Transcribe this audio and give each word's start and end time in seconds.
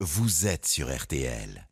vous 0.00 0.46
êtes 0.46 0.66
sur 0.66 0.94
RTL. 0.94 1.66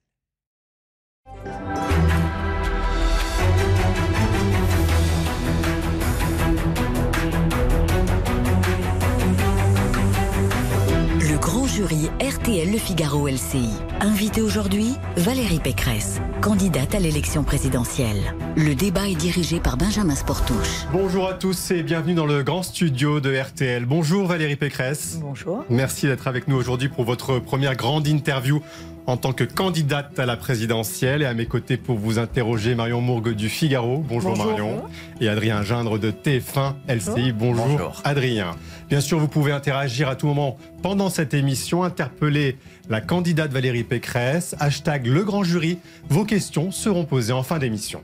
Jury 11.75 12.09
RTL 12.21 12.71
Le 12.71 12.79
Figaro 12.79 13.27
LCI. 13.27 13.69
Invité 14.01 14.43
aujourd'hui, 14.43 14.95
Valérie 15.17 15.59
Pécresse, 15.59 16.21
candidate 16.41 16.95
à 16.95 17.01
l'élection 17.01 17.43
présidentielle. 17.43 18.37
Le 18.55 18.77
débat 18.77 19.09
est 19.09 19.17
dirigé 19.17 19.59
par 19.59 19.77
Benjamin 19.77 20.15
Sportouche. 20.15 20.85
Bonjour 20.93 21.27
à 21.27 21.35
tous 21.35 21.73
et 21.73 21.83
bienvenue 21.83 22.15
dans 22.15 22.27
le 22.27 22.45
grand 22.45 22.63
studio 22.63 23.19
de 23.19 23.37
RTL. 23.37 23.87
Bonjour 23.87 24.29
Valérie 24.29 24.55
Pécresse. 24.55 25.19
Bonjour. 25.21 25.65
Merci 25.69 26.07
d'être 26.07 26.29
avec 26.29 26.47
nous 26.47 26.55
aujourd'hui 26.55 26.89
pour 26.89 27.05
votre 27.05 27.41
première 27.41 27.75
grande 27.75 28.07
interview 28.07 28.63
en 29.07 29.17
tant 29.17 29.33
que 29.33 29.45
candidate 29.45 30.19
à 30.19 30.27
la 30.27 30.37
présidentielle. 30.37 31.23
Et 31.23 31.27
à 31.27 31.35
mes 31.35 31.47
côtés 31.47 31.77
pour 31.77 31.99
vous 31.99 32.19
interroger, 32.19 32.75
Marion 32.75 33.01
Mourgue 33.01 33.35
du 33.35 33.49
Figaro. 33.49 33.99
Bonjour, 33.99 34.33
Bonjour. 34.33 34.47
Marion. 34.47 34.83
Et 35.21 35.29
Adrien 35.29 35.63
Gindre 35.63 35.99
de 35.99 36.11
TF1 36.11 36.75
LCI. 36.89 37.33
Bonjour, 37.33 38.01
Adrien. 38.05 38.57
Bien 38.89 39.01
sûr, 39.01 39.19
vous 39.19 39.29
pouvez 39.29 39.53
interagir 39.53 40.09
à 40.09 40.17
tout 40.17 40.27
moment 40.27 40.59
pendant 40.83 41.11
cette 41.11 41.35
émission, 41.35 41.85
interpeller 41.85 42.59
la 42.89 43.01
candidate 43.01 43.51
Valérie 43.51 43.85
Pécresse. 43.85 44.55
Hashtag 44.59 45.07
le 45.07 45.25
grand 45.25 45.45
jury. 45.45 45.79
Vos 46.09 46.25
questions 46.25 46.71
seront 46.71 47.05
posées 47.05 47.33
en 47.33 47.43
fin 47.43 47.59
d'émission. 47.59 48.03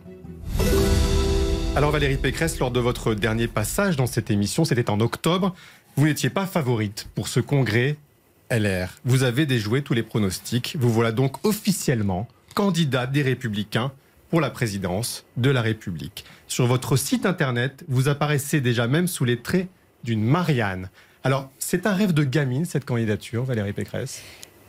Alors 1.77 1.93
Valérie 1.93 2.17
Pécresse, 2.17 2.59
lors 2.59 2.73
de 2.73 2.81
votre 2.81 3.15
dernier 3.15 3.47
passage 3.47 3.97
dans 3.97 4.07
cette 4.07 4.31
émission, 4.31 4.65
c'était 4.65 4.91
en 4.91 4.99
octobre, 4.99 5.55
vous 5.97 6.07
n'étiez 6.07 6.29
pas 6.29 6.47
favorite 6.47 7.09
pour 7.15 7.29
ce 7.29 7.39
congrès 7.39 7.97
LR. 8.51 8.89
Vous 9.05 9.23
avez 9.23 9.47
déjoué 9.47 9.83
tous 9.83 9.95
les 9.95 10.03
pronostics. 10.03 10.77
Vous 10.79 10.91
voilà 10.91 11.13
donc 11.13 11.45
officiellement 11.47 12.29
candidate 12.55 13.13
des 13.13 13.23
Républicains 13.23 13.93
pour 14.29 14.41
la 14.41 14.51
présidence 14.51 15.25
de 15.37 15.51
la 15.51 15.63
République. 15.63 16.25
Sur 16.47 16.67
votre 16.67 16.97
site 16.97 17.27
internet, 17.27 17.85
vous 17.89 18.09
apparaissez 18.09 18.61
déjà 18.61 18.87
même 18.87 19.07
sous 19.07 19.25
les 19.25 19.41
traits 19.41 19.69
d'une 20.05 20.23
Marianne. 20.23 20.91
Alors, 21.23 21.51
c'est 21.59 21.87
un 21.87 21.95
rêve 21.95 22.13
de 22.13 22.25
gamine, 22.25 22.65
cette 22.65 22.85
candidature, 22.85 23.45
Valérie 23.45 23.73
Pécresse? 23.73 24.23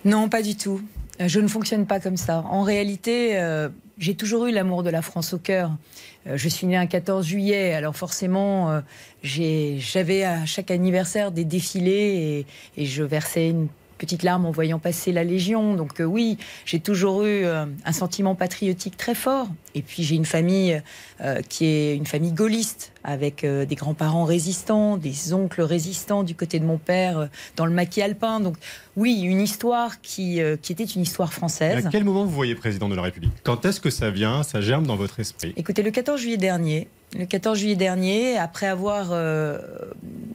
Non, 0.03 0.29
pas 0.29 0.41
du 0.41 0.55
tout. 0.57 0.81
Euh, 1.21 1.27
Je 1.27 1.39
ne 1.39 1.47
fonctionne 1.47 1.85
pas 1.85 1.99
comme 1.99 2.17
ça. 2.17 2.43
En 2.49 2.63
réalité, 2.63 3.39
euh, 3.39 3.69
j'ai 3.97 4.15
toujours 4.15 4.47
eu 4.47 4.51
l'amour 4.51 4.83
de 4.83 4.89
la 4.89 5.01
France 5.01 5.33
au 5.33 5.37
cœur. 5.37 5.71
Euh, 6.27 6.37
je 6.37 6.49
suis 6.49 6.67
née 6.67 6.77
un 6.77 6.87
14 6.87 7.25
juillet, 7.25 7.73
alors 7.73 7.95
forcément, 7.95 8.81
j'avais 9.23 10.23
à 10.23 10.45
chaque 10.45 10.71
anniversaire 10.71 11.31
des 11.31 11.45
défilés 11.45 12.45
et 12.77 12.85
je 12.85 13.03
versais 13.03 13.49
une 13.49 13.67
petite 14.01 14.23
larme 14.23 14.47
en 14.47 14.51
voyant 14.51 14.79
passer 14.79 15.11
la 15.11 15.23
Légion. 15.23 15.75
Donc 15.75 16.01
euh, 16.01 16.05
oui, 16.05 16.39
j'ai 16.65 16.79
toujours 16.79 17.21
eu 17.21 17.45
euh, 17.45 17.65
un 17.85 17.91
sentiment 17.91 18.33
patriotique 18.33 18.97
très 18.97 19.13
fort. 19.13 19.47
Et 19.75 19.83
puis 19.83 20.03
j'ai 20.03 20.15
une 20.15 20.25
famille 20.25 20.81
euh, 21.21 21.41
qui 21.47 21.65
est 21.65 21.95
une 21.95 22.07
famille 22.07 22.31
gaulliste, 22.31 22.93
avec 23.03 23.45
des 23.45 23.75
grands-parents 23.75 24.25
résistants, 24.25 24.97
des 24.97 25.33
oncles 25.33 25.61
résistants 25.61 26.23
du 26.23 26.35
côté 26.35 26.59
de 26.59 26.65
mon 26.65 26.77
père 26.77 27.29
dans 27.55 27.65
le 27.65 27.71
maquis 27.71 28.01
alpin. 28.01 28.39
Donc 28.39 28.57
oui, 28.95 29.21
une 29.21 29.41
histoire 29.41 30.01
qui, 30.01 30.39
qui 30.61 30.71
était 30.71 30.83
une 30.83 31.01
histoire 31.01 31.31
Et 31.31 31.33
française. 31.33 31.85
À 31.85 31.89
quel 31.89 32.03
moment 32.03 32.25
vous 32.25 32.31
voyez 32.31 32.53
président 32.53 32.89
de 32.89 32.95
la 32.95 33.01
République? 33.01 33.31
Quand 33.43 33.65
est-ce 33.65 33.79
que 33.79 33.89
ça 33.89 34.11
vient, 34.11 34.43
ça 34.43 34.61
germe 34.61 34.85
dans 34.85 34.97
votre 34.97 35.19
esprit? 35.19 35.53
Écoutez, 35.57 35.81
le 35.81 35.89
14 35.89 36.19
juillet 36.21 36.37
dernier, 36.37 36.89
le 37.17 37.25
14 37.25 37.57
juillet 37.57 37.75
dernier, 37.75 38.37
après 38.37 38.67
avoir, 38.67 39.15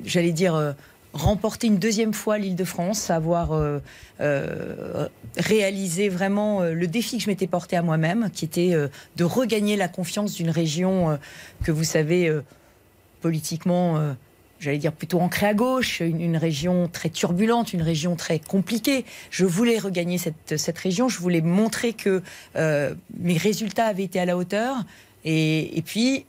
j'allais 0.04 0.32
dire, 0.32 0.74
remporté 1.16 1.66
une 1.66 1.78
deuxième 1.78 2.12
fois 2.12 2.38
l'Île-de-France, 2.38 3.10
avoir 3.10 3.52
euh, 3.52 3.80
euh, 4.20 5.08
réalisé 5.36 6.08
vraiment 6.08 6.62
euh, 6.62 6.72
le 6.72 6.86
défi 6.86 7.18
que 7.18 7.24
je 7.24 7.28
m'étais 7.28 7.46
porté 7.46 7.76
à 7.76 7.82
moi-même, 7.82 8.30
qui 8.32 8.44
était 8.44 8.74
de 9.16 9.24
regagner 9.24 9.76
la 9.76 9.88
confiance 9.88 10.34
d'une 10.34 10.50
région 10.50 11.18
que 11.64 11.72
vous 11.72 11.84
savez 11.84 12.32
politiquement. 13.20 14.14
J'allais 14.58 14.78
dire 14.78 14.92
plutôt 14.92 15.20
ancrée 15.20 15.46
à 15.46 15.54
gauche, 15.54 16.00
une, 16.00 16.36
région 16.36 16.88
très 16.88 17.10
turbulente, 17.10 17.72
une 17.72 17.82
région 17.82 18.16
très 18.16 18.38
compliquée. 18.38 19.04
Je 19.30 19.44
voulais 19.44 19.78
regagner 19.78 20.18
cette, 20.18 20.56
cette 20.56 20.78
région, 20.78 21.08
je 21.08 21.18
voulais 21.18 21.40
montrer 21.40 21.92
que 21.92 22.22
mes 22.54 23.36
résultats 23.36 23.86
avaient 23.86 24.04
été 24.04 24.20
à 24.20 24.24
la 24.24 24.36
hauteur. 24.36 24.76
Et, 25.24 25.76
et 25.76 25.82
puis, 25.82 26.24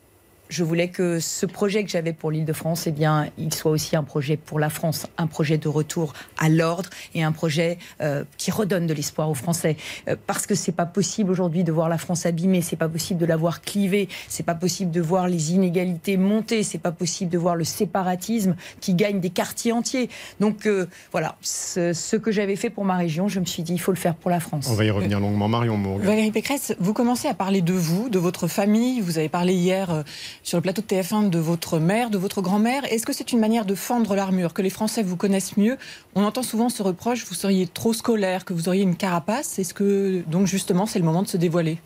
je 0.50 0.64
voulais 0.64 0.90
que 0.90 1.20
ce 1.20 1.46
projet 1.46 1.84
que 1.84 1.90
j'avais 1.90 2.14
pour 2.14 2.32
l'Île-de-France, 2.32 2.88
eh 2.88 2.92
bien, 2.92 3.30
il 3.38 3.54
soit 3.54 3.72
aussi 3.72 3.96
un 3.96 4.04
projet 4.04 4.38
pour 4.38 4.60
la 4.60 4.70
France, 4.70 5.08
un 5.18 5.28
projet 5.28 5.58
de 5.58 5.68
retour 5.68 6.14
à 6.38 6.50
l'ordre 6.50 6.90
et 7.14 7.24
un 7.24 7.32
projet 7.32 7.78
euh, 8.02 8.24
qui 8.38 8.52
redonne 8.52 8.88
de 8.88 8.94
l'espoir 8.94 9.30
aux 9.30 9.34
Français. 9.34 9.78
Euh, 10.08 10.16
parce 10.28 10.46
que 10.46 10.56
c'est 10.56 10.72
pas 10.72 10.86
possible 10.86 11.32
aujourd'hui 11.32 11.64
de 11.64 11.72
voir 11.72 11.90
la 11.90 11.98
France 11.98 12.26
abîmée, 12.26 12.62
c'est 12.62 12.76
pas 12.76 12.90
possible 12.90 13.20
de 13.20 13.26
la 13.26 13.38
voir 13.38 13.62
clivée, 13.62 14.08
c'est 14.28 14.44
pas 14.44 14.56
possible 14.56 14.92
de 14.92 15.02
voir 15.02 15.28
les 15.28 15.54
inégalités 15.54 16.18
monter, 16.18 16.64
c'est 16.64 16.78
pas 16.78 16.92
possible 16.92 17.32
de 17.32 17.38
voir 17.38 17.56
le 17.56 17.64
séparatisme 17.64 18.56
qui 18.80 18.94
gagne 18.94 19.20
des 19.20 19.30
quartiers 19.30 19.72
entiers. 19.72 20.10
Donc 20.40 20.66
euh, 20.66 20.88
voilà, 21.12 21.36
ce, 21.42 21.94
ce 21.94 22.16
que 22.16 22.32
j'avais 22.32 22.56
fait 22.56 22.70
pour 22.70 22.86
ma 22.86 22.98
région, 22.98 23.28
je 23.28 23.40
me 23.40 23.46
suis 23.46 23.64
dit, 23.64 23.74
il 23.74 23.80
faut 23.80 23.92
le 23.92 23.98
faire 23.98 24.16
pour 24.16 24.32
la 24.32 24.40
France. 24.40 24.68
On 24.70 24.76
va 24.76 24.86
y 24.86 24.92
revenir 24.92 25.20
longuement. 25.20 25.48
Marion 25.48 25.78
Mourgue. 25.78 26.04
Valérie 26.04 26.32
Pécresse, 26.32 26.76
vous 26.80 26.94
commencez 26.94 27.28
à 27.28 27.34
parler 27.34 27.62
de 27.62 27.74
vous, 27.74 28.10
de 28.10 28.20
votre 28.20 28.48
famille. 28.48 29.02
Vous 29.02 29.18
avez 29.18 29.30
parlé 29.30 29.54
hier 29.54 29.92
euh, 29.92 30.04
sur 30.48 30.58
le 30.58 30.62
plateau 30.62 30.82
de 30.82 30.88
TF1 30.88 31.30
de 31.30 31.40
votre 31.40 31.78
mère, 31.78 32.10
de 32.10 32.18
votre 32.18 32.42
grand-mère. 32.42 32.86
Est-ce 32.86 33.06
que 33.06 33.12
c'est 33.12 33.34
une 33.34 33.40
manière 33.42 33.66
de 33.66 33.76
fendre 33.76 34.16
l'armure, 34.16 34.54
que 34.54 34.62
les 34.62 34.70
Français 34.70 35.04
vous 35.04 35.18
connaissent 35.18 35.58
mieux? 35.58 35.78
On 36.16 36.24
entend 36.24 36.42
souvent 36.42 36.70
ce 36.70 36.82
reproche, 36.82 37.26
vous 37.26 37.34
seriez 37.34 37.68
trop 37.68 37.92
scolaire, 37.92 38.46
que 38.46 38.54
vous 38.54 38.70
auriez 38.70 38.84
une 38.84 38.96
carapace. 38.96 39.60
Est-ce 39.60 39.74
que, 39.74 40.24
donc 40.26 40.48
justement, 40.48 40.86
c'est 40.86 41.00
le 41.00 41.06
moment 41.06 41.22
de 41.22 41.28
se 41.28 41.36
dévoiler? 41.36 41.80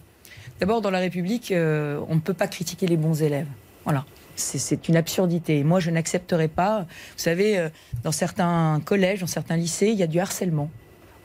D'abord, 0.59 0.81
dans 0.81 0.91
la 0.91 0.99
République, 0.99 1.51
euh, 1.51 1.99
on 2.07 2.13
ne 2.13 2.19
peut 2.19 2.35
pas 2.35 2.45
critiquer 2.45 2.85
les 2.85 2.97
bons 2.97 3.23
élèves. 3.23 3.47
Voilà. 3.83 4.05
C'est- 4.35 4.87
une 4.87 4.95
absurdité. 4.95 5.63
Moi, 5.63 5.79
je 5.79 5.89
n'accepterai 5.89 6.47
pas. 6.47 6.81
Vous 6.81 6.87
savez, 7.17 7.57
euh, 7.57 7.69
dans 8.03 8.11
certains 8.11 8.79
collèges, 8.85 9.21
dans 9.21 9.27
certains 9.27 9.57
lycées, 9.57 9.87
il 9.87 9.97
y 9.97 10.03
a 10.03 10.07
du 10.07 10.19
harcèlement. 10.19 10.69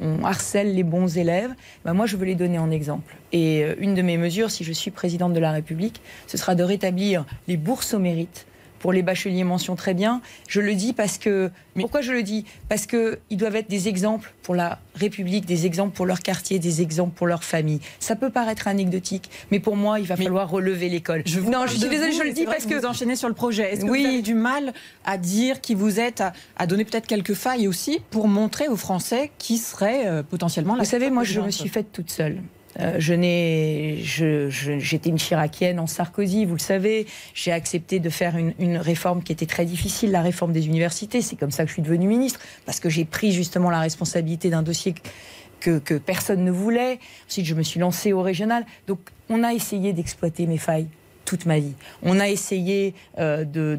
On 0.00 0.24
harcèle 0.24 0.74
les 0.74 0.82
bons 0.82 1.16
élèves. 1.18 1.50
Ben, 1.84 1.94
moi, 1.94 2.06
je 2.06 2.16
veux 2.16 2.26
les 2.26 2.34
donner 2.34 2.58
en 2.58 2.70
exemple. 2.70 3.16
Et 3.32 3.64
euh, 3.64 3.74
une 3.78 3.94
de 3.94 4.02
mes 4.02 4.18
mesures, 4.18 4.50
si 4.50 4.64
je 4.64 4.72
suis 4.72 4.90
présidente 4.90 5.32
de 5.32 5.40
la 5.40 5.52
République, 5.52 6.00
ce 6.26 6.36
sera 6.36 6.54
de 6.54 6.62
rétablir 6.62 7.24
les 7.48 7.56
bourses 7.56 7.94
au 7.94 7.98
mérite 7.98 8.46
pour 8.86 8.92
les 8.92 9.02
bacheliers 9.02 9.42
mention 9.42 9.74
très 9.74 9.94
bien. 9.94 10.20
Je 10.46 10.60
le 10.60 10.76
dis 10.76 10.92
parce 10.92 11.18
que. 11.18 11.50
Pourquoi 11.74 12.02
je 12.02 12.12
le 12.12 12.22
dis? 12.22 12.44
Parce 12.68 12.86
que 12.86 13.18
ils 13.30 13.36
doivent 13.36 13.56
être 13.56 13.68
des 13.68 13.88
exemples 13.88 14.32
pour 14.44 14.54
la 14.54 14.78
République, 14.94 15.44
des 15.44 15.66
exemples 15.66 15.92
pour 15.92 16.06
leur 16.06 16.20
quartier, 16.20 16.60
des 16.60 16.82
exemples 16.82 17.12
pour 17.16 17.26
leur 17.26 17.42
famille. 17.42 17.80
Ça 17.98 18.14
peut 18.14 18.30
paraître 18.30 18.68
anecdotique, 18.68 19.28
mais 19.50 19.58
pour 19.58 19.74
moi, 19.74 19.98
il 19.98 20.06
va 20.06 20.14
Mais 20.16 20.22
falloir 20.26 20.48
relever 20.48 20.88
l'école. 20.88 21.24
vous 21.26 21.50
non, 21.50 21.66
je 21.66 21.72
suis 21.76 21.88
désolée, 21.88 22.12
je 22.12 22.22
le 22.22 22.30
dis 22.32 22.44
parce 22.44 22.64
que. 22.64 22.76
vous 22.76 22.86
enchaînez 22.86 23.16
sur 23.16 23.26
le 23.26 23.34
projet. 23.34 23.72
Est-ce 23.72 23.84
que 23.84 23.90
Oui. 23.90 24.02
vous 24.02 24.08
avez 24.08 24.22
du 24.22 24.34
mal 24.34 24.72
à 25.04 25.18
dire 25.18 25.60
qui 25.60 25.74
vous 25.74 25.98
êtes, 25.98 26.20
à, 26.20 26.32
à 26.56 26.68
donner 26.68 26.84
peut-être 26.84 27.08
quelques 27.08 27.34
failles 27.34 27.66
aussi 27.66 27.98
pour 28.10 28.28
montrer 28.28 28.68
aux 28.68 28.76
Français 28.76 29.32
qui 29.38 29.58
serait 29.58 30.06
euh, 30.06 30.22
potentiellement 30.22 30.76
la 30.76 30.84
Vous 30.84 30.88
savez, 30.88 31.10
moi, 31.10 31.24
je 31.24 31.40
me 31.40 31.50
suis 31.50 31.68
faite 31.68 31.90
toute 31.92 32.12
seule. 32.12 32.40
Euh, 32.80 32.96
je 32.98 33.14
n'ai, 33.14 33.98
j'étais 34.00 35.08
une 35.08 35.18
chiracienne 35.18 35.80
en 35.80 35.86
Sarkozy, 35.86 36.44
vous 36.44 36.54
le 36.54 36.60
savez. 36.60 37.06
J'ai 37.34 37.52
accepté 37.52 38.00
de 38.00 38.10
faire 38.10 38.36
une, 38.36 38.52
une 38.58 38.76
réforme 38.76 39.22
qui 39.22 39.32
était 39.32 39.46
très 39.46 39.64
difficile, 39.64 40.10
la 40.10 40.22
réforme 40.22 40.52
des 40.52 40.66
universités. 40.66 41.22
C'est 41.22 41.36
comme 41.36 41.50
ça 41.50 41.64
que 41.64 41.68
je 41.68 41.74
suis 41.74 41.82
devenue 41.82 42.06
ministre, 42.06 42.40
parce 42.64 42.80
que 42.80 42.88
j'ai 42.90 43.04
pris 43.04 43.32
justement 43.32 43.70
la 43.70 43.80
responsabilité 43.80 44.50
d'un 44.50 44.62
dossier 44.62 44.94
que, 45.60 45.78
que 45.78 45.94
personne 45.94 46.44
ne 46.44 46.50
voulait. 46.50 46.98
Ensuite, 47.28 47.46
je 47.46 47.54
me 47.54 47.62
suis 47.62 47.80
lancée 47.80 48.12
au 48.12 48.22
régional. 48.22 48.66
Donc, 48.86 48.98
on 49.28 49.42
a 49.42 49.52
essayé 49.52 49.92
d'exploiter 49.92 50.46
mes 50.46 50.58
failles 50.58 50.88
toute 51.26 51.44
ma 51.44 51.58
vie. 51.58 51.74
On 52.02 52.18
a 52.18 52.28
essayé 52.28 52.94
euh, 53.18 53.44
de, 53.44 53.78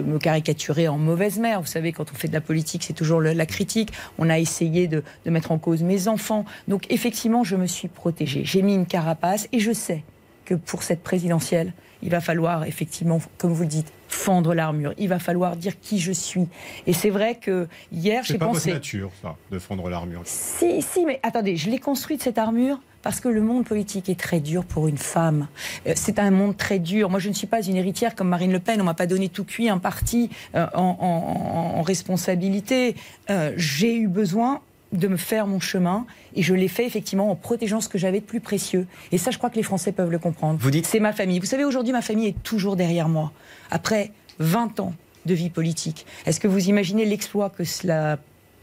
me 0.00 0.18
caricaturer 0.18 0.86
en 0.86 0.98
mauvaise 0.98 1.40
mère. 1.40 1.60
Vous 1.60 1.66
savez, 1.66 1.90
quand 1.92 2.12
on 2.12 2.14
fait 2.14 2.28
de 2.28 2.32
la 2.32 2.40
politique, 2.40 2.84
c'est 2.84 2.92
toujours 2.92 3.20
la 3.20 3.46
critique. 3.46 3.92
On 4.18 4.30
a 4.30 4.38
essayé 4.38 4.86
de 4.86 5.02
mettre 5.26 5.50
en 5.50 5.58
cause 5.58 5.82
mes 5.82 6.06
enfants. 6.06 6.44
Donc 6.68 6.86
effectivement, 6.90 7.42
je 7.42 7.56
me 7.56 7.66
suis 7.66 7.88
protégée. 7.88 8.42
J'ai 8.44 8.62
mis 8.62 8.74
une 8.74 8.86
carapace 8.86 9.48
et 9.50 9.58
je 9.58 9.72
sais 9.72 10.04
que 10.44 10.54
pour 10.54 10.82
cette 10.82 11.02
présidentielle, 11.02 11.72
il 12.02 12.10
va 12.10 12.20
falloir 12.20 12.64
effectivement, 12.64 13.20
comme 13.38 13.52
vous 13.52 13.62
le 13.62 13.68
dites, 13.68 13.92
fendre 14.08 14.54
l'armure. 14.54 14.92
Il 14.98 15.08
va 15.08 15.18
falloir 15.18 15.56
dire 15.56 15.78
qui 15.80 15.98
je 15.98 16.12
suis. 16.12 16.46
Et 16.86 16.92
c'est 16.92 17.10
vrai 17.10 17.36
que 17.36 17.68
hier, 17.92 18.22
C'est 18.24 18.32
j'ai 18.34 18.38
pas 18.38 18.46
pensé... 18.46 18.70
votre 18.70 18.74
nature, 18.80 19.10
ça, 19.22 19.36
de 19.50 19.58
fondre 19.58 19.88
l'armure. 19.88 20.22
Si, 20.24 20.82
si, 20.82 21.04
mais 21.06 21.20
attendez, 21.22 21.56
je 21.56 21.70
l'ai 21.70 21.78
construite 21.78 22.22
cette 22.22 22.38
armure 22.38 22.80
parce 23.02 23.20
que 23.20 23.28
le 23.28 23.40
monde 23.40 23.64
politique 23.64 24.08
est 24.08 24.18
très 24.18 24.40
dur 24.40 24.64
pour 24.64 24.88
une 24.88 24.98
femme. 24.98 25.46
Euh, 25.86 25.92
C'est 25.94 26.18
un 26.18 26.30
monde 26.32 26.56
très 26.56 26.78
dur. 26.80 27.10
Moi, 27.10 27.20
je 27.20 27.28
ne 27.28 27.34
suis 27.34 27.46
pas 27.46 27.62
une 27.62 27.76
héritière 27.76 28.14
comme 28.16 28.28
Marine 28.28 28.50
Le 28.52 28.58
Pen. 28.58 28.80
On 28.80 28.84
m'a 28.84 28.94
pas 28.94 29.06
donné 29.06 29.28
tout 29.28 29.44
cuit 29.44 29.68
un 29.68 29.78
parti 29.78 30.30
euh, 30.56 30.66
en- 30.74 31.76
en 31.78 31.82
responsabilité. 31.82 32.96
Euh, 33.30 33.52
J'ai 33.56 33.94
eu 33.96 34.08
besoin 34.08 34.60
de 34.92 35.08
me 35.08 35.16
faire 35.16 35.46
mon 35.46 35.60
chemin 35.60 36.06
et 36.34 36.42
je 36.42 36.54
l'ai 36.54 36.68
fait 36.68 36.86
effectivement 36.86 37.30
en 37.30 37.34
protégeant 37.34 37.80
ce 37.80 37.88
que 37.88 37.98
j'avais 37.98 38.20
de 38.20 38.24
plus 38.24 38.40
précieux. 38.40 38.86
Et 39.12 39.18
ça, 39.18 39.30
je 39.30 39.38
crois 39.38 39.50
que 39.50 39.56
les 39.56 39.62
Français 39.62 39.92
peuvent 39.92 40.10
le 40.10 40.18
comprendre. 40.18 40.58
Vous 40.60 40.70
dites- 40.70 40.86
C'est 40.86 41.00
ma 41.00 41.12
famille. 41.12 41.38
Vous 41.40 41.46
savez, 41.46 41.64
aujourd'hui, 41.64 41.92
ma 41.92 42.02
famille 42.02 42.28
est 42.28 42.42
toujours 42.42 42.74
derrière 42.76 43.08
moi. 43.08 43.32
Après 43.70 44.12
20 44.38 44.80
ans 44.80 44.94
de 45.26 45.34
vie 45.34 45.50
politique, 45.50 46.06
est-ce 46.26 46.40
que 46.40 46.48
vous 46.48 46.68
imaginez 46.68 47.04
l'exploit 47.04 47.50
que 47.50 47.64
cela 47.64 48.18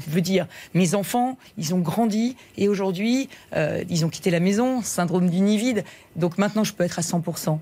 Je 0.06 0.10
veux 0.10 0.22
dire, 0.22 0.48
mes 0.74 0.94
enfants, 0.94 1.38
ils 1.57 1.74
ont 1.74 1.80
grandi 1.80 2.36
et 2.57 2.68
aujourd'hui, 2.68 3.30
euh, 3.56 3.81
ils 3.89 4.04
ont 4.04 4.10
quitté 4.10 4.30
la 4.30 4.42
maison, 4.42 4.81
syndrome 4.81 5.30
du 5.30 5.39
nid 5.39 5.57
vide. 5.57 5.83
Donc 6.18 6.38
maintenant, 6.38 6.66
je 6.66 6.74
peux 6.74 6.83
être 6.83 7.00
à 7.00 7.01
100% 7.01 7.60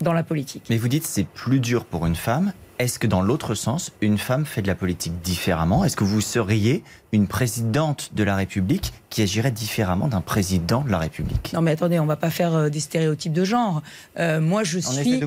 dans 0.00 0.12
la 0.12 0.22
politique. 0.22 0.64
Mais 0.70 0.76
vous 0.76 0.88
dites 0.88 1.06
c'est 1.06 1.26
plus 1.26 1.60
dur 1.60 1.84
pour 1.84 2.06
une 2.06 2.16
femme. 2.16 2.52
Est-ce 2.78 2.98
que 2.98 3.06
dans 3.06 3.20
l'autre 3.20 3.54
sens, 3.54 3.92
une 4.00 4.16
femme 4.16 4.46
fait 4.46 4.62
de 4.62 4.66
la 4.66 4.74
politique 4.74 5.20
différemment? 5.20 5.84
Est-ce 5.84 5.96
que 5.96 6.04
vous 6.04 6.22
seriez 6.22 6.82
une 7.12 7.26
présidente 7.26 8.10
de 8.14 8.22
la 8.24 8.34
République 8.34 8.94
qui 9.10 9.20
agirait 9.20 9.50
différemment 9.50 10.08
d'un 10.08 10.22
président 10.22 10.80
de 10.80 10.90
la 10.90 10.96
République? 10.96 11.52
Non 11.52 11.60
mais 11.60 11.72
attendez, 11.72 11.98
on 11.98 12.04
ne 12.04 12.08
va 12.08 12.16
pas 12.16 12.30
faire 12.30 12.54
euh, 12.54 12.68
des 12.70 12.80
stéréotypes 12.80 13.34
de 13.34 13.44
genre. 13.44 13.82
Euh, 14.18 14.40
moi 14.40 14.64
je 14.64 14.78
suis 14.78 15.20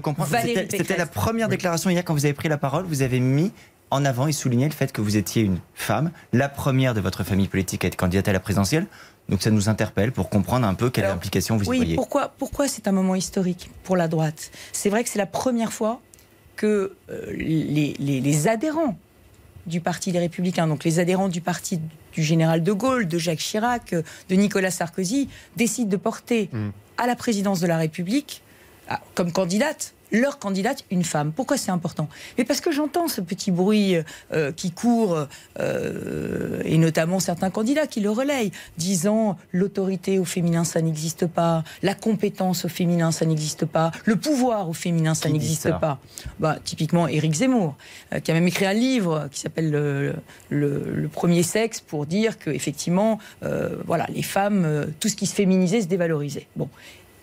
C'était 0.71 0.97
la 0.97 1.05
première 1.05 1.47
déclaration 1.47 1.91
hier 1.91 2.03
quand 2.03 2.15
vous 2.15 2.25
avez 2.25 2.33
pris 2.33 2.49
la 2.49 2.57
parole, 2.57 2.85
vous 2.85 3.03
avez 3.03 3.19
mis 3.19 3.51
en 3.91 4.03
avant 4.05 4.25
et 4.25 4.31
souligné 4.31 4.65
le 4.65 4.73
fait 4.73 4.91
que 4.91 5.01
vous 5.01 5.17
étiez 5.17 5.43
une 5.43 5.59
femme, 5.75 6.09
la 6.31 6.49
première 6.49 6.95
de 6.95 7.01
votre 7.01 7.23
famille 7.23 7.47
politique 7.47 7.85
à 7.85 7.87
être 7.87 7.95
candidate 7.95 8.27
à 8.27 8.33
la 8.33 8.39
présidentielle. 8.39 8.87
Donc 9.29 9.41
ça 9.41 9.51
nous 9.51 9.69
interpelle 9.69 10.11
pour 10.11 10.29
comprendre 10.29 10.67
un 10.67 10.73
peu 10.73 10.89
quelle 10.89 11.05
implication 11.05 11.57
vous 11.57 11.69
oui, 11.69 11.77
voyez. 11.77 11.95
Pourquoi, 11.95 12.33
pourquoi 12.37 12.67
c'est 12.67 12.87
un 12.87 12.91
moment 12.91 13.15
historique 13.15 13.69
pour 13.83 13.95
la 13.95 14.07
droite? 14.07 14.51
C'est 14.71 14.89
vrai 14.89 15.03
que 15.03 15.09
c'est 15.09 15.19
la 15.19 15.25
première 15.25 15.71
fois 15.71 16.01
que 16.55 16.95
euh, 17.09 17.31
les, 17.31 17.95
les, 17.97 18.47
adhérents 18.47 18.97
du 19.65 19.79
Parti 19.81 20.11
des 20.11 20.19
Républicains, 20.19 20.67
donc 20.67 20.83
les 20.83 20.99
adhérents 20.99 21.29
du 21.29 21.41
parti 21.41 21.79
du 22.13 22.21
général 22.21 22.63
de 22.63 22.71
Gaulle, 22.71 23.07
de 23.07 23.17
Jacques 23.17 23.39
Chirac, 23.39 23.93
euh, 23.93 24.03
de 24.29 24.35
Nicolas 24.35 24.71
Sarkozy, 24.71 25.29
décident 25.55 25.89
de 25.89 25.97
porter 25.97 26.49
mm. 26.51 26.69
à 26.97 27.07
la 27.07 27.15
présidence 27.15 27.59
de 27.59 27.67
la 27.67 27.77
République, 27.77 28.43
ah, 28.89 29.01
comme 29.15 29.31
candidate, 29.31 29.93
leur 30.13 30.39
candidate 30.39 30.85
une 30.91 31.03
femme. 31.03 31.33
Pourquoi 31.33 31.57
c'est 31.57 31.71
important? 31.71 32.07
Mais 32.37 32.45
parce 32.45 32.61
que 32.61 32.71
j'entends 32.71 33.07
ce 33.07 33.19
petit 33.19 33.51
bruit 33.51 33.95
euh, 34.31 34.51
qui 34.51 34.71
court, 34.71 35.27
euh, 35.59 36.61
et 36.63 36.77
notamment 36.77 37.19
certains 37.19 37.49
candidats 37.49 37.87
qui 37.87 37.99
le 37.99 38.11
relayent, 38.11 38.51
disant 38.77 39.37
l'autorité 39.51 40.19
au 40.19 40.25
féminin, 40.25 40.63
ça 40.63 40.81
n'existe 40.81 41.25
pas, 41.25 41.63
la 41.81 41.95
compétence 41.95 42.65
au 42.65 42.69
féminin, 42.69 43.11
ça 43.11 43.25
n'existe 43.25 43.65
pas, 43.65 43.91
le 44.05 44.15
pouvoir 44.15 44.69
au 44.69 44.73
féminin, 44.73 45.15
ça 45.15 45.29
n'existe 45.29 45.71
pas. 45.79 45.99
Bah, 46.39 46.57
typiquement, 46.63 47.07
Éric 47.07 47.33
Zemmour, 47.33 47.75
euh, 48.13 48.19
qui 48.19 48.31
a 48.31 48.33
même 48.35 48.47
écrit 48.47 48.65
un 48.65 48.73
livre 48.73 49.27
qui 49.31 49.39
s'appelle 49.39 49.71
le, 50.49 51.09
premier 51.11 51.43
sexe 51.43 51.79
pour 51.79 52.05
dire 52.05 52.39
que 52.39 52.49
effectivement, 52.49 53.19
voilà, 53.85 54.07
les 54.13 54.23
femmes, 54.23 54.87
tout 54.99 55.09
ce 55.09 55.15
qui 55.15 55.25
se 55.25 55.35
féminisait 55.35 55.81
se 55.81 55.87
dévalorisait. 55.87 56.47
Bon, 56.55 56.69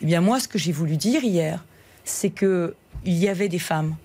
eh 0.00 0.06
bien 0.06 0.20
moi, 0.20 0.40
ce 0.40 0.48
que 0.48 0.58
j'ai 0.58 0.72
voulu 0.72 0.96
dire 0.96 1.25
hier, 1.25 1.64
c'est 2.04 2.31
qu'il 3.05 3.14
y 3.14 3.29
avait 3.29 3.49
des 3.49 3.58
femmes 3.58 3.97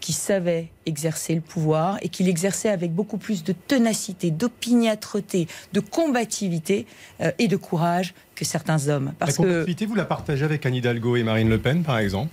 qui 0.00 0.12
savaient 0.12 0.68
exercer 0.86 1.34
le 1.34 1.40
pouvoir 1.40 1.98
et 2.02 2.08
qui 2.08 2.22
l'exerçaient 2.22 2.68
avec 2.68 2.92
beaucoup 2.92 3.18
plus 3.18 3.42
de 3.42 3.52
ténacité, 3.52 4.30
d'opiniâtreté, 4.30 5.48
de 5.72 5.80
combativité 5.80 6.86
euh, 7.20 7.32
et 7.38 7.48
de 7.48 7.56
courage 7.56 8.14
que 8.34 8.44
certains 8.44 8.88
hommes. 8.88 9.12
Parce 9.18 9.38
la 9.38 9.44
combativité, 9.44 9.86
vous 9.86 9.96
la 9.96 10.04
partagez 10.04 10.44
avec 10.44 10.64
Anne 10.66 10.76
Hidalgo 10.76 11.16
et 11.16 11.24
Marine 11.24 11.48
Le 11.48 11.58
Pen, 11.58 11.82
par 11.82 11.98
exemple? 11.98 12.32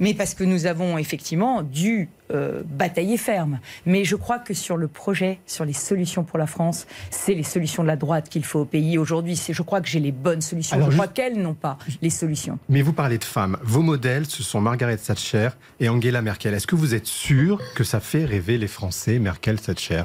Mais 0.00 0.14
parce 0.14 0.34
que 0.34 0.42
nous 0.42 0.66
avons 0.66 0.98
effectivement 0.98 1.62
dû 1.62 2.08
euh, 2.32 2.62
batailler 2.64 3.16
ferme. 3.16 3.60
Mais 3.86 4.04
je 4.04 4.16
crois 4.16 4.38
que 4.38 4.54
sur 4.54 4.76
le 4.76 4.88
projet, 4.88 5.38
sur 5.46 5.64
les 5.64 5.72
solutions 5.72 6.24
pour 6.24 6.38
la 6.38 6.46
France, 6.46 6.86
c'est 7.10 7.34
les 7.34 7.42
solutions 7.42 7.82
de 7.82 7.88
la 7.88 7.96
droite 7.96 8.28
qu'il 8.28 8.44
faut 8.44 8.60
au 8.60 8.64
pays 8.64 8.98
aujourd'hui. 8.98 9.40
Je 9.48 9.62
crois 9.62 9.80
que 9.80 9.88
j'ai 9.88 10.00
les 10.00 10.12
bonnes 10.12 10.40
solutions. 10.40 10.78
je 10.90 10.94
crois 10.94 11.08
qu'elles 11.08 11.40
n'ont 11.40 11.54
pas 11.54 11.78
les 12.02 12.10
solutions. 12.10 12.58
Mais 12.68 12.82
vous 12.82 12.92
parlez 12.92 13.18
de 13.18 13.24
femmes. 13.24 13.58
Vos 13.62 13.82
modèles, 13.82 14.26
ce 14.26 14.42
sont 14.42 14.60
Margaret 14.60 14.96
Thatcher 14.96 15.50
et 15.78 15.88
Angela 15.88 16.22
Merkel. 16.22 16.54
Est-ce 16.54 16.66
que 16.66 16.76
vous 16.76 16.94
êtes 16.94 17.06
sûr 17.06 17.60
que 17.74 17.84
ça 17.84 18.00
fait 18.00 18.24
rêver 18.24 18.58
les 18.58 18.68
Français, 18.68 19.18
Merkel-Thatcher 19.18 20.04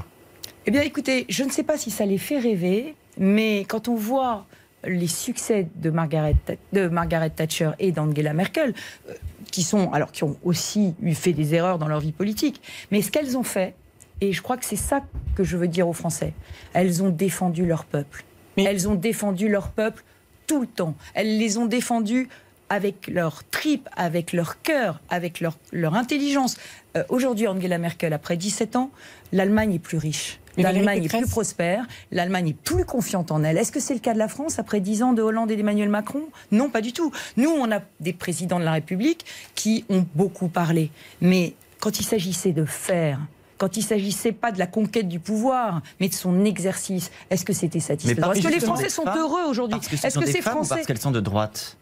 Eh 0.66 0.72
bien, 0.72 0.82
écoutez, 0.82 1.26
je 1.30 1.44
ne 1.44 1.50
sais 1.50 1.64
pas 1.64 1.78
si 1.78 1.90
ça 1.92 2.06
les 2.06 2.18
fait 2.18 2.40
rêver, 2.40 2.96
mais 3.18 3.66
quand 3.68 3.88
on 3.88 3.96
voit 3.96 4.46
les 4.88 5.08
succès 5.08 5.68
de 5.76 5.90
Margaret, 5.90 6.36
de 6.74 6.88
Margaret 6.88 7.30
Thatcher 7.30 7.72
et 7.80 7.92
d'Angela 7.92 8.34
Merkel, 8.34 8.74
euh, 9.10 9.14
qui 9.56 9.64
sont, 9.64 9.90
alors 9.94 10.12
qui 10.12 10.26
ont 10.26 10.36
aussi 10.44 10.96
eu 11.02 11.16
fait 11.16 11.32
des 11.32 11.54
erreurs 11.54 11.80
dans 11.80 11.88
leur 11.88 12.02
vie 12.02 12.12
politique, 12.12 12.62
mais 12.92 13.02
ce 13.02 13.10
qu'elles 13.10 13.38
ont 13.38 13.44
fait, 13.44 13.74
et 14.20 14.34
je 14.34 14.42
crois 14.42 14.58
que 14.58 14.66
c'est 14.66 14.76
ça 14.76 15.02
que 15.34 15.46
je 15.46 15.56
veux 15.56 15.70
dire 15.70 15.88
aux 15.88 15.94
Français, 15.94 16.34
elles 16.74 17.02
ont 17.02 17.10
défendu 17.10 17.66
leur 17.66 17.86
peuple. 17.86 18.26
Mais... 18.58 18.64
Elles 18.64 18.90
ont 18.90 18.96
défendu 18.96 19.48
leur 19.48 19.70
peuple 19.70 20.04
tout 20.46 20.60
le 20.60 20.68
temps. 20.68 20.94
Elles 21.14 21.38
les 21.38 21.58
ont 21.58 21.68
défendus 21.68 22.28
avec 22.70 23.08
leur 23.08 23.44
trip, 23.46 23.88
avec 23.96 24.34
leur 24.34 24.62
cœur, 24.62 25.00
avec 25.10 25.40
leur, 25.40 25.58
leur 25.72 25.96
intelligence. 25.96 26.58
Euh, 26.98 27.04
aujourd'hui, 27.10 27.48
Angela 27.48 27.78
Merkel, 27.78 28.14
après 28.14 28.38
17 28.38 28.76
ans, 28.76 28.92
l'Allemagne 29.32 29.74
est 29.74 29.80
plus 29.80 29.98
riche. 29.98 30.40
L'Allemagne 30.58 31.04
est 31.04 31.10
plus 31.10 31.28
prospère, 31.28 31.86
l'Allemagne 32.12 32.50
est 32.50 32.54
plus 32.54 32.86
confiante 32.86 33.32
en 33.32 33.44
elle. 33.44 33.58
Est-ce 33.58 33.72
que 33.72 33.80
c'est 33.80 33.94
le 33.94 34.00
cas 34.00 34.14
de 34.14 34.20
la 34.20 34.28
France 34.28 34.60
après 34.60 34.80
10 34.80 35.04
ans 35.04 35.14
de 35.14 35.22
Hollande 35.22 35.52
et 35.52 35.56
d'Emmanuel 35.56 35.90
Macron? 35.90 36.24
Non, 36.52 36.70
pas 36.70 36.82
du 36.82 36.94
tout. 36.94 37.12
Nous, 37.38 37.50
on 37.50 37.72
a 37.72 37.82
des 38.00 38.14
présidents 38.14 38.60
de 38.60 38.64
la 38.64 38.72
République 38.72 39.26
qui 39.56 39.86
ont 39.90 40.06
beaucoup 40.16 40.48
parlé. 40.48 40.92
Mais 41.22 41.56
quand 41.80 42.00
il 42.00 42.06
s'agissait 42.06 42.54
de 42.54 42.66
faire, 42.66 43.20
quand 43.58 43.78
il 43.78 43.84
s'agissait 43.84 44.32
pas 44.32 44.52
de 44.52 44.60
la 44.60 44.68
conquête 44.68 45.08
du 45.08 45.20
pouvoir, 45.20 45.82
mais 46.00 46.10
de 46.10 46.14
son 46.14 46.46
exercice, 46.46 47.12
est-ce 47.30 47.46
que 47.46 47.54
c'était 47.54 47.80
satisfaisant? 47.80 48.32
Est-ce 48.32 48.48
que 48.48 48.54
les 48.54 48.60
Français 48.60 48.90
sont 48.90 49.06
heureux 49.06 49.44
aujourd'hui? 49.50 49.80
Est-ce 49.80 50.20
que, 50.20 50.26
c'est 50.26 50.42
Français 50.42 50.76
parce 50.76 50.88
qu'elles 50.88 51.00
sont 51.00 51.12
de 51.12 51.20
droite? 51.22 51.78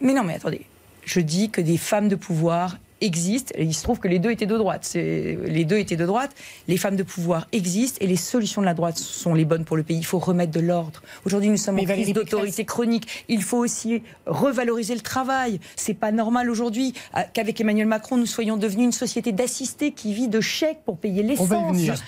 Mais 0.00 0.12
non, 0.12 0.24
mais 0.24 0.34
attendez. 0.34 0.62
Je 1.04 1.20
dis 1.20 1.50
que 1.50 1.60
des 1.60 1.78
femmes 1.78 2.08
de 2.08 2.16
pouvoir 2.16 2.76
existent. 3.00 3.54
il 3.58 3.74
se 3.74 3.82
trouve 3.82 3.98
que 3.98 4.08
les 4.08 4.18
deux 4.18 4.30
étaient 4.30 4.46
de 4.46 4.56
droite. 4.56 4.90
Les 4.94 5.64
deux 5.64 5.78
étaient 5.78 5.96
de 5.96 6.06
droite. 6.06 6.32
Les 6.66 6.76
femmes 6.76 6.96
de 6.96 7.02
pouvoir 7.02 7.46
existent 7.52 7.98
et 8.00 8.06
les 8.06 8.16
solutions 8.16 8.60
de 8.60 8.66
la 8.66 8.74
droite 8.74 8.98
sont 8.98 9.34
les 9.34 9.44
bonnes 9.44 9.64
pour 9.64 9.76
le 9.76 9.82
pays. 9.82 9.98
Il 9.98 10.04
faut 10.04 10.18
remettre 10.18 10.52
de 10.52 10.60
l'ordre. 10.60 11.02
Aujourd'hui, 11.24 11.50
nous 11.50 11.56
sommes 11.56 11.78
en 11.78 11.84
crise 11.84 12.12
d'autorité 12.12 12.64
chronique. 12.64 13.24
Il 13.28 13.42
faut 13.42 13.58
aussi 13.58 14.02
revaloriser 14.26 14.94
le 14.94 15.00
travail. 15.00 15.60
C'est 15.76 15.94
pas 15.94 16.12
normal 16.12 16.50
aujourd'hui 16.50 16.94
euh, 17.16 17.20
qu'avec 17.32 17.60
Emmanuel 17.60 17.86
Macron, 17.86 18.16
nous 18.16 18.26
soyons 18.26 18.56
devenus 18.56 18.86
une 18.86 18.92
société 18.92 19.32
d'assistés 19.32 19.92
qui 19.92 20.12
vit 20.12 20.28
de 20.28 20.40
chèques 20.40 20.80
pour 20.84 20.98
payer 20.98 21.22
l'essence, 21.22 21.48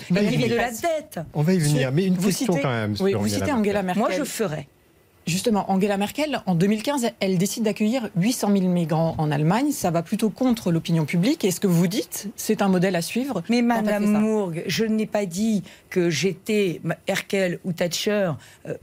qui 0.06 0.14
vit 0.14 0.48
de 0.48 0.54
la 0.54 0.70
dette. 0.70 1.20
On 1.34 1.42
va 1.42 1.54
y 1.54 1.58
venir. 1.58 1.92
Mais 1.92 2.06
une 2.06 2.16
question 2.16 2.54
quand 2.60 2.68
même. 2.68 2.94
vous 2.94 3.28
citez 3.28 3.52
Angela 3.52 3.82
Merkel. 3.82 4.00
Moi, 4.00 4.10
je 4.16 4.24
ferais. 4.24 4.66
Justement, 5.30 5.70
Angela 5.70 5.96
Merkel, 5.96 6.42
en 6.46 6.56
2015, 6.56 7.10
elle 7.20 7.38
décide 7.38 7.62
d'accueillir 7.62 8.10
800 8.16 8.50
000 8.52 8.66
migrants 8.66 9.14
en 9.16 9.30
Allemagne. 9.30 9.70
Ça 9.70 9.92
va 9.92 10.02
plutôt 10.02 10.28
contre 10.28 10.72
l'opinion 10.72 11.04
publique. 11.04 11.44
Et 11.44 11.52
ce 11.52 11.60
que 11.60 11.68
vous 11.68 11.86
dites, 11.86 12.28
c'est 12.34 12.62
un 12.62 12.68
modèle 12.68 12.96
à 12.96 13.00
suivre 13.00 13.44
Mais 13.48 13.62
Madame 13.62 14.06
Mourgue, 14.06 14.64
je 14.66 14.84
n'ai 14.84 15.06
pas 15.06 15.26
dit 15.26 15.62
que 15.88 16.10
j'étais 16.10 16.80
Merkel 17.06 17.60
ou 17.64 17.72
Thatcher 17.72 18.32
euh, 18.66 18.74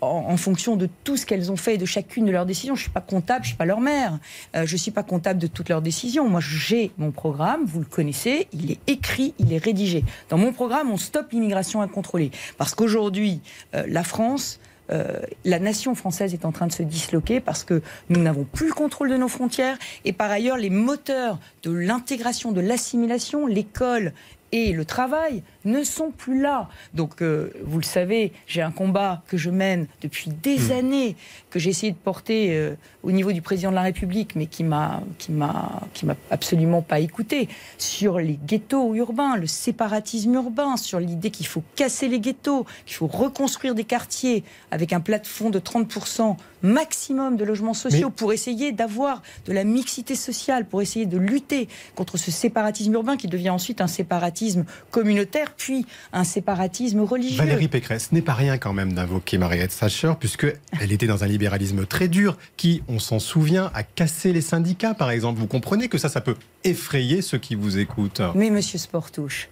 en, 0.00 0.36
fonction 0.38 0.76
de 0.76 0.88
tout 1.04 1.18
ce 1.18 1.26
qu'elles 1.26 1.52
ont 1.52 1.56
fait 1.56 1.74
et 1.74 1.78
de 1.78 1.84
chacune 1.84 2.24
de 2.24 2.32
leurs 2.32 2.46
décisions. 2.46 2.74
Je 2.74 2.80
ne 2.80 2.84
suis 2.84 2.90
pas 2.90 3.02
comptable, 3.02 3.44
je 3.44 3.48
ne 3.48 3.50
suis 3.50 3.58
pas 3.58 3.66
leur 3.66 3.80
mère. 3.80 4.18
Euh, 4.56 4.64
je 4.64 4.72
ne 4.72 4.78
suis 4.78 4.90
pas 4.90 5.02
comptable 5.02 5.38
de 5.38 5.48
toutes 5.48 5.68
leurs 5.68 5.82
décisions. 5.82 6.26
Moi, 6.30 6.40
j'ai 6.40 6.92
mon 6.96 7.10
programme, 7.10 7.66
vous 7.66 7.80
le 7.80 7.86
connaissez, 7.86 8.48
il 8.54 8.70
est 8.70 8.80
écrit, 8.86 9.34
il 9.38 9.52
est 9.52 9.62
rédigé. 9.62 10.02
Dans 10.30 10.38
mon 10.38 10.54
programme, 10.54 10.90
on 10.90 10.96
stoppe 10.96 11.32
l'immigration 11.32 11.82
incontrôlée. 11.82 12.30
Parce 12.56 12.74
qu'aujourd'hui, 12.74 13.42
euh, 13.74 13.84
la 13.86 14.02
France 14.02 14.60
euh, 14.90 15.18
la 15.44 15.58
nation 15.58 15.94
française 15.94 16.34
est 16.34 16.44
en 16.44 16.52
train 16.52 16.66
de 16.66 16.72
se 16.72 16.82
disloquer 16.82 17.40
parce 17.40 17.64
que 17.64 17.82
nous 18.10 18.20
n'avons 18.20 18.44
plus 18.44 18.68
le 18.68 18.74
contrôle 18.74 19.10
de 19.10 19.16
nos 19.16 19.28
frontières. 19.28 19.78
Et 20.04 20.12
par 20.12 20.30
ailleurs 20.30 20.56
les 20.56 20.70
moteurs 20.70 21.38
de 21.62 21.72
l'intégration, 21.72 22.52
de 22.52 22.60
l'assimilation, 22.60 23.46
l'école 23.46 24.12
et 24.52 24.72
le 24.72 24.84
travail 24.84 25.42
ne 25.64 25.82
sont 25.84 26.10
plus 26.10 26.40
là. 26.40 26.68
Donc, 26.92 27.22
euh, 27.22 27.50
vous 27.64 27.78
le 27.78 27.84
savez, 27.84 28.32
j'ai 28.46 28.62
un 28.62 28.70
combat 28.70 29.22
que 29.28 29.36
je 29.36 29.50
mène 29.50 29.86
depuis 30.00 30.30
des 30.30 30.58
hmm. 30.58 30.72
années, 30.72 31.16
que 31.50 31.58
j'ai 31.58 31.70
essayé 31.70 31.92
de 31.92 31.96
porter 31.96 32.56
euh, 32.56 32.74
au 33.02 33.12
niveau 33.12 33.32
du 33.32 33.42
président 33.42 33.70
de 33.70 33.76
la 33.76 33.82
République, 33.82 34.36
mais 34.36 34.46
qui 34.46 34.64
m'a, 34.64 35.02
qui 35.18 35.32
m'a, 35.32 35.82
qui 35.92 36.06
m'a 36.06 36.16
absolument 36.30 36.82
pas 36.82 37.00
écouté, 37.00 37.48
sur 37.78 38.18
les 38.18 38.38
ghettos 38.46 38.94
urbains, 38.94 39.36
le 39.36 39.46
séparatisme 39.46 40.34
urbain, 40.34 40.76
sur 40.76 41.00
l'idée 41.00 41.30
qu'il 41.30 41.46
faut 41.46 41.62
casser 41.76 42.08
les 42.08 42.20
ghettos, 42.20 42.66
qu'il 42.86 42.96
faut 42.96 43.06
reconstruire 43.06 43.74
des 43.74 43.84
quartiers 43.84 44.44
avec 44.70 44.92
un 44.92 45.00
plafond 45.00 45.50
de 45.50 45.58
30% 45.58 46.36
maximum 46.64 47.36
de 47.36 47.44
logements 47.44 47.74
sociaux 47.74 48.10
pour 48.10 48.32
essayer 48.32 48.72
d'avoir 48.72 49.22
de 49.46 49.52
la 49.52 49.64
mixité 49.64 50.14
sociale, 50.14 50.64
pour 50.66 50.80
essayer 50.80 51.06
de 51.06 51.18
lutter 51.18 51.68
contre 51.94 52.16
ce 52.16 52.30
séparatisme 52.30 52.94
urbain 52.94 53.16
qui 53.16 53.28
devient 53.28 53.50
ensuite 53.50 53.80
un 53.80 53.86
séparatisme 53.86 54.64
communautaire 54.90 55.53
puis 55.56 55.86
un 56.12 56.24
séparatisme 56.24 57.00
religieux. 57.00 57.38
Valérie 57.38 57.68
Pécresse 57.68 58.12
n'est 58.12 58.22
pas 58.22 58.34
rien 58.34 58.58
quand 58.58 58.72
même 58.72 58.92
d'invoquer 58.92 59.38
Mariette 59.38 59.76
Thatcher, 59.76 60.12
puisqu'elle 60.18 60.92
était 60.92 61.06
dans 61.06 61.24
un 61.24 61.26
libéralisme 61.26 61.86
très 61.86 62.08
dur, 62.08 62.36
qui, 62.56 62.82
on 62.88 62.98
s'en 62.98 63.18
souvient, 63.18 63.70
a 63.74 63.82
cassé 63.82 64.32
les 64.32 64.40
syndicats, 64.40 64.94
par 64.94 65.10
exemple. 65.10 65.40
Vous 65.40 65.46
comprenez 65.46 65.88
que 65.88 65.98
ça, 65.98 66.08
ça 66.08 66.20
peut 66.20 66.36
effrayer 66.64 67.22
ceux 67.22 67.38
qui 67.38 67.54
vous 67.54 67.78
écoutent. 67.78 68.22
Mais 68.34 68.50
monsieur 68.50 68.78
Sportouche, 68.78 69.48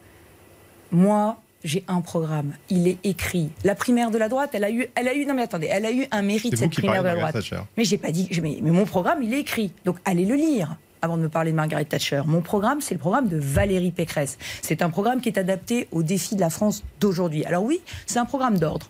moi, 0.90 1.40
j'ai 1.64 1.84
un 1.88 2.00
programme, 2.00 2.54
il 2.70 2.88
est 2.88 2.98
écrit. 3.04 3.50
La 3.64 3.74
primaire 3.74 4.10
de 4.10 4.18
la 4.18 4.28
droite, 4.28 4.50
elle 4.52 4.64
a 4.64 4.70
eu, 4.70 4.86
elle 4.94 5.08
a 5.08 5.14
eu, 5.14 5.24
non 5.26 5.34
mais 5.34 5.42
attendez, 5.42 5.68
elle 5.70 5.86
a 5.86 5.92
eu 5.92 6.06
un 6.10 6.22
mérite 6.22 6.56
cette 6.56 6.72
primaire 6.72 7.02
de 7.02 7.08
la 7.08 7.14
droite. 7.14 7.36
Mais 7.76 7.84
j'ai 7.84 7.98
pas 7.98 8.10
dit, 8.10 8.28
mais, 8.42 8.60
mon 8.60 8.84
programme, 8.84 9.22
il 9.22 9.32
est 9.32 9.40
écrit, 9.40 9.72
donc 9.84 9.96
allez 10.04 10.24
le 10.24 10.34
lire. 10.34 10.76
Avant 11.02 11.16
de 11.16 11.22
me 11.22 11.28
parler 11.28 11.50
de 11.50 11.56
Margaret 11.56 11.84
Thatcher. 11.84 12.22
Mon 12.26 12.40
programme, 12.40 12.80
c'est 12.80 12.94
le 12.94 13.00
programme 13.00 13.28
de 13.28 13.36
Valérie 13.36 13.90
Pécresse. 13.90 14.38
C'est 14.62 14.82
un 14.82 14.90
programme 14.90 15.20
qui 15.20 15.28
est 15.28 15.38
adapté 15.38 15.88
aux 15.90 16.04
défis 16.04 16.36
de 16.36 16.40
la 16.40 16.48
France 16.48 16.84
d'aujourd'hui. 17.00 17.44
Alors 17.44 17.64
oui, 17.64 17.80
c'est 18.06 18.20
un 18.20 18.24
programme 18.24 18.56
d'ordre. 18.56 18.88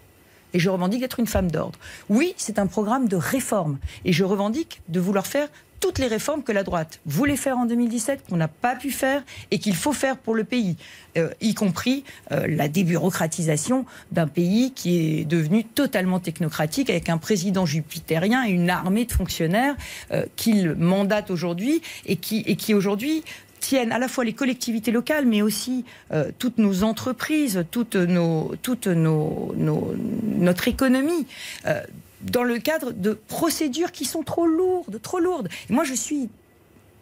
Et 0.53 0.59
je 0.59 0.69
revendique 0.69 1.01
d'être 1.01 1.19
une 1.19 1.27
femme 1.27 1.51
d'ordre. 1.51 1.79
Oui, 2.11 2.35
c'est 2.37 2.59
un 2.59 2.67
programme 2.67 3.09
de 3.09 3.17
réforme. 3.17 3.79
Et 4.05 4.13
je 4.13 4.25
revendique 4.25 4.83
de 4.91 5.01
vouloir 5.01 5.27
faire 5.27 5.49
toutes 5.83 5.99
les 5.99 6.07
réformes 6.07 6.45
que 6.45 6.53
la 6.53 6.63
droite 6.63 7.01
voulait 7.07 7.37
faire 7.37 7.59
en 7.59 7.67
2017, 7.67 8.23
qu'on 8.31 8.37
n'a 8.37 8.49
pas 8.49 8.77
pu 8.77 8.93
faire 8.93 9.23
et 9.51 9.59
qu'il 9.59 9.75
faut 9.75 9.93
faire 9.93 10.17
pour 10.17 10.35
le 10.35 10.45
pays, 10.45 10.77
euh, 11.19 11.29
y 11.41 11.55
compris 11.55 12.05
euh, 12.31 12.47
la 12.49 12.69
débureaucratisation 12.69 13.85
d'un 14.13 14.29
pays 14.29 14.73
qui 14.73 15.21
est 15.21 15.25
devenu 15.25 15.65
totalement 15.65 16.21
technocratique 16.21 16.89
avec 16.89 17.09
un 17.09 17.19
président 17.19 17.67
jupitérien 17.67 18.47
et 18.47 18.51
une 18.51 18.71
armée 18.71 19.07
de 19.07 19.13
fonctionnaires 19.13 19.75
euh, 20.13 20.25
qu'il 20.37 20.77
mandate 20.77 21.33
aujourd'hui 21.33 21.83
et 22.07 22.15
qui, 22.15 22.75
aujourd'hui 22.75 23.25
tiennent 23.59 23.93
à 23.93 23.99
la 23.99 24.07
fois 24.07 24.25
les 24.25 24.33
collectivités 24.33 24.93
locales, 24.93 25.27
mais 25.27 25.43
aussi 25.43 25.85
toutes 26.39 26.59
nos 26.59 26.83
entreprises, 26.83 27.65
toute 27.71 27.95
nos, 27.95 28.55
toute 28.61 28.89
nos, 28.89 29.53
nos, 29.57 29.95
notre 30.25 30.67
économie 30.67 31.27
dans 32.23 32.45
le 32.45 32.59
cadre 32.59 32.93
de 32.93 33.13
procédures 33.13 33.93
qui 33.93 34.05
sont 34.05 34.23
trop 34.23 34.47
lourdes, 34.47 35.01
trop 35.03 35.19
lourdes. 35.19 35.49
Moi, 35.69 35.85
je 35.85 35.95
suis 35.95 36.29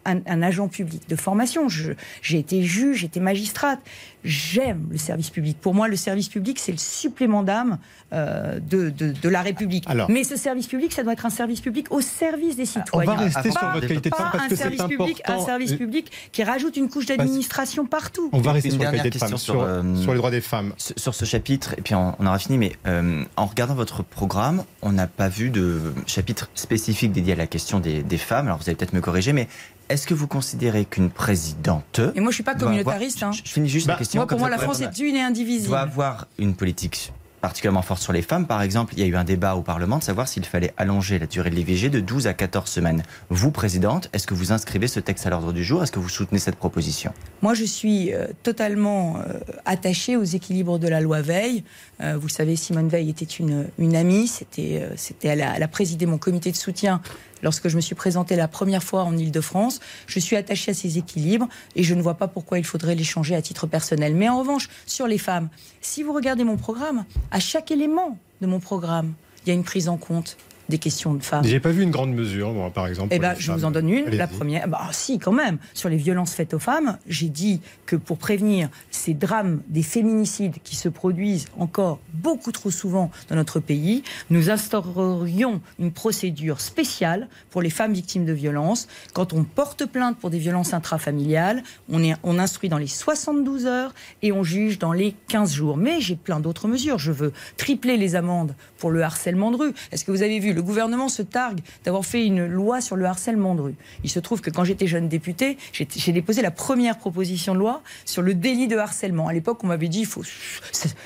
un, 0.05 0.41
agent 0.41 0.67
public 0.67 1.07
de 1.09 1.15
formation. 1.15 1.67
J'ai 1.69 2.39
été 2.39 2.63
juge, 2.63 2.99
j'ai 2.99 3.05
été 3.07 3.19
magistrate. 3.19 3.79
J'aime 4.23 4.87
le 4.91 4.97
service 4.97 5.31
public. 5.31 5.57
Pour 5.59 5.73
moi, 5.73 5.87
le 5.87 5.95
service 5.95 6.29
public, 6.29 6.59
c'est 6.59 6.71
le 6.71 6.77
supplément 6.77 7.41
d'âme 7.41 7.79
euh, 8.13 8.59
de, 8.59 8.89
de, 8.89 9.29
la 9.29 9.41
République. 9.41 9.87
Mais 10.09 10.23
ce 10.23 10.35
service 10.35 10.67
public, 10.67 10.93
ça 10.93 11.03
doit 11.03 11.13
être 11.13 11.25
un 11.25 11.31
service 11.31 11.61
public 11.61 11.87
au 11.89 12.01
service 12.01 12.55
des 12.55 12.65
citoyens. 12.65 13.11
On 13.11 13.15
va 13.15 13.23
rester 13.23 13.51
sur 13.51 13.71
votre 13.71 13.87
qualité 13.87 14.09
de 14.09 14.15
femme 14.15 14.29
parce 14.31 14.47
que 14.47 14.55
c'est 14.55 14.65
important. 14.65 14.87
Public, 14.89 15.21
un 15.25 15.39
service 15.39 15.73
public 15.73 16.11
qui 16.31 16.43
rajoute 16.43 16.77
une 16.77 16.89
couche 16.89 17.05
d'administration 17.05 17.85
partout. 17.85 18.29
On 18.31 18.41
va 18.41 18.51
rester 18.51 18.71
sur 18.71 18.83
la 18.83 18.91
qualité 18.91 19.09
de 19.09 19.17
femme, 19.17 19.37
sur, 19.37 19.61
euh, 19.61 19.95
sur, 19.95 20.11
les 20.11 20.17
droits 20.17 20.31
des 20.31 20.41
femmes. 20.41 20.73
Sur 20.77 21.15
ce 21.15 21.25
chapitre, 21.25 21.73
et 21.77 21.81
puis 21.81 21.95
on, 21.95 22.13
aura 22.19 22.37
fini, 22.37 22.57
mais 22.57 22.73
euh, 22.85 23.23
en 23.37 23.45
regardant 23.45 23.75
votre 23.75 24.03
programme, 24.03 24.63
on 24.81 24.91
n'a 24.91 25.07
pas 25.07 25.29
vu 25.29 25.49
de 25.49 25.93
chapitre 26.05 26.49
spécifique 26.53 27.11
dédié 27.11 27.33
à 27.33 27.37
la 27.37 27.47
question 27.47 27.79
des, 27.79 28.03
des 28.03 28.17
femmes. 28.17 28.47
Alors 28.47 28.59
vous 28.59 28.65
allez 28.67 28.75
peut-être 28.75 28.93
me 28.93 29.01
corriger, 29.01 29.33
mais 29.33 29.47
est-ce 29.91 30.07
que 30.07 30.13
vous 30.13 30.27
considérez 30.27 30.85
qu'une 30.85 31.09
présidente. 31.09 31.99
Et 32.15 32.19
moi, 32.19 32.25
je 32.25 32.27
ne 32.27 32.31
suis 32.31 32.43
pas 32.43 32.55
communautariste. 32.55 33.23
Hein. 33.23 33.31
Je, 33.31 33.41
finis 33.43 33.69
juste 33.69 33.87
la 33.87 33.93
bah, 33.93 33.99
question. 33.99 34.19
Moi, 34.19 34.27
pour 34.27 34.39
moi, 34.39 34.49
la 34.49 34.57
France 34.57 34.81
est 34.81 34.99
une 34.99 35.15
et 35.15 35.21
indivisible. 35.21 35.69
doit 35.69 35.79
avoir 35.79 36.27
une 36.37 36.55
politique 36.55 37.11
particulièrement 37.41 37.81
forte 37.81 38.01
sur 38.01 38.13
les 38.13 38.21
femmes. 38.21 38.45
Par 38.45 38.61
exemple, 38.61 38.93
il 38.95 38.99
y 38.99 39.03
a 39.03 39.07
eu 39.07 39.15
un 39.15 39.23
débat 39.23 39.55
au 39.55 39.61
Parlement 39.63 39.97
de 39.97 40.03
savoir 40.03 40.27
s'il 40.27 40.45
fallait 40.45 40.73
allonger 40.77 41.19
la 41.19 41.25
durée 41.25 41.49
de 41.49 41.55
l'IVG 41.55 41.89
de 41.89 41.99
12 41.99 42.27
à 42.27 42.33
14 42.33 42.69
semaines. 42.69 43.03
Vous, 43.29 43.51
présidente, 43.51 44.09
est-ce 44.13 44.27
que 44.27 44.33
vous 44.33 44.51
inscrivez 44.51 44.87
ce 44.87 44.99
texte 44.99 45.25
à 45.25 45.31
l'ordre 45.31 45.51
du 45.51 45.63
jour? 45.63 45.83
Est-ce 45.83 45.91
que 45.91 45.99
vous 45.99 46.09
soutenez 46.09 46.39
cette 46.39 46.55
proposition? 46.55 47.11
Moi, 47.41 47.55
je 47.55 47.65
suis 47.65 48.13
euh, 48.13 48.27
totalement 48.43 49.17
euh, 49.17 49.39
attachée 49.65 50.15
aux 50.15 50.23
équilibres 50.23 50.77
de 50.77 50.87
la 50.87 51.01
loi 51.01 51.21
Veil. 51.21 51.63
Euh, 52.01 52.15
vous 52.17 52.29
savez, 52.29 52.55
Simone 52.55 52.87
Veil 52.87 53.09
était 53.09 53.25
une, 53.25 53.67
une 53.79 53.95
amie. 53.95 54.27
C'était, 54.27 54.87
c'était 54.95 55.29
elle, 55.29 55.41
a, 55.41 55.55
elle 55.55 55.63
a 55.63 55.67
présidé 55.67 56.05
mon 56.05 56.19
comité 56.19 56.51
de 56.51 56.57
soutien 56.57 57.01
lorsque 57.43 57.67
je 57.67 57.75
me 57.75 57.81
suis 57.81 57.95
présentée 57.95 58.35
la 58.35 58.47
première 58.47 58.83
fois 58.83 59.03
en 59.03 59.17
Ile-de-France. 59.17 59.79
Je 60.07 60.19
suis 60.19 60.35
attachée 60.35 60.71
à 60.71 60.73
ces 60.73 60.97
équilibres 60.97 61.47
et 61.75 61.83
je 61.83 61.93
ne 61.93 62.01
vois 62.01 62.15
pas 62.15 62.27
pourquoi 62.27 62.59
il 62.59 62.65
faudrait 62.65 62.95
les 62.95 63.03
changer 63.03 63.35
à 63.35 63.41
titre 63.41 63.67
personnel. 63.67 64.15
Mais 64.15 64.29
en 64.29 64.39
revanche, 64.39 64.69
sur 64.85 65.07
les 65.07 65.17
femmes, 65.17 65.49
si 65.81 66.03
vous 66.03 66.13
regardez 66.13 66.43
mon 66.43 66.57
programme, 66.57 67.05
à 67.31 67.39
chaque 67.39 67.71
élément 67.71 68.17
de 68.41 68.47
mon 68.47 68.59
programme, 68.59 69.13
il 69.45 69.49
y 69.49 69.51
a 69.51 69.55
une 69.55 69.63
prise 69.63 69.89
en 69.89 69.97
compte 69.97 70.37
des 70.71 70.79
questions 70.79 71.13
de 71.13 71.21
femmes. 71.21 71.43
J'ai 71.43 71.59
pas 71.59 71.69
vu 71.69 71.83
une 71.83 71.91
grande 71.91 72.13
mesure, 72.13 72.51
moi, 72.51 72.71
par 72.71 72.87
exemple. 72.87 73.09
Eh 73.11 73.19
ben, 73.19 73.35
je 73.37 73.51
vous 73.51 73.65
en 73.65 73.71
donne 73.71 73.89
une. 73.89 74.09
La 74.09 74.27
première, 74.27 74.67
bah, 74.67 74.89
si, 74.91 75.19
quand 75.19 75.31
même, 75.31 75.59
sur 75.73 75.89
les 75.89 75.97
violences 75.97 76.33
faites 76.33 76.55
aux 76.55 76.59
femmes, 76.59 76.97
j'ai 77.07 77.29
dit 77.29 77.61
que 77.85 77.95
pour 77.95 78.17
prévenir 78.17 78.69
ces 78.89 79.13
drames 79.13 79.61
des 79.67 79.83
féminicides 79.83 80.55
qui 80.63 80.75
se 80.75 80.89
produisent 80.89 81.47
encore 81.59 81.99
beaucoup 82.13 82.51
trop 82.51 82.71
souvent 82.71 83.11
dans 83.29 83.35
notre 83.35 83.59
pays, 83.59 84.03
nous 84.29 84.49
instaurerions 84.49 85.61
une 85.77 85.91
procédure 85.91 86.61
spéciale 86.61 87.27
pour 87.51 87.61
les 87.61 87.69
femmes 87.69 87.93
victimes 87.93 88.25
de 88.25 88.33
violences. 88.33 88.87
Quand 89.13 89.33
on 89.33 89.43
porte 89.43 89.85
plainte 89.85 90.17
pour 90.17 90.29
des 90.29 90.39
violences 90.39 90.73
intrafamiliales, 90.73 91.63
on, 91.89 92.03
est, 92.03 92.15
on 92.23 92.39
instruit 92.39 92.69
dans 92.69 92.77
les 92.77 92.87
72 92.87 93.65
heures 93.65 93.93
et 94.21 94.31
on 94.31 94.43
juge 94.43 94.79
dans 94.79 94.93
les 94.93 95.13
15 95.27 95.53
jours. 95.53 95.77
Mais 95.77 95.99
j'ai 95.99 96.15
plein 96.15 96.39
d'autres 96.39 96.67
mesures. 96.67 96.97
Je 96.97 97.11
veux 97.11 97.33
tripler 97.57 97.97
les 97.97 98.15
amendes 98.15 98.55
pour 98.77 98.89
le 98.89 99.03
harcèlement 99.03 99.51
de 99.51 99.57
rue. 99.57 99.73
Est-ce 99.91 100.05
que 100.05 100.11
vous 100.11 100.23
avez 100.23 100.39
vu 100.39 100.53
le 100.53 100.60
gouvernement 100.61 101.09
se 101.09 101.21
targue 101.21 101.59
d'avoir 101.83 102.05
fait 102.05 102.25
une 102.25 102.45
loi 102.45 102.81
sur 102.81 102.95
le 102.95 103.05
harcèlement 103.05 103.55
de 103.55 103.61
rue. 103.61 103.75
Il 104.03 104.09
se 104.09 104.19
trouve 104.19 104.41
que 104.41 104.49
quand 104.49 104.63
j'étais 104.63 104.87
jeune 104.87 105.07
députée, 105.07 105.57
j'ai 105.73 106.11
déposé 106.11 106.41
la 106.41 106.51
première 106.51 106.97
proposition 106.97 107.53
de 107.53 107.59
loi 107.59 107.81
sur 108.05 108.21
le 108.21 108.33
délit 108.33 108.67
de 108.67 108.77
harcèlement. 108.77 109.27
À 109.27 109.33
l'époque, 109.33 109.63
on 109.63 109.67
m'avait 109.67 109.87
dit, 109.87 110.05
faut, 110.05 110.23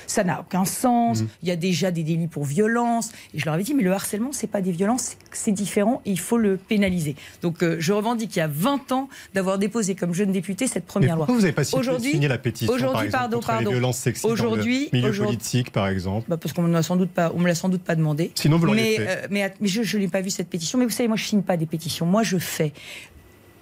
ça 0.06 0.24
n'a 0.24 0.40
aucun 0.40 0.64
sens, 0.64 1.22
mmh. 1.22 1.28
il 1.42 1.48
y 1.48 1.52
a 1.52 1.56
déjà 1.56 1.90
des 1.90 2.02
délits 2.02 2.26
pour 2.26 2.44
violence. 2.44 3.10
Et 3.34 3.38
je 3.38 3.44
leur 3.44 3.54
avais 3.54 3.62
dit, 3.62 3.74
mais 3.74 3.82
le 3.82 3.92
harcèlement, 3.92 4.30
c'est 4.32 4.46
pas 4.46 4.60
des 4.60 4.72
violences, 4.72 5.16
c'est 5.32 5.52
différent 5.52 6.02
et 6.04 6.10
il 6.10 6.18
faut 6.18 6.38
le 6.38 6.56
pénaliser. 6.56 7.16
Donc 7.42 7.62
euh, 7.62 7.76
je 7.78 7.92
revendique 7.92 8.36
il 8.36 8.38
y 8.40 8.42
a 8.42 8.48
20 8.48 8.92
ans 8.92 9.08
d'avoir 9.34 9.58
déposé 9.58 9.94
comme 9.94 10.14
jeune 10.14 10.32
députée 10.32 10.66
cette 10.66 10.86
première 10.86 11.16
loi. 11.16 11.26
vous 11.28 11.40
n'avez 11.40 11.52
pas 11.52 11.64
signé 11.64 12.28
la 12.28 12.38
pétition 12.38 12.72
aujourd'hui, 12.72 13.08
pardon, 13.10 13.36
contre 13.36 13.48
pardon. 13.48 13.70
les 13.70 13.76
violences 13.76 13.98
sexistes 13.98 14.26
aujourd'hui, 14.26 14.88
dans 14.92 14.98
le 14.98 15.10
milieu 15.10 15.24
politique, 15.24 15.70
par 15.72 15.88
exemple? 15.88 16.26
Bah 16.28 16.36
Parce 16.36 16.52
qu'on 16.52 16.62
ne 16.62 16.68
me 16.68 16.72
l'a 16.72 16.82
sans 16.82 16.96
doute 16.96 17.10
pas, 17.10 17.32
on 17.34 17.40
me 17.40 17.46
l'a 17.46 17.54
sans 17.54 17.68
doute 17.68 17.82
pas 17.82 17.94
demandé. 17.94 18.30
Sinon, 18.34 18.58
vous 18.58 18.66
l'auriez 18.66 18.96
fait. 18.96 19.06
Euh, 19.08 19.26
mais 19.60 19.68
je 19.68 19.98
n'ai 19.98 20.08
pas 20.08 20.20
vu 20.20 20.30
cette 20.30 20.48
pétition. 20.48 20.78
Mais 20.78 20.84
vous 20.84 20.90
savez, 20.90 21.08
moi, 21.08 21.16
je 21.16 21.24
ne 21.24 21.28
signe 21.28 21.42
pas 21.42 21.56
des 21.56 21.66
pétitions. 21.66 22.06
Moi, 22.06 22.22
je 22.22 22.38
fais. 22.38 22.72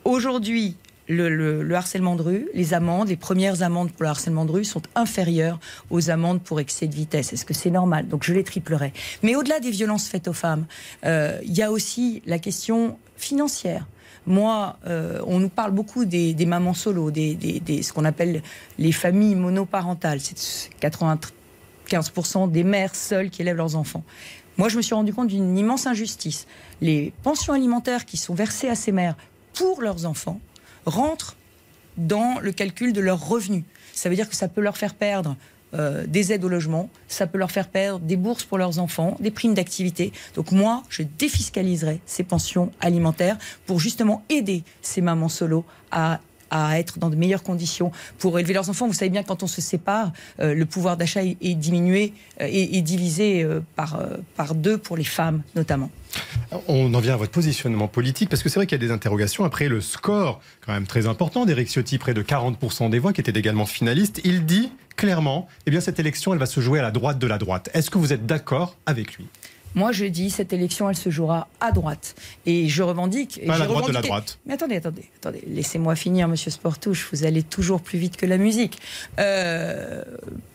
Aujourd'hui, 0.04 0.76
le, 1.08 1.74
harcèlement 1.74 2.16
de 2.16 2.22
rue, 2.22 2.48
les 2.54 2.74
amendes, 2.74 3.08
les 3.08 3.16
premières 3.16 3.62
amendes 3.62 3.90
pour 3.90 4.02
le 4.02 4.08
harcèlement 4.08 4.44
de 4.44 4.52
rue 4.52 4.64
sont 4.64 4.82
inférieures 4.94 5.58
aux 5.90 6.10
amendes 6.10 6.42
pour 6.42 6.60
excès 6.60 6.86
de 6.86 6.94
vitesse. 6.94 7.32
Est-ce 7.32 7.44
que 7.44 7.54
c'est 7.54 7.70
normal? 7.70 8.08
Donc 8.08 8.24
je 8.24 8.32
les 8.32 8.44
triplerai. 8.44 8.92
Mais 9.22 9.36
au-delà 9.36 9.60
des 9.60 9.70
violences 9.70 10.08
faites 10.08 10.28
aux 10.28 10.32
femmes, 10.32 10.66
euh, 11.04 11.38
il 11.42 11.56
y 11.56 11.62
a 11.62 11.70
aussi 11.70 12.22
la 12.26 12.38
question 12.38 12.98
financière. 13.16 13.86
Moi, 14.26 14.78
euh, 14.86 15.20
on 15.26 15.38
nous 15.38 15.50
parle 15.50 15.72
beaucoup 15.72 16.06
des, 16.06 16.34
mamans 16.46 16.72
solo, 16.72 17.10
des, 17.10 17.36
ce 17.82 17.92
qu'on 17.92 18.06
appelle 18.06 18.42
les 18.78 18.92
familles 18.92 19.34
monoparentales. 19.34 20.20
C'est 20.20 20.70
95% 20.80 22.50
des 22.50 22.64
mères 22.64 22.94
seules 22.94 23.28
qui 23.28 23.42
élèvent 23.42 23.58
leurs 23.58 23.76
enfants. 23.76 24.02
Moi, 24.56 24.68
je 24.68 24.76
me 24.76 24.82
suis 24.82 24.94
rendu 24.94 25.12
compte 25.12 25.28
d'une 25.28 25.58
immense 25.58 25.86
injustice. 25.86 26.46
Les 26.80 27.12
pensions 27.22 27.52
alimentaires 27.52 28.04
qui 28.04 28.16
sont 28.16 28.34
versées 28.34 28.68
à 28.68 28.74
ces 28.74 28.92
mères 28.92 29.16
pour 29.54 29.82
leurs 29.82 30.06
enfants 30.06 30.40
rentrent 30.86 31.36
dans 31.96 32.38
le 32.40 32.52
calcul 32.52 32.92
de 32.92 33.00
leurs 33.00 33.28
revenus. 33.28 33.64
Ça 33.92 34.08
veut 34.08 34.16
dire 34.16 34.28
que 34.28 34.36
ça 34.36 34.48
peut 34.48 34.60
leur 34.60 34.76
faire 34.76 34.94
perdre 34.94 35.36
euh, 35.74 36.04
des 36.06 36.32
aides 36.32 36.44
au 36.44 36.48
logement, 36.48 36.88
ça 37.08 37.26
peut 37.26 37.38
leur 37.38 37.50
faire 37.50 37.68
perdre 37.68 37.98
des 38.04 38.16
bourses 38.16 38.44
pour 38.44 38.58
leurs 38.58 38.78
enfants, 38.78 39.16
des 39.18 39.32
primes 39.32 39.54
d'activité. 39.54 40.12
Donc 40.34 40.52
moi, 40.52 40.84
je 40.88 41.02
défiscaliserai 41.02 42.00
ces 42.06 42.22
pensions 42.22 42.70
alimentaires 42.80 43.38
pour 43.66 43.80
justement 43.80 44.22
aider 44.28 44.62
ces 44.82 45.00
mamans 45.00 45.28
solo 45.28 45.64
à 45.90 46.20
à 46.54 46.78
être 46.78 46.98
dans 46.98 47.10
de 47.10 47.16
meilleures 47.16 47.42
conditions 47.42 47.90
pour 48.18 48.38
élever 48.38 48.54
leurs 48.54 48.70
enfants. 48.70 48.86
Vous 48.86 48.94
savez 48.94 49.10
bien, 49.10 49.24
quand 49.24 49.42
on 49.42 49.46
se 49.48 49.60
sépare, 49.60 50.12
euh, 50.40 50.54
le 50.54 50.64
pouvoir 50.64 50.96
d'achat 50.96 51.22
est, 51.24 51.54
diminué 51.54 52.12
euh, 52.40 52.48
et, 52.50 52.80
divisé 52.80 53.42
euh, 53.42 53.60
par, 53.74 54.00
par 54.36 54.54
deux 54.54 54.78
pour 54.78 54.96
les 54.96 55.04
femmes 55.04 55.42
notamment. 55.56 55.90
On 56.68 56.94
en 56.94 57.00
vient 57.00 57.14
à 57.14 57.16
votre 57.16 57.32
positionnement 57.32 57.88
politique, 57.88 58.28
parce 58.28 58.42
que 58.42 58.48
c'est 58.48 58.60
vrai 58.60 58.66
qu'il 58.66 58.80
y 58.80 58.84
a 58.84 58.86
des 58.86 58.92
interrogations. 58.92 59.44
Après 59.44 59.68
le 59.68 59.80
score, 59.80 60.40
quand 60.64 60.72
même 60.72 60.86
très 60.86 61.08
important, 61.08 61.44
d'Éric 61.44 61.68
Ciotti, 61.68 61.98
près 61.98 62.14
de 62.14 62.22
40% 62.22 62.88
des 62.88 63.00
voix, 63.00 63.12
qui 63.12 63.20
était 63.20 63.36
également 63.36 63.66
finaliste, 63.66 64.20
il 64.22 64.46
dit 64.46 64.70
clairement, 64.96 65.48
eh 65.66 65.72
bien 65.72 65.80
cette 65.80 65.98
élection, 65.98 66.32
elle 66.32 66.38
va 66.38 66.46
se 66.46 66.60
jouer 66.60 66.78
à 66.78 66.82
la 66.82 66.92
droite 66.92 67.18
de 67.18 67.26
la 67.26 67.38
droite. 67.38 67.68
Est-ce 67.74 67.90
que 67.90 67.98
vous 67.98 68.12
êtes 68.12 68.26
d'accord 68.26 68.76
avec 68.86 69.14
lui? 69.14 69.26
Moi, 69.74 69.92
je 69.92 70.04
dis, 70.04 70.30
cette 70.30 70.52
élection, 70.52 70.88
elle 70.88 70.96
se 70.96 71.10
jouera 71.10 71.48
à 71.60 71.72
droite. 71.72 72.14
Et 72.46 72.68
je 72.68 72.82
revendique. 72.82 73.40
Pas 73.46 73.56
à 73.56 73.58
la 73.58 73.66
droite 73.66 73.88
de 73.88 73.92
la 73.92 74.02
droite. 74.02 74.38
Mais 74.46 74.54
attendez, 74.54 74.76
attendez, 74.76 75.10
attendez. 75.16 75.42
Laissez-moi 75.46 75.96
finir, 75.96 76.28
monsieur 76.28 76.50
Sportouche. 76.50 77.08
Vous 77.12 77.24
allez 77.24 77.42
toujours 77.42 77.80
plus 77.80 77.98
vite 77.98 78.16
que 78.16 78.26
la 78.26 78.38
musique. 78.38 78.78
Euh, 79.18 80.04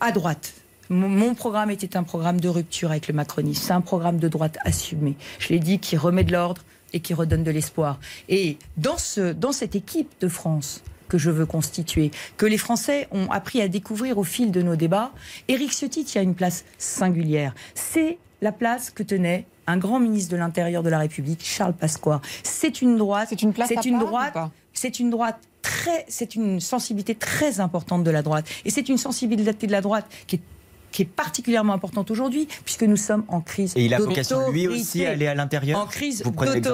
à 0.00 0.12
droite. 0.12 0.54
Mon 0.88 1.34
programme 1.34 1.70
était 1.70 1.96
un 1.96 2.02
programme 2.02 2.40
de 2.40 2.48
rupture 2.48 2.90
avec 2.90 3.06
le 3.06 3.14
macronisme. 3.14 3.62
C'est 3.64 3.72
un 3.72 3.80
programme 3.80 4.18
de 4.18 4.26
droite 4.26 4.58
assumé. 4.64 5.14
Je 5.38 5.50
l'ai 5.50 5.60
dit, 5.60 5.78
qui 5.78 5.96
remet 5.96 6.24
de 6.24 6.32
l'ordre 6.32 6.62
et 6.92 7.00
qui 7.00 7.14
redonne 7.14 7.44
de 7.44 7.50
l'espoir. 7.52 8.00
Et 8.28 8.58
dans, 8.76 8.98
ce, 8.98 9.32
dans 9.32 9.52
cette 9.52 9.76
équipe 9.76 10.10
de 10.20 10.26
France, 10.26 10.82
que 11.08 11.18
je 11.18 11.30
veux 11.30 11.46
constituer, 11.46 12.10
que 12.36 12.46
les 12.46 12.58
Français 12.58 13.06
ont 13.10 13.30
appris 13.30 13.60
à 13.60 13.68
découvrir 13.68 14.16
au 14.18 14.24
fil 14.24 14.50
de 14.50 14.62
nos 14.62 14.76
débats, 14.76 15.12
Éric 15.48 15.72
Ciotti 15.72 16.06
a 16.16 16.22
une 16.22 16.34
place 16.34 16.64
singulière. 16.78 17.54
C'est 17.74 18.18
la 18.40 18.52
place 18.52 18.90
que 18.90 19.02
tenait 19.02 19.46
un 19.66 19.76
grand 19.76 20.00
ministre 20.00 20.32
de 20.32 20.36
l'Intérieur 20.36 20.82
de 20.82 20.90
la 20.90 20.98
République, 20.98 21.40
Charles 21.44 21.74
Pasqua. 21.74 22.20
C'est 22.42 22.82
une 22.82 22.96
droite. 22.96 23.28
C'est 23.30 23.42
une 23.42 23.52
place. 23.52 23.68
C'est 23.68 23.84
une 23.84 23.98
droite. 23.98 24.36
C'est 24.72 25.00
une 25.00 25.10
droite 25.10 25.38
très. 25.62 26.04
C'est 26.08 26.34
une 26.34 26.60
sensibilité 26.60 27.14
très 27.14 27.60
importante 27.60 28.04
de 28.04 28.10
la 28.10 28.22
droite. 28.22 28.46
Et 28.64 28.70
c'est 28.70 28.88
une 28.88 28.98
sensibilité 28.98 29.66
de 29.66 29.72
la 29.72 29.80
droite 29.80 30.06
qui 30.26 30.36
est 30.36 30.40
qui 30.90 31.02
est 31.02 31.06
particulièrement 31.06 31.72
importante 31.72 32.10
aujourd'hui, 32.10 32.48
puisque 32.64 32.82
nous 32.82 32.96
sommes 32.96 33.24
en 33.28 33.40
crise. 33.40 33.72
Et 33.76 33.84
il 33.84 33.94
a 33.94 33.98
vocation 33.98 34.50
lui 34.50 34.66
aussi 34.68 35.04
à 35.04 35.10
aller 35.10 35.26
à 35.26 35.34
l'intérieur 35.34 35.80
En 35.80 35.86
crise 35.86 36.22
d'autorité. 36.22 36.70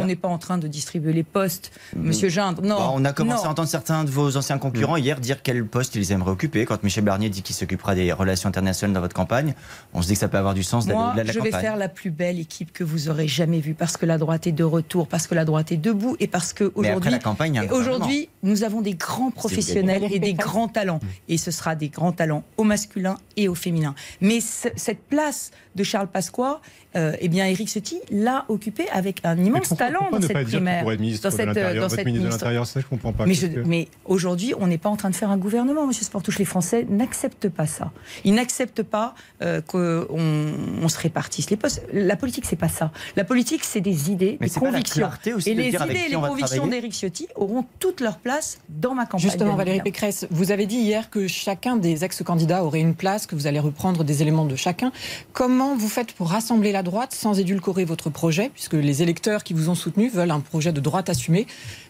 On 0.00 0.06
n'est 0.06 0.16
pas 0.16 0.28
en 0.28 0.38
train 0.38 0.58
de 0.58 0.68
distribuer 0.68 1.12
les 1.12 1.22
postes, 1.22 1.72
mm. 1.94 2.02
Monsieur 2.02 2.28
Gindre. 2.28 2.62
Non. 2.62 2.76
on 2.94 3.04
a 3.04 3.12
commencé 3.12 3.46
à 3.46 3.50
entendre 3.50 3.68
certains 3.68 4.04
de 4.04 4.10
vos 4.10 4.36
anciens 4.36 4.58
concurrents 4.58 4.96
mm. 4.96 5.02
hier 5.02 5.20
dire 5.20 5.42
quel 5.42 5.64
poste 5.66 5.94
ils 5.94 6.12
aimeraient 6.12 6.30
occuper. 6.30 6.64
Quand 6.64 6.82
Michel 6.82 7.04
Barnier 7.04 7.30
dit 7.30 7.42
qu'il 7.42 7.54
s'occupera 7.54 7.94
des 7.94 8.12
relations 8.12 8.48
internationales 8.48 8.94
dans 8.94 9.00
votre 9.00 9.14
campagne, 9.14 9.54
on 9.94 10.02
se 10.02 10.08
dit 10.08 10.14
que 10.14 10.20
ça 10.20 10.28
peut 10.28 10.38
avoir 10.38 10.54
du 10.54 10.62
sens 10.62 10.86
d'aller 10.86 10.98
au-delà 10.98 11.22
de 11.22 11.28
la 11.28 11.32
je 11.32 11.40
vais 11.40 11.50
faire 11.50 11.76
la 11.76 11.88
plus 11.88 12.10
belle 12.10 12.38
équipe 12.38 12.72
que 12.72 12.84
vous 12.84 13.08
aurez 13.08 13.28
jamais 13.28 13.60
vue 13.60 13.74
parce 13.74 13.96
que 13.96 14.06
la 14.06 14.18
droite 14.18 14.46
est 14.46 14.52
de 14.52 14.64
retour, 14.64 15.08
parce 15.08 15.26
que 15.26 15.34
la 15.34 15.44
droite 15.44 15.72
est 15.72 15.76
debout 15.76 16.16
et 16.20 16.26
parce 16.26 16.52
que 16.52 16.72
aujourd'hui, 16.74 18.28
nous 18.42 18.64
avons 18.64 18.80
des 18.80 18.94
grands 18.94 19.30
professionnels 19.30 20.04
et 20.10 20.18
des 20.18 20.34
grands 20.34 20.68
talents. 20.68 21.00
Mm. 21.02 21.32
Et 21.32 21.38
ce 21.38 21.50
sera 21.50 21.74
des 21.74 21.88
grands 21.88 22.12
talents 22.12 22.44
au 22.56 22.64
masculin 22.64 23.05
et 23.36 23.48
au 23.48 23.54
féminin. 23.54 23.94
Mais 24.20 24.40
cette 24.40 25.02
place 25.08 25.50
de 25.76 25.82
Charles 25.84 26.08
Pasqua, 26.08 26.60
euh, 26.96 27.12
eh 27.20 27.28
bien, 27.28 27.46
Éric 27.46 27.68
Ciotti 27.68 28.00
l'a 28.10 28.46
occupé 28.48 28.88
avec 28.90 29.20
un 29.24 29.36
immense 29.36 29.68
talent 29.76 30.08
dans 30.10 30.20
cette 30.20 30.44
primaire. 30.44 30.84
Dans 30.84 31.30
cette, 31.30 31.48
dans 31.78 31.88
cette 31.88 32.06
ministre 32.06 32.26
de 32.26 32.30
l'Intérieur, 32.30 32.66
ça, 32.66 32.80
je 32.80 32.86
comprends 32.86 33.12
pas. 33.12 33.26
Mais, 33.26 33.34
mais 33.66 33.88
aujourd'hui, 34.06 34.54
on 34.58 34.66
n'est 34.66 34.78
pas 34.78 34.88
en 34.88 34.96
train 34.96 35.10
de 35.10 35.14
faire 35.14 35.30
un 35.30 35.36
gouvernement, 35.36 35.86
Monsieur 35.86 36.04
Sportouche. 36.04 36.38
Les 36.38 36.44
Français 36.46 36.86
n'acceptent 36.88 37.50
pas 37.50 37.66
ça. 37.66 37.92
Ils 38.24 38.34
n'acceptent 38.34 38.82
pas 38.82 39.14
euh, 39.42 39.60
qu'on 39.60 40.06
on 40.10 40.88
se 40.88 40.98
répartisse 40.98 41.50
les 41.50 41.56
postes. 41.56 41.82
La 41.92 42.16
politique, 42.16 42.46
c'est 42.46 42.56
pas 42.56 42.68
ça. 42.68 42.92
La 43.14 43.24
politique, 43.24 43.64
c'est 43.64 43.82
des 43.82 44.10
idées, 44.10 44.38
des 44.40 44.48
convictions. 44.48 45.10
et 45.26 45.54
les 45.54 45.68
idées 45.68 46.00
et 46.06 46.08
les 46.08 46.16
convictions 46.16 46.66
d'Éric 46.66 46.92
Ciotti 46.92 47.28
auront 47.34 47.66
toute 47.78 48.00
leur 48.00 48.18
place 48.18 48.58
dans 48.70 48.94
ma 48.94 49.04
campagne. 49.04 49.20
Justement, 49.20 49.54
Valérie 49.54 49.82
Pécresse, 49.82 50.26
vous 50.30 50.50
avez 50.50 50.66
dit 50.66 50.78
hier 50.78 51.10
que 51.10 51.26
chacun 51.26 51.76
des 51.76 52.04
ex-candidats 52.04 52.64
aurait 52.64 52.80
une 52.80 52.94
place, 52.94 53.26
que 53.26 53.34
vous 53.34 53.46
allez 53.46 53.60
reprendre 53.60 54.02
des 54.02 54.22
éléments 54.22 54.46
de 54.46 54.56
chacun. 54.56 54.92
Comment 55.32 55.65
vous 55.74 55.88
faites 55.88 56.12
pour 56.12 56.28
rassembler 56.28 56.70
la 56.72 56.82
droite 56.82 57.12
sans 57.12 57.38
édulcorer 57.38 57.84
votre 57.84 58.10
projet, 58.10 58.50
puisque 58.50 58.74
les 58.74 59.02
électeurs 59.02 59.42
qui 59.42 59.54
vous 59.54 59.68
ont 59.68 59.74
soutenu 59.74 60.08
veulent 60.08 60.30
un 60.30 60.40
projet 60.40 60.72
de 60.72 60.80
droite 60.80 61.08
assumé 61.08 61.46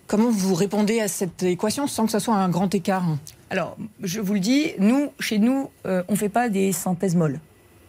Comment 0.06 0.30
vous 0.30 0.54
répondez 0.54 1.00
à 1.00 1.08
cette 1.08 1.42
équation 1.42 1.86
sans 1.86 2.06
que 2.06 2.12
ce 2.12 2.20
soit 2.20 2.36
un 2.36 2.48
grand 2.48 2.72
écart 2.74 3.04
Alors, 3.50 3.76
je 4.02 4.20
vous 4.20 4.34
le 4.34 4.40
dis, 4.40 4.72
nous, 4.78 5.10
chez 5.18 5.38
nous, 5.38 5.68
euh, 5.84 6.02
on 6.08 6.12
ne 6.12 6.16
fait 6.16 6.28
pas 6.28 6.48
des 6.48 6.72
synthèses 6.72 7.16
molles. 7.16 7.40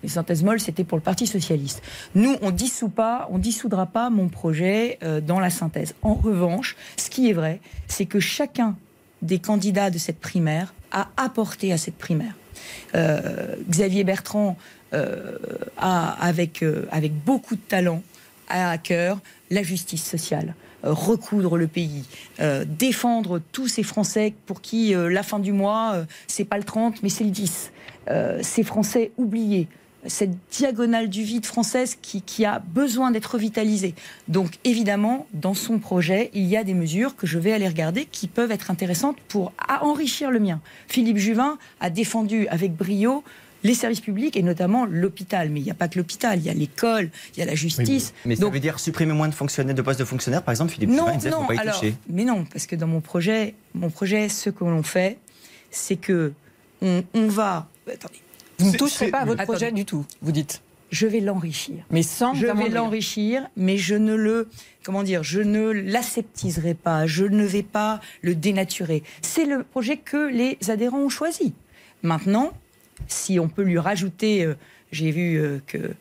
Les 0.04 0.10
synthèses 0.10 0.44
molles, 0.44 0.60
c'était 0.60 0.84
pour 0.84 0.98
le 0.98 1.04
Parti 1.04 1.28
socialiste. 1.28 1.82
Nous, 2.16 2.36
on 2.42 2.52
dissout 2.52 2.92
dissoudra 3.34 3.86
pas 3.86 4.10
mon 4.10 4.30
projet 4.30 4.98
euh, 5.04 5.22
dans 5.22 5.40
la 5.40 5.50
synthèse. 5.50 5.96
En 6.02 6.16
revanche, 6.16 6.76
ce 6.98 7.10
qui 7.10 7.30
est 7.30 7.34
vrai, 7.34 7.60
c'est 7.88 8.06
que 8.06 8.20
chacun 8.20 8.76
des 9.22 9.40
candidats 9.40 9.90
de 9.90 9.98
cette 9.98 10.20
primaire 10.20 10.74
a 10.92 11.10
apporté 11.18 11.74
à 11.74 11.78
cette 11.78 11.98
primaire. 11.98 12.36
Euh, 12.96 13.56
Xavier 13.70 14.04
Bertrand 14.04 14.58
a, 14.94 16.10
avec, 16.20 16.64
avec 16.92 17.14
beaucoup 17.14 17.56
de 17.56 17.62
talent, 17.62 18.02
à 18.50 18.78
cœur 18.78 19.20
la 19.50 19.64
justice 19.64 20.04
sociale. 20.04 20.54
Euh, 20.86 20.94
recoudre 20.94 21.58
le 21.58 21.66
pays, 21.66 22.04
euh, 22.40 22.64
défendre 22.68 23.42
tous 23.52 23.68
ces 23.68 23.82
Français 23.82 24.36
pour 24.46 24.62
qui 24.62 24.94
euh, 24.94 25.10
la 25.10 25.24
fin 25.24 25.40
du 25.40 25.52
mois, 25.52 26.06
c'est 26.28 26.46
pas 26.46 26.58
le 26.58 26.64
30, 26.64 27.02
mais 27.02 27.10
c'est 27.10 27.24
le 27.24 27.32
10. 27.32 27.72
ces 28.42 28.64
Français 28.64 29.12
oubliés, 29.18 29.68
cette 30.06 30.32
diagonale 30.52 31.10
du 31.10 31.24
vide 31.24 31.46
française 31.46 31.98
qui, 32.00 32.22
qui 32.22 32.46
a 32.46 32.60
besoin 32.60 33.10
d'être 33.10 33.34
revitalisée. 33.34 33.96
Donc 34.28 34.60
évidemment, 34.64 35.26
dans 35.34 35.56
son 35.56 35.80
projet, 35.80 36.30
il 36.34 36.46
y 36.46 36.56
a 36.56 36.64
des 36.64 36.76
mesures 36.76 37.16
que 37.16 37.26
je 37.26 37.40
vais 37.40 37.54
aller 37.54 37.68
regarder 37.68 38.06
qui 38.06 38.28
peuvent 38.28 38.52
être 38.52 38.70
intéressantes 38.70 39.18
pour 39.28 39.52
enrichir 39.82 40.30
le 40.30 40.40
mien. 40.40 40.62
Philippe 40.88 41.18
Juvin 41.18 41.58
a 41.80 41.90
défendu 41.90 42.48
avec 42.50 42.76
brio 42.76 43.24
les 43.64 43.74
services 43.74 44.02
publics 44.02 44.36
et 44.38 44.44
notamment 44.44 44.86
l'hôpital. 44.86 45.50
Mais 45.50 45.60
il 45.60 45.64
n'y 45.64 45.72
a 45.72 45.76
pas 45.76 45.88
que 45.88 45.98
l'hôpital, 45.98 46.40
il 46.40 46.46
y 46.46 46.50
a 46.50 46.54
l'école, 46.54 47.10
il 47.36 47.40
y 47.40 47.44
a 47.44 47.46
la 47.46 47.56
justice. 47.56 48.14
mais, 48.26 48.36
ça 48.36 48.50
veut 48.50 48.60
dire 48.60 48.80
supprimer 48.80 49.14
moins 49.14 49.28
de 49.28 49.34
fonctionnaires, 49.34 49.76
de 49.76 49.82
postes 49.82 50.00
de 50.00 50.06
fonctionnaires, 50.06 50.44
par 50.44 50.52
exemple, 50.52 50.72
Philippe 50.72 50.90
Non, 50.90 51.08
non, 51.30 51.46
pas 51.48 51.60
alors, 51.60 51.84
mais 52.10 52.26
non, 52.26 52.46
parce 52.46 52.66
que 52.68 52.76
dans 52.76 52.88
mon 52.88 53.02
projet, 53.02 53.56
mon 53.74 53.90
projet, 53.90 54.30
ce 54.30 54.50
que 54.50 54.64
l'on 54.64 54.84
fait, 54.84 55.18
c'est 55.72 55.96
que 55.96 56.34
on, 56.82 57.04
va. 57.14 57.68
Attendez. 57.92 58.22
Vous 58.60 58.72
ne 58.72 58.78
toucherez 58.78 59.10
pas 59.10 59.20
à 59.20 59.26
votre 59.26 59.44
projet 59.44 59.72
du 59.72 59.86
tout, 59.86 60.06
vous 60.22 60.32
dites 60.32 60.62
je 60.90 61.06
vais 61.06 61.20
l'enrichir. 61.20 61.84
Mais 61.92 62.02
sans 62.02 62.34
Je 62.34 62.48
vais 62.48 62.70
l'enrichir, 62.70 63.50
mais 63.58 63.78
je 63.78 63.96
ne 63.96 64.16
le 64.16 64.48
comment 64.84 65.04
dire, 65.04 65.22
je 65.22 65.42
ne 65.42 65.70
l'aseptiserai 65.70 66.74
pas, 66.74 67.06
je 67.08 67.26
ne 67.26 67.44
vais 67.44 67.64
pas 67.64 68.00
le 68.22 68.36
dénaturer. 68.36 69.04
C'est 69.22 69.44
le 69.44 69.64
projet 69.64 69.98
que 69.98 70.30
les 70.30 70.58
adhérents 70.70 71.02
ont 71.02 71.10
choisi. 71.10 71.54
Maintenant, 72.04 72.54
si 73.08 73.40
on 73.40 73.48
peut 73.48 73.64
lui 73.64 73.80
rajouter, 73.80 74.44
euh, 74.44 74.56
j'ai 74.92 75.12
vu 75.12 75.38
euh, 75.38 75.60
que, 75.68 75.94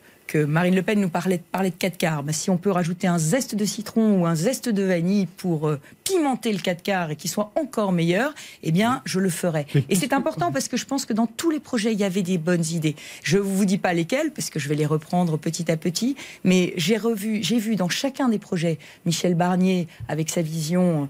Marine 0.45 0.75
Le 0.75 0.81
Pen 0.81 0.99
nous 0.99 1.07
parlait, 1.07 1.37
de 1.37 1.69
4 1.69 1.97
quarts, 1.97 2.23
si 2.31 2.49
on 2.49 2.57
peut 2.57 2.69
rajouter 2.69 3.07
un 3.07 3.17
zeste 3.17 3.55
de 3.55 3.63
citron 3.63 4.19
ou 4.19 4.25
un 4.25 4.35
zeste 4.35 4.67
de 4.67 4.83
vanille 4.83 5.25
pour 5.25 5.69
euh, 5.69 5.79
pimenter 6.03 6.51
le 6.51 6.59
4 6.59 6.83
quarts 6.83 7.11
et 7.11 7.15
qu'il 7.15 7.29
soit 7.29 7.53
encore 7.55 7.93
meilleur, 7.93 8.33
eh 8.61 8.73
bien, 8.73 9.01
je 9.05 9.21
le 9.21 9.29
ferai. 9.29 9.67
Et 9.87 9.95
c'est 9.95 10.11
important 10.11 10.51
parce 10.51 10.67
que 10.67 10.75
je 10.75 10.83
pense 10.83 11.05
que 11.05 11.13
dans 11.13 11.27
tous 11.27 11.49
les 11.49 11.61
projets, 11.61 11.93
il 11.93 11.99
y 11.99 12.03
avait 12.03 12.23
des 12.23 12.37
bonnes 12.37 12.65
idées. 12.65 12.97
Je 13.23 13.37
ne 13.37 13.43
vous 13.43 13.63
dis 13.63 13.77
pas 13.77 13.93
lesquelles, 13.93 14.31
parce 14.31 14.49
que 14.49 14.59
je 14.59 14.67
vais 14.67 14.75
les 14.75 14.85
reprendre 14.85 15.37
petit 15.37 15.71
à 15.71 15.77
petit, 15.77 16.17
mais 16.43 16.73
j'ai 16.75 16.97
revu, 16.97 17.41
j'ai 17.41 17.57
vu 17.57 17.77
dans 17.77 17.89
chacun 17.89 18.27
des 18.27 18.39
projets 18.39 18.79
Michel 19.05 19.33
Barnier 19.33 19.87
avec 20.09 20.29
sa 20.29 20.41
vision 20.41 21.07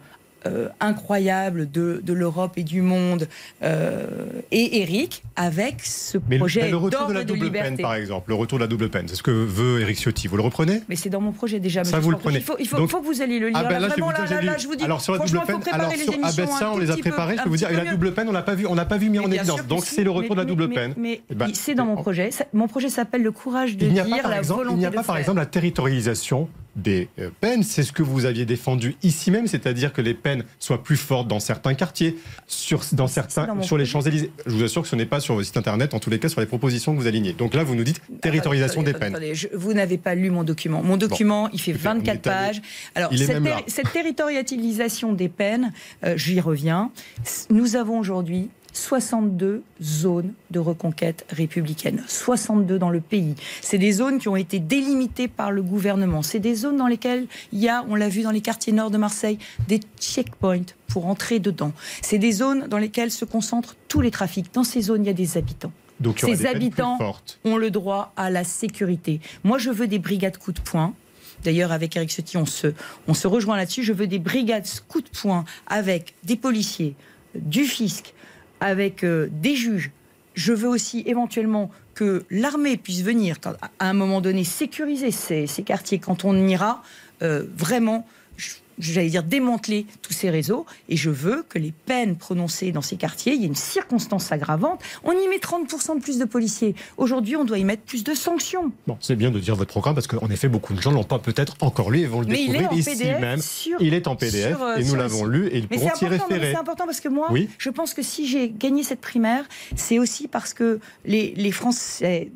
euh, 0.47 0.69
incroyable 0.79 1.69
de, 1.69 2.01
de 2.03 2.13
l'Europe 2.13 2.53
et 2.57 2.63
du 2.63 2.81
monde, 2.81 3.27
euh, 3.63 4.25
et 4.51 4.81
Eric 4.81 5.23
avec 5.35 5.81
ce 5.83 6.17
projet 6.17 6.63
mais 6.63 6.71
le 6.71 6.77
retour 6.77 7.07
de 7.07 7.13
la 7.13 7.23
double 7.23 7.51
peine, 7.51 7.77
par 7.77 7.95
exemple, 7.95 8.29
le 8.29 8.35
retour 8.35 8.57
de 8.57 8.63
la 8.63 8.67
double 8.67 8.89
peine, 8.89 9.07
c'est 9.07 9.15
ce 9.15 9.23
que 9.23 9.31
veut 9.31 9.81
Eric 9.81 9.97
Ciotti. 9.97 10.27
Vous 10.27 10.37
le 10.37 10.43
reprenez? 10.43 10.81
Mais 10.89 10.95
c'est 10.95 11.09
dans 11.09 11.21
mon 11.21 11.31
projet 11.31 11.59
déjà. 11.59 11.83
Ça 11.83 11.99
vous 11.99 12.11
le 12.11 12.17
prenez. 12.17 12.37
Il 12.37 12.43
faut, 12.43 12.55
il 12.59 12.67
faut, 12.67 12.87
faut, 12.87 13.01
que 13.01 13.05
vous 13.05 13.21
alliez 13.21 13.39
le 13.39 13.49
lire. 13.49 13.57
Ah 13.59 13.63
ben 13.63 13.79
là, 13.79 13.87
vraiment, 13.87 14.11
là, 14.11 14.41
là, 14.41 14.57
je 14.57 14.67
vous 14.67 14.75
dis. 14.75 14.83
Alors 14.83 15.01
sur 15.01 15.13
la 15.13 15.19
double 15.19 15.41
peine, 15.45 15.61
alors 15.71 15.93
sur, 15.93 16.13
ah 16.23 16.31
ben 16.35 16.47
ça, 16.47 16.71
on 16.71 16.77
les 16.77 16.91
a 16.91 16.97
préparés. 16.97 17.37
Je 17.37 17.43
peux 17.43 17.49
vous 17.49 17.57
dire, 17.57 17.69
et 17.71 17.75
la 17.75 17.91
double 17.91 18.13
peine, 18.13 18.29
on 18.29 18.33
l'a 18.33 18.41
pas 18.41 18.55
vu, 18.55 18.65
on 18.67 18.75
n'a 18.75 18.85
pas 18.85 18.97
vu 18.97 19.09
mis 19.09 19.19
en 19.19 19.29
évidence. 19.31 19.65
Donc 19.67 19.85
c'est 19.85 20.03
le 20.03 20.11
retour 20.11 20.35
de 20.35 20.41
la 20.41 20.45
double 20.45 20.69
peine. 20.69 20.93
Mais 20.97 21.21
eh 21.29 21.35
ben, 21.35 21.49
c'est 21.53 21.75
dans 21.75 21.85
mon 21.85 21.95
projet. 21.95 22.29
Mon 22.53 22.67
projet 22.67 22.89
s'appelle 22.89 23.23
le 23.23 23.31
courage 23.31 23.77
de 23.77 23.87
dire 23.87 24.05
la 24.07 24.41
volonté 24.41 24.75
Il 24.75 24.79
n'y 24.79 24.85
a 24.85 24.91
pas, 24.91 25.03
par 25.03 25.17
exemple, 25.17 25.39
la 25.39 25.45
territorialisation 25.45 26.47
des 26.77 27.09
euh, 27.19 27.29
peines. 27.41 27.63
C'est 27.63 27.83
ce 27.83 27.91
que 27.91 28.03
vous 28.03 28.25
aviez 28.25 28.45
défendu 28.45 28.95
ici 29.03 29.31
même, 29.31 29.47
c'est-à-dire 29.47 29.91
que 29.91 30.01
les 30.01 30.13
peines 30.13 30.43
soient 30.59 30.81
plus 30.81 30.95
fortes 30.95 31.27
dans 31.27 31.39
certains 31.39 31.73
quartiers, 31.73 32.15
sur, 32.47 32.81
dans 32.93 33.07
certains, 33.07 33.61
sur 33.61 33.77
les 33.77 33.85
Champs-Élysées. 33.85 34.31
Je 34.45 34.51
vous 34.51 34.63
assure 34.63 34.83
que 34.83 34.87
ce 34.87 34.95
n'est 34.95 35.05
pas 35.05 35.19
sur 35.19 35.33
vos 35.33 35.43
sites 35.43 35.57
internet, 35.57 35.93
en 35.93 35.99
tous 35.99 36.09
les 36.09 36.19
cas 36.19 36.29
sur 36.29 36.39
les 36.39 36.47
propositions 36.47 36.95
que 36.95 37.01
vous 37.01 37.07
alignez. 37.07 37.33
Donc 37.33 37.53
là, 37.53 37.63
vous 37.63 37.75
nous 37.75 37.83
dites 37.83 38.01
territorialisation 38.21 38.83
des 38.83 38.93
peines. 38.93 39.17
vous 39.53 39.73
n'avez 39.73 39.97
pas 39.97 40.15
lu 40.15 40.29
mon 40.29 40.43
document. 40.43 40.83
Mon 40.83 40.97
document, 40.97 41.49
il 41.51 41.59
fait 41.59 41.73
24 41.73 42.21
pages. 42.21 42.61
Alors, 42.95 43.11
cette, 43.67 43.91
territorialisation 43.91 45.13
des 45.13 45.29
peines, 45.29 45.71
euh, 46.03 46.15
j'y 46.17 46.39
reviens. 46.39 46.91
Nous 47.49 47.75
avons 47.75 47.99
aujourd'hui 47.99 48.49
62 48.77 49.63
zones 49.81 50.33
de 50.51 50.59
reconquête 50.59 51.25
républicaine. 51.29 52.03
62 52.07 52.77
dans 52.77 52.89
le 52.89 53.01
pays. 53.01 53.35
C'est 53.61 53.77
des 53.77 53.91
zones 53.91 54.19
qui 54.19 54.29
ont 54.29 54.35
été 54.35 54.59
délimitées 54.59 55.27
par 55.27 55.51
le 55.51 55.63
gouvernement. 55.63 56.21
C'est 56.21 56.39
des 56.39 56.55
zones 56.55 56.77
dans 56.77 56.87
lesquelles 56.87 57.25
il 57.51 57.59
y 57.59 57.69
a, 57.69 57.83
on 57.89 57.95
l'a 57.95 58.07
vu 58.07 58.21
dans 58.21 58.31
les 58.31 58.41
quartiers 58.41 58.73
nord 58.73 58.91
de 58.91 58.97
Marseille, 58.97 59.39
des 59.67 59.79
checkpoints 59.99 60.65
pour 60.87 61.07
entrer 61.07 61.39
dedans. 61.39 61.73
C'est 62.01 62.19
des 62.19 62.31
zones 62.31 62.67
dans 62.67 62.77
lesquelles 62.77 63.11
se 63.11 63.25
concentrent 63.25 63.75
tous 63.87 64.01
les 64.01 64.11
trafics. 64.11 64.53
Dans 64.53 64.63
ces 64.63 64.81
zones, 64.81 65.03
il 65.03 65.07
y 65.07 65.11
a 65.11 65.13
des 65.13 65.37
habitants. 65.37 65.71
Donc, 65.99 66.19
ces 66.19 66.45
habitants 66.45 66.99
ont 67.43 67.57
le 67.57 67.71
droit 67.71 68.13
à 68.15 68.29
la 68.29 68.43
sécurité. 68.43 69.19
Moi, 69.43 69.57
je 69.57 69.71
veux 69.71 69.87
des 69.87 69.99
brigades 69.99 70.37
coup 70.37 70.51
de 70.51 70.59
poing. 70.59 70.93
D'ailleurs, 71.43 71.71
avec 71.71 71.95
Eric 71.95 72.11
Ciotti, 72.11 72.37
on 72.37 72.45
se, 72.45 72.67
on 73.07 73.15
se 73.15 73.27
rejoint 73.27 73.57
là-dessus. 73.57 73.83
Je 73.83 73.93
veux 73.93 74.07
des 74.07 74.19
brigades 74.19 74.67
coup 74.87 75.01
de 75.01 75.09
poing 75.09 75.45
avec 75.65 76.13
des 76.23 76.35
policiers, 76.35 76.95
du 77.35 77.63
fisc, 77.63 78.13
avec 78.59 79.03
euh, 79.03 79.27
des 79.31 79.55
juges. 79.55 79.91
Je 80.33 80.53
veux 80.53 80.67
aussi 80.67 81.03
éventuellement 81.05 81.71
que 81.95 82.23
l'armée 82.29 82.77
puisse 82.77 83.01
venir, 83.01 83.37
à 83.79 83.89
un 83.89 83.93
moment 83.93 84.21
donné, 84.21 84.43
sécuriser 84.43 85.11
ces, 85.11 85.47
quartiers 85.65 85.97
quand 85.97 86.25
on 86.25 86.47
ira 86.47 86.83
euh, 87.23 87.43
vraiment 87.55 88.07
j'allais 88.79 89.09
dire, 89.09 89.23
démanteler 89.23 89.85
tous 90.01 90.13
ces 90.13 90.29
réseaux. 90.29 90.65
Et 90.89 90.97
je 90.97 91.09
veux 91.09 91.43
que 91.47 91.59
les 91.59 91.71
peines 91.85 92.15
prononcées 92.15 92.71
dans 92.71 92.81
ces 92.81 92.95
quartiers, 92.95 93.33
il 93.33 93.41
y 93.41 93.43
ait 93.43 93.47
une 93.47 93.55
circonstance 93.55 94.31
aggravante. 94.31 94.81
On 95.03 95.11
y 95.11 95.27
met 95.27 95.37
30% 95.37 95.97
de 95.97 96.01
plus 96.01 96.19
de 96.19 96.25
policiers. 96.25 96.75
Aujourd'hui, 96.97 97.35
on 97.35 97.45
doit 97.45 97.57
y 97.57 97.63
mettre 97.63 97.83
plus 97.83 98.03
de 98.03 98.13
sanctions. 98.13 98.71
Bon, 98.85 98.97
c'est 99.01 99.15
bien 99.15 99.31
de 99.31 99.39
dire 99.39 99.55
votre 99.55 99.71
programme 99.71 99.95
parce 99.95 100.07
qu'en 100.07 100.29
effet, 100.29 100.47
beaucoup 100.47 100.73
de 100.73 100.81
gens 100.81 100.91
ne 100.91 100.95
l'ont 100.95 101.03
pas 101.03 101.19
peut-être 101.19 101.55
encore 101.61 101.91
lu 101.91 102.01
et 102.01 102.05
vont 102.05 102.21
le 102.21 102.27
découvrir 102.27 102.71
ici 102.73 103.03
même. 103.03 103.39
il 103.79 103.93
est 103.93 104.07
en 104.07 104.15
PDF 104.15 104.57
et 104.77 104.83
nous 104.83 104.95
l'avons 104.95 105.25
lu 105.25 105.47
et 105.47 105.57
ils 105.57 105.67
pourront 105.67 105.95
s'y 105.95 106.05
référer. 106.05 106.51
C'est 106.51 106.57
important 106.57 106.85
parce 106.85 106.99
que 106.99 107.09
moi, 107.09 107.29
je 107.57 107.69
pense 107.69 107.93
que 107.93 108.01
si 108.01 108.27
j'ai 108.27 108.49
gagné 108.49 108.83
cette 108.83 109.01
primaire, 109.01 109.45
c'est 109.75 109.99
aussi 109.99 110.27
parce 110.27 110.53
que 110.53 110.79
les, 111.05 111.33
les 111.35 111.51
Français 111.51 112.31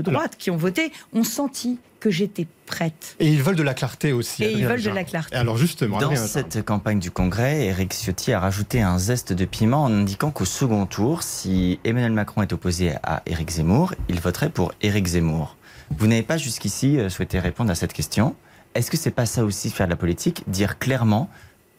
de 0.00 0.10
droite 0.10 0.36
qui 0.38 0.50
ont 0.50 0.56
voté 0.56 0.92
ont 1.12 1.24
senti 1.24 1.78
que 2.00 2.10
j'étais 2.10 2.48
prête. 2.66 3.14
Et 3.20 3.28
ils 3.28 3.42
veulent 3.42 3.56
de 3.56 3.62
la 3.62 3.74
clarté 3.74 4.12
aussi. 4.12 4.42
Et 4.42 4.52
ils 4.52 4.66
veulent 4.66 4.82
de 4.82 4.90
la 4.90 5.04
clarté. 5.04 5.36
alors 5.36 5.56
justement, 5.56 5.98
dans 5.98 6.16
cette 6.16 6.64
campagne 6.64 6.98
du 6.98 7.12
Congrès, 7.12 7.66
Éric 7.66 7.92
Ciotti 7.92 8.32
a 8.32 8.40
rajouté 8.40 8.82
un 8.82 8.98
zeste 8.98 9.32
de 9.32 9.44
piment 9.44 9.84
en 9.84 9.92
indiquant 9.92 10.32
qu'au 10.32 10.44
second 10.44 10.86
tour, 10.86 11.22
si 11.22 11.78
Emmanuel 11.84 12.12
Macron 12.12 12.42
est 12.42 12.52
opposé 12.52 12.94
à 13.04 13.22
Éric 13.26 13.50
Zemmour, 13.50 13.94
il 14.08 14.20
voterait 14.20 14.50
pour 14.50 14.72
Éric 14.82 15.06
Zemmour. 15.06 15.56
Vous 15.96 16.08
n'avez 16.08 16.22
pas 16.22 16.38
jusqu'ici 16.38 16.98
euh, 16.98 17.08
souhaité 17.08 17.38
répondre 17.38 17.70
à 17.70 17.74
cette 17.74 17.92
question. 17.92 18.34
Est-ce 18.74 18.90
que 18.90 18.96
c'est 18.96 19.10
pas 19.10 19.26
ça 19.26 19.44
aussi 19.44 19.70
faire 19.70 19.86
de 19.86 19.92
la 19.92 19.96
politique, 19.96 20.42
dire 20.48 20.78
clairement 20.78 21.28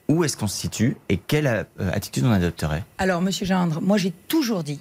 où 0.07 0.23
est-ce 0.23 0.37
qu'on 0.37 0.47
se 0.47 0.57
situe 0.57 0.95
et 1.09 1.17
quelle 1.17 1.47
euh, 1.47 1.91
attitude 1.91 2.23
on 2.25 2.31
adopterait? 2.31 2.83
Alors, 2.97 3.21
Monsieur 3.21 3.45
Gindre, 3.45 3.81
moi 3.81 3.97
j'ai 3.97 4.11
toujours 4.27 4.63
dit 4.63 4.79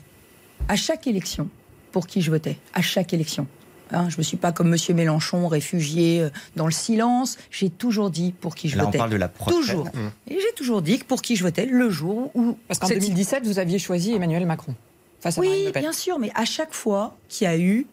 à 0.69 0.77
chaque 0.77 1.07
élection 1.07 1.49
pour 1.93 2.07
qui 2.07 2.23
je 2.23 2.31
votais, 2.31 2.59
à 2.75 2.83
chaque 2.83 3.13
élection. 3.13 3.47
Hein, 3.95 4.07
je 4.09 4.15
ne 4.15 4.19
me 4.19 4.23
suis 4.23 4.39
pas 4.39 4.53
comme 4.53 4.71
Monsieur 4.71 4.95
Mélenchon, 4.95 5.47
réfugié 5.49 6.23
euh, 6.23 6.31
dans 6.57 6.65
le 6.65 6.73
silence. 6.73 7.37
J'ai 7.51 7.69
toujours 7.69 8.09
dit 8.11 8.33
pour 8.33 8.55
qui 8.55 8.71
je 8.71 8.79
Là, 8.79 8.85
votais. 8.85 8.97
on 8.97 9.01
parle 9.01 9.11
de 9.11 9.17
la 9.17 9.29
prochaine. 9.29 9.61
Toujours. 9.61 9.85
Mmh. 9.87 10.31
Et 10.33 10.39
j'ai 10.41 10.55
toujours 10.57 10.81
dit 10.81 10.99
pour 11.07 11.21
qui 11.21 11.37
je 11.37 11.43
votais 11.43 11.67
le 11.67 11.91
jour 11.91 12.31
où. 12.35 12.57
Parce 12.69 12.81
qu'en 12.81 12.89
2017, 12.89 13.45
vous 13.45 13.59
aviez 13.59 13.79
choisi 13.79 14.15
Emmanuel 14.15 14.47
Macron. 14.47 14.75
Face 15.21 15.37
à 15.37 15.41
oui, 15.43 15.71
bien 15.75 15.93
sûr, 15.93 16.19
mais 16.19 16.33
à 16.35 16.47
chaque 16.47 16.73
fois 16.73 17.17
qu'il 17.29 17.45
y 17.45 17.49
a 17.49 17.59
eu 17.59 17.87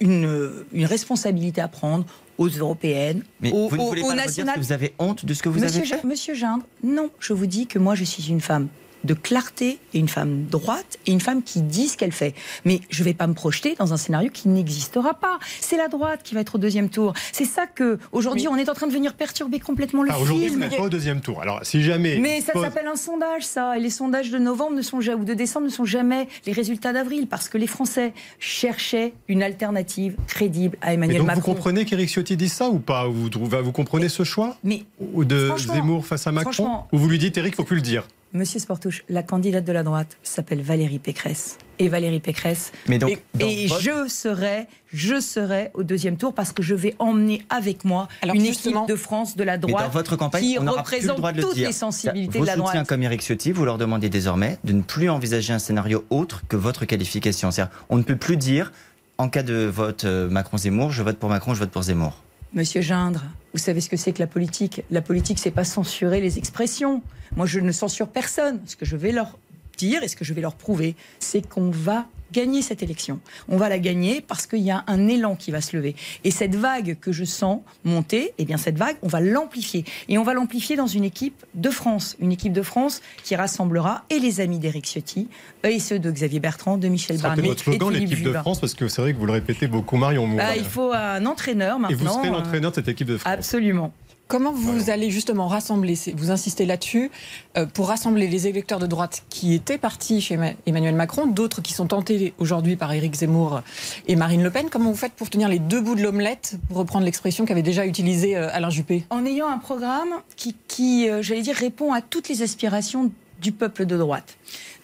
une, 0.00 0.52
une 0.72 0.84
responsabilité 0.84 1.60
à 1.62 1.68
prendre 1.68 2.04
aux 2.36 2.48
européennes, 2.48 3.24
mais 3.40 3.50
aux, 3.50 3.68
vous 3.68 3.76
ne 3.76 3.82
voulez 3.82 4.02
pas 4.02 4.14
nationales. 4.14 4.54
Que 4.56 4.60
vous 4.60 4.72
avez 4.72 4.94
honte 4.98 5.24
de 5.24 5.34
ce 5.34 5.42
que 5.42 5.48
vous 5.48 5.58
Monsieur, 5.58 5.78
avez 5.80 5.86
fait? 5.86 6.04
Monsieur 6.06 6.34
Gindre, 6.34 6.64
non, 6.84 7.10
je 7.18 7.32
vous 7.32 7.46
dis 7.46 7.66
que 7.66 7.78
moi 7.80 7.94
je 7.96 8.04
suis 8.04 8.28
une 8.28 8.40
femme 8.40 8.68
de 9.04 9.14
clarté 9.14 9.78
et 9.94 9.98
une 9.98 10.08
femme 10.08 10.44
droite 10.44 10.98
et 11.06 11.12
une 11.12 11.20
femme 11.20 11.42
qui 11.42 11.62
dit 11.62 11.88
ce 11.88 11.96
qu'elle 11.96 12.12
fait. 12.12 12.34
Mais 12.64 12.80
je 12.90 13.02
ne 13.02 13.04
vais 13.04 13.14
pas 13.14 13.26
me 13.26 13.34
projeter 13.34 13.74
dans 13.74 13.92
un 13.92 13.96
scénario 13.96 14.30
qui 14.32 14.48
n'existera 14.48 15.14
pas. 15.14 15.38
C'est 15.60 15.76
la 15.76 15.88
droite 15.88 16.20
qui 16.22 16.34
va 16.34 16.40
être 16.40 16.56
au 16.56 16.58
deuxième 16.58 16.88
tour. 16.88 17.14
C'est 17.32 17.44
ça 17.44 17.66
que 17.66 17.98
aujourd'hui 18.12 18.48
on 18.48 18.56
est 18.56 18.68
en 18.68 18.74
train 18.74 18.86
de 18.86 18.92
venir 18.92 19.14
perturber 19.14 19.60
complètement 19.60 20.02
le 20.02 20.10
ah, 20.12 20.16
film. 20.16 20.62
Aujourd'hui, 20.62 20.76
pas 20.76 20.82
au 20.82 20.88
deuxième 20.88 21.20
tour. 21.20 21.40
Alors 21.40 21.60
si 21.62 21.82
jamais. 21.82 22.18
Mais 22.18 22.40
ça 22.40 22.52
s'appelle 22.52 22.86
un 22.86 22.96
sondage, 22.96 23.44
ça. 23.44 23.76
Et 23.76 23.80
les 23.80 23.90
sondages 23.90 24.30
de 24.30 24.38
novembre 24.38 24.76
ne 24.76 24.82
sont 24.82 24.98
ou 24.98 25.24
de 25.24 25.34
décembre 25.34 25.66
ne 25.66 25.70
sont 25.70 25.84
jamais 25.84 26.28
les 26.46 26.52
résultats 26.52 26.92
d'avril 26.92 27.26
parce 27.28 27.48
que 27.48 27.56
les 27.58 27.66
Français 27.66 28.12
cherchaient 28.38 29.14
une 29.28 29.42
alternative 29.42 30.16
crédible 30.26 30.76
à 30.82 30.92
Emmanuel 30.92 31.18
donc 31.18 31.26
Macron. 31.26 31.40
Vous 31.40 31.54
comprenez 31.54 31.84
qu'Éric 31.84 32.10
Ciotti 32.10 32.36
dit 32.36 32.48
ça 32.48 32.68
ou 32.68 32.78
pas? 32.78 33.06
Vous, 33.06 33.30
vous 33.30 33.72
comprenez 33.72 34.08
ce 34.08 34.24
choix? 34.24 34.56
Mais 34.64 34.84
ou 35.12 35.24
de 35.24 35.52
Zemmour 35.56 36.06
face 36.06 36.26
à 36.26 36.32
Macron? 36.32 36.82
Ou 36.92 36.98
vous 36.98 37.08
lui 37.08 37.18
dites 37.18 37.36
Éric, 37.36 37.54
faut 37.54 37.64
plus 37.64 37.76
le 37.76 37.82
dire? 37.82 38.06
Monsieur 38.34 38.60
Sportouche, 38.60 39.04
la 39.08 39.22
candidate 39.22 39.64
de 39.64 39.72
la 39.72 39.82
droite 39.82 40.18
s'appelle 40.22 40.60
Valérie 40.60 40.98
Pécresse. 40.98 41.56
Et 41.78 41.88
Valérie 41.88 42.20
Pécresse. 42.20 42.72
Mais 42.86 42.98
donc, 42.98 43.22
et, 43.40 43.68
je 43.68 44.06
serai, 44.06 44.66
je 44.92 45.18
serai 45.18 45.70
au 45.72 45.82
deuxième 45.82 46.18
tour 46.18 46.34
parce 46.34 46.52
que 46.52 46.62
je 46.62 46.74
vais 46.74 46.94
emmener 46.98 47.42
avec 47.48 47.84
moi 47.86 48.06
Alors 48.20 48.34
une 48.34 48.44
équipe 48.44 48.76
de 48.86 48.96
France 48.96 49.34
de 49.34 49.44
la 49.44 49.56
droite 49.56 49.84
dans 49.84 49.90
votre 49.90 50.16
campagne, 50.16 50.42
qui 50.42 50.58
on 50.60 50.70
représente 50.70 51.16
le 51.16 51.16
droit 51.16 51.32
de 51.32 51.40
toutes 51.40 51.54
dire. 51.54 51.68
les 51.68 51.72
sensibilités 51.72 52.38
Vos 52.38 52.44
de 52.44 52.50
la 52.50 52.56
droite. 52.56 52.72
soutiens 52.72 52.84
comme 52.84 53.02
Eric 53.02 53.22
Ciotti, 53.22 53.52
vous 53.52 53.64
leur 53.64 53.78
demandez 53.78 54.10
désormais 54.10 54.58
de 54.64 54.74
ne 54.74 54.82
plus 54.82 55.08
envisager 55.08 55.54
un 55.54 55.58
scénario 55.58 56.04
autre 56.10 56.42
que 56.48 56.56
votre 56.56 56.84
qualification. 56.84 57.50
C'est-à-dire, 57.50 57.74
on 57.88 57.96
ne 57.96 58.02
peut 58.02 58.16
plus 58.16 58.36
dire 58.36 58.72
en 59.16 59.30
cas 59.30 59.42
de 59.42 59.64
vote 59.64 60.04
euh, 60.04 60.28
Macron-Zemmour, 60.28 60.90
je 60.90 61.02
vote 61.02 61.16
pour 61.18 61.30
Macron, 61.30 61.54
je 61.54 61.60
vote 61.60 61.70
pour 61.70 61.82
Zemmour. 61.82 62.22
Monsieur 62.54 62.80
Gindre, 62.80 63.24
vous 63.52 63.58
savez 63.58 63.82
ce 63.82 63.90
que 63.90 63.98
c'est 63.98 64.12
que 64.12 64.20
la 64.20 64.26
politique? 64.26 64.82
La 64.90 65.02
politique, 65.02 65.38
c'est 65.38 65.50
pas 65.50 65.64
censurer 65.64 66.20
les 66.22 66.38
expressions. 66.38 67.02
Moi, 67.36 67.44
je 67.44 67.60
ne 67.60 67.72
censure 67.72 68.08
personne. 68.08 68.60
Ce 68.64 68.74
que 68.74 68.86
je 68.86 68.96
vais 68.96 69.12
leur 69.12 69.38
dire 69.76 70.02
et 70.02 70.08
ce 70.08 70.16
que 70.16 70.24
je 70.24 70.32
vais 70.32 70.40
leur 70.40 70.54
prouver, 70.54 70.96
c'est 71.18 71.46
qu'on 71.46 71.70
va 71.70 72.06
gagner 72.32 72.62
cette 72.62 72.82
élection. 72.82 73.20
On 73.48 73.56
va 73.56 73.68
la 73.68 73.78
gagner 73.78 74.20
parce 74.20 74.46
qu'il 74.46 74.60
y 74.60 74.70
a 74.70 74.84
un 74.86 75.08
élan 75.08 75.36
qui 75.36 75.50
va 75.50 75.60
se 75.60 75.76
lever. 75.76 75.94
Et 76.24 76.30
cette 76.30 76.54
vague 76.54 76.98
que 77.00 77.12
je 77.12 77.24
sens 77.24 77.60
monter, 77.84 78.32
eh 78.38 78.44
bien 78.44 78.56
cette 78.56 78.78
vague, 78.78 78.96
on 79.02 79.08
va 79.08 79.20
l'amplifier. 79.20 79.84
Et 80.08 80.18
on 80.18 80.22
va 80.22 80.34
l'amplifier 80.34 80.76
dans 80.76 80.86
une 80.86 81.04
équipe 81.04 81.44
de 81.54 81.70
France. 81.70 82.16
Une 82.20 82.32
équipe 82.32 82.52
de 82.52 82.62
France 82.62 83.00
qui 83.24 83.36
rassemblera 83.36 84.04
et 84.10 84.18
les 84.18 84.40
amis 84.40 84.58
d'Éric 84.58 84.86
Ciotti 84.86 85.28
et 85.64 85.78
ceux 85.78 85.98
de 85.98 86.10
Xavier 86.10 86.40
Bertrand, 86.40 86.78
de 86.78 86.88
Michel 86.88 87.18
Barnier 87.18 87.48
votre 87.48 87.62
slogan, 87.62 87.92
l'équipe 87.92 88.22
de 88.22 88.32
France, 88.32 88.60
parce 88.60 88.74
que 88.74 88.88
c'est 88.88 89.02
vrai 89.02 89.12
que 89.12 89.18
vous 89.18 89.26
le 89.26 89.32
répétez 89.32 89.66
beaucoup, 89.66 89.96
Marion. 89.96 90.28
Bah, 90.28 90.56
il 90.56 90.64
faut 90.64 90.92
un 90.92 91.24
entraîneur 91.26 91.78
maintenant. 91.78 91.96
Et 91.96 92.00
vous 92.00 92.08
serez 92.08 92.30
l'entraîneur 92.30 92.70
de 92.70 92.76
cette 92.76 92.88
équipe 92.88 93.08
de 93.08 93.18
France. 93.18 93.32
Absolument. 93.32 93.92
Comment 94.28 94.52
vous 94.52 94.90
allez 94.90 95.10
justement 95.10 95.48
rassembler, 95.48 95.94
vous 96.14 96.30
insistez 96.30 96.66
là-dessus, 96.66 97.10
euh, 97.56 97.64
pour 97.64 97.88
rassembler 97.88 98.28
les 98.28 98.46
électeurs 98.46 98.78
de 98.78 98.86
droite 98.86 99.22
qui 99.30 99.54
étaient 99.54 99.78
partis 99.78 100.20
chez 100.20 100.38
Emmanuel 100.66 100.94
Macron, 100.94 101.26
d'autres 101.26 101.62
qui 101.62 101.72
sont 101.72 101.86
tentés 101.86 102.34
aujourd'hui 102.36 102.76
par 102.76 102.92
Éric 102.92 103.14
Zemmour 103.14 103.62
et 104.06 104.16
Marine 104.16 104.42
Le 104.42 104.50
Pen 104.50 104.66
Comment 104.70 104.90
vous 104.90 104.96
faites 104.96 105.14
pour 105.14 105.30
tenir 105.30 105.48
les 105.48 105.58
deux 105.58 105.80
bouts 105.80 105.94
de 105.94 106.02
l'omelette, 106.02 106.56
pour 106.68 106.76
reprendre 106.76 107.06
l'expression 107.06 107.46
qu'avait 107.46 107.62
déjà 107.62 107.86
utilisée 107.86 108.36
euh, 108.36 108.50
Alain 108.52 108.68
Juppé? 108.68 109.04
En 109.08 109.24
ayant 109.24 109.48
un 109.48 109.56
programme 109.56 110.10
qui, 110.36 110.54
qui 110.68 111.08
euh, 111.08 111.22
j'allais 111.22 111.40
dire, 111.40 111.56
répond 111.56 111.94
à 111.94 112.02
toutes 112.02 112.28
les 112.28 112.42
aspirations 112.42 113.10
du 113.40 113.52
peuple 113.52 113.86
de 113.86 113.96
droite. 113.96 114.36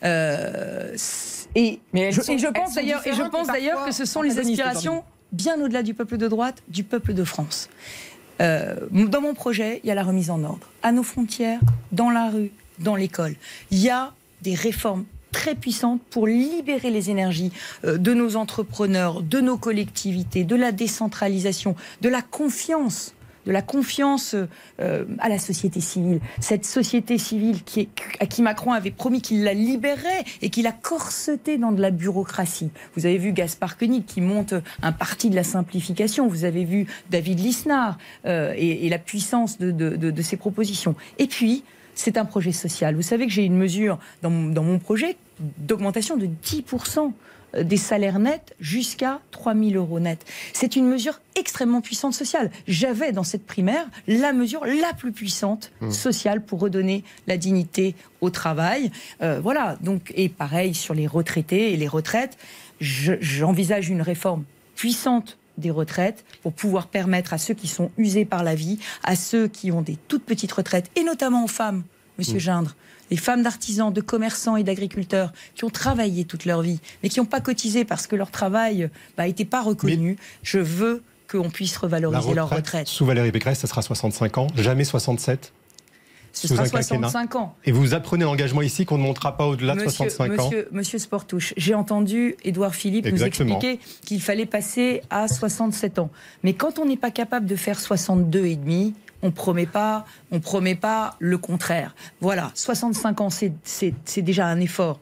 Euh, 0.04 0.96
et, 1.54 1.80
Mais 1.92 2.12
je, 2.12 2.22
sont, 2.22 2.32
et 2.32 2.38
je 2.38 2.46
pense 2.46 2.76
d'ailleurs, 2.76 3.06
et 3.06 3.12
je 3.12 3.22
pense 3.22 3.48
d'ailleurs 3.48 3.84
que 3.84 3.92
ce 3.92 4.06
sont 4.06 4.22
les 4.22 4.38
aspirations 4.38 5.04
bien 5.32 5.60
au-delà 5.60 5.82
du 5.82 5.92
peuple 5.92 6.16
de 6.16 6.28
droite, 6.28 6.62
du 6.68 6.84
peuple 6.84 7.12
de 7.12 7.24
France. 7.24 7.68
Euh, 8.40 8.74
dans 8.90 9.20
mon 9.20 9.34
projet, 9.34 9.80
il 9.84 9.88
y 9.88 9.90
a 9.90 9.94
la 9.94 10.02
remise 10.02 10.30
en 10.30 10.42
ordre. 10.44 10.66
À 10.82 10.92
nos 10.92 11.02
frontières, 11.02 11.60
dans 11.92 12.10
la 12.10 12.30
rue, 12.30 12.50
dans 12.78 12.96
l'école. 12.96 13.36
Il 13.70 13.78
y 13.78 13.90
a 13.90 14.12
des 14.42 14.54
réformes 14.54 15.04
très 15.32 15.54
puissantes 15.54 16.00
pour 16.10 16.26
libérer 16.26 16.90
les 16.90 17.10
énergies 17.10 17.52
euh, 17.84 17.98
de 17.98 18.14
nos 18.14 18.36
entrepreneurs, 18.36 19.22
de 19.22 19.40
nos 19.40 19.58
collectivités, 19.58 20.44
de 20.44 20.56
la 20.56 20.72
décentralisation, 20.72 21.74
de 22.00 22.08
la 22.08 22.22
confiance 22.22 23.14
de 23.46 23.52
la 23.52 23.62
confiance 23.62 24.34
euh, 24.80 25.04
à 25.18 25.28
la 25.28 25.38
société 25.38 25.80
civile. 25.80 26.20
Cette 26.40 26.64
société 26.64 27.18
civile 27.18 27.62
qui 27.64 27.88
à 28.20 28.26
qui 28.26 28.42
Macron 28.42 28.72
avait 28.72 28.90
promis 28.90 29.20
qu'il 29.20 29.44
la 29.44 29.54
libérait 29.54 30.24
et 30.42 30.50
qu'il 30.50 30.66
a 30.66 30.72
corseté 30.72 31.58
dans 31.58 31.72
de 31.72 31.80
la 31.80 31.90
bureaucratie. 31.90 32.70
Vous 32.96 33.06
avez 33.06 33.18
vu 33.18 33.32
Gaspard 33.32 33.76
Koenig 33.76 34.04
qui 34.06 34.20
monte 34.20 34.54
un 34.82 34.92
parti 34.92 35.30
de 35.30 35.36
la 35.36 35.44
simplification. 35.44 36.28
Vous 36.28 36.44
avez 36.44 36.64
vu 36.64 36.86
David 37.10 37.40
Lisnard 37.40 37.98
euh, 38.26 38.54
et, 38.56 38.88
la 38.88 38.98
puissance 38.98 39.58
de, 39.58 39.70
de, 39.70 40.22
ses 40.22 40.36
propositions. 40.36 40.94
Et 41.18 41.26
puis, 41.26 41.64
c'est 41.94 42.16
un 42.16 42.24
projet 42.24 42.52
social. 42.52 42.94
Vous 42.94 43.02
savez 43.02 43.26
que 43.26 43.32
j'ai 43.32 43.44
une 43.44 43.56
mesure 43.56 43.98
dans 44.22 44.30
dans 44.30 44.62
mon 44.62 44.78
projet 44.78 45.16
d'augmentation 45.58 46.16
de 46.16 46.28
10% 46.44 47.12
des 47.62 47.76
salaires 47.76 48.18
nets 48.18 48.54
jusqu'à 48.60 49.20
3 49.30 49.54
000 49.54 49.70
euros 49.72 50.00
nets. 50.00 50.24
C'est 50.52 50.76
une 50.76 50.86
mesure 50.86 51.20
extrêmement 51.36 51.80
puissante 51.80 52.14
sociale. 52.14 52.50
J'avais 52.66 53.12
dans 53.12 53.22
cette 53.22 53.46
primaire 53.46 53.86
la 54.06 54.32
mesure 54.32 54.64
la 54.64 54.92
plus 54.94 55.12
puissante 55.12 55.72
sociale 55.90 56.44
pour 56.44 56.60
redonner 56.60 57.04
la 57.26 57.36
dignité 57.36 57.94
au 58.20 58.30
travail. 58.30 58.90
Euh, 59.22 59.40
voilà. 59.40 59.76
Donc, 59.80 60.12
et 60.14 60.28
pareil 60.28 60.74
sur 60.74 60.94
les 60.94 61.06
retraités 61.06 61.72
et 61.72 61.76
les 61.76 61.88
retraites. 61.88 62.36
J'envisage 62.80 63.88
une 63.88 64.02
réforme 64.02 64.44
puissante 64.74 65.38
des 65.58 65.70
retraites 65.70 66.24
pour 66.42 66.52
pouvoir 66.52 66.88
permettre 66.88 67.32
à 67.32 67.38
ceux 67.38 67.54
qui 67.54 67.68
sont 67.68 67.90
usés 67.96 68.24
par 68.24 68.42
la 68.42 68.54
vie, 68.54 68.78
à 69.02 69.16
ceux 69.16 69.48
qui 69.48 69.70
ont 69.70 69.82
des 69.82 69.96
toutes 70.08 70.24
petites 70.24 70.52
retraites, 70.52 70.90
et 70.96 71.04
notamment 71.04 71.44
aux 71.44 71.48
femmes, 71.48 71.84
Monsieur 72.18 72.38
Gindre, 72.38 72.74
les 73.10 73.16
femmes 73.16 73.42
d'artisans, 73.42 73.92
de 73.92 74.00
commerçants 74.00 74.56
et 74.56 74.64
d'agriculteurs 74.64 75.32
qui 75.54 75.64
ont 75.64 75.70
travaillé 75.70 76.24
toute 76.24 76.44
leur 76.44 76.62
vie, 76.62 76.80
mais 77.02 77.08
qui 77.08 77.20
n'ont 77.20 77.26
pas 77.26 77.40
cotisé 77.40 77.84
parce 77.84 78.06
que 78.06 78.16
leur 78.16 78.30
travail 78.30 78.90
n'était 79.18 79.44
bah, 79.44 79.58
pas 79.58 79.62
reconnu. 79.62 80.10
Mais 80.10 80.24
je 80.42 80.58
veux 80.58 81.02
qu'on 81.30 81.50
puisse 81.50 81.76
revaloriser 81.76 82.18
retraite, 82.20 82.36
leur 82.36 82.50
retraite. 82.50 82.88
Sous 82.88 83.06
Valérie 83.06 83.32
Pécresse, 83.32 83.58
ça 83.58 83.66
sera 83.66 83.82
65 83.82 84.38
ans, 84.38 84.46
jamais 84.56 84.84
67 84.84 85.52
ce 86.34 86.48
sera 86.48 86.66
65 86.66 87.36
ans. 87.36 87.54
Et 87.64 87.72
vous 87.72 87.94
apprenez 87.94 88.24
l'engagement 88.24 88.62
ici 88.62 88.84
qu'on 88.84 88.98
ne 88.98 89.02
montera 89.02 89.36
pas 89.36 89.46
au-delà 89.46 89.74
de 89.74 89.80
65 89.80 90.30
monsieur, 90.30 90.62
ans 90.62 90.68
Monsieur 90.72 90.98
Sportouche, 90.98 91.54
j'ai 91.56 91.74
entendu 91.74 92.36
Édouard 92.42 92.74
Philippe 92.74 93.06
Exactement. 93.06 93.50
nous 93.50 93.56
expliquer 93.56 93.80
qu'il 94.04 94.20
fallait 94.20 94.46
passer 94.46 95.02
à 95.10 95.28
67 95.28 95.98
ans. 96.00 96.10
Mais 96.42 96.52
quand 96.54 96.78
on 96.78 96.86
n'est 96.86 96.96
pas 96.96 97.10
capable 97.10 97.46
de 97.46 97.56
faire 97.56 97.78
62 97.78 98.46
et 98.46 98.56
demi, 98.56 98.94
on 99.24 99.32
promet 99.32 99.66
pas, 99.66 100.04
on 100.30 100.38
promet 100.38 100.76
pas 100.76 101.16
le 101.18 101.38
contraire. 101.38 101.96
Voilà, 102.20 102.52
65 102.54 103.20
ans, 103.22 103.30
c'est 103.30 104.22
déjà 104.22 104.46
un 104.46 104.60
effort 104.60 105.00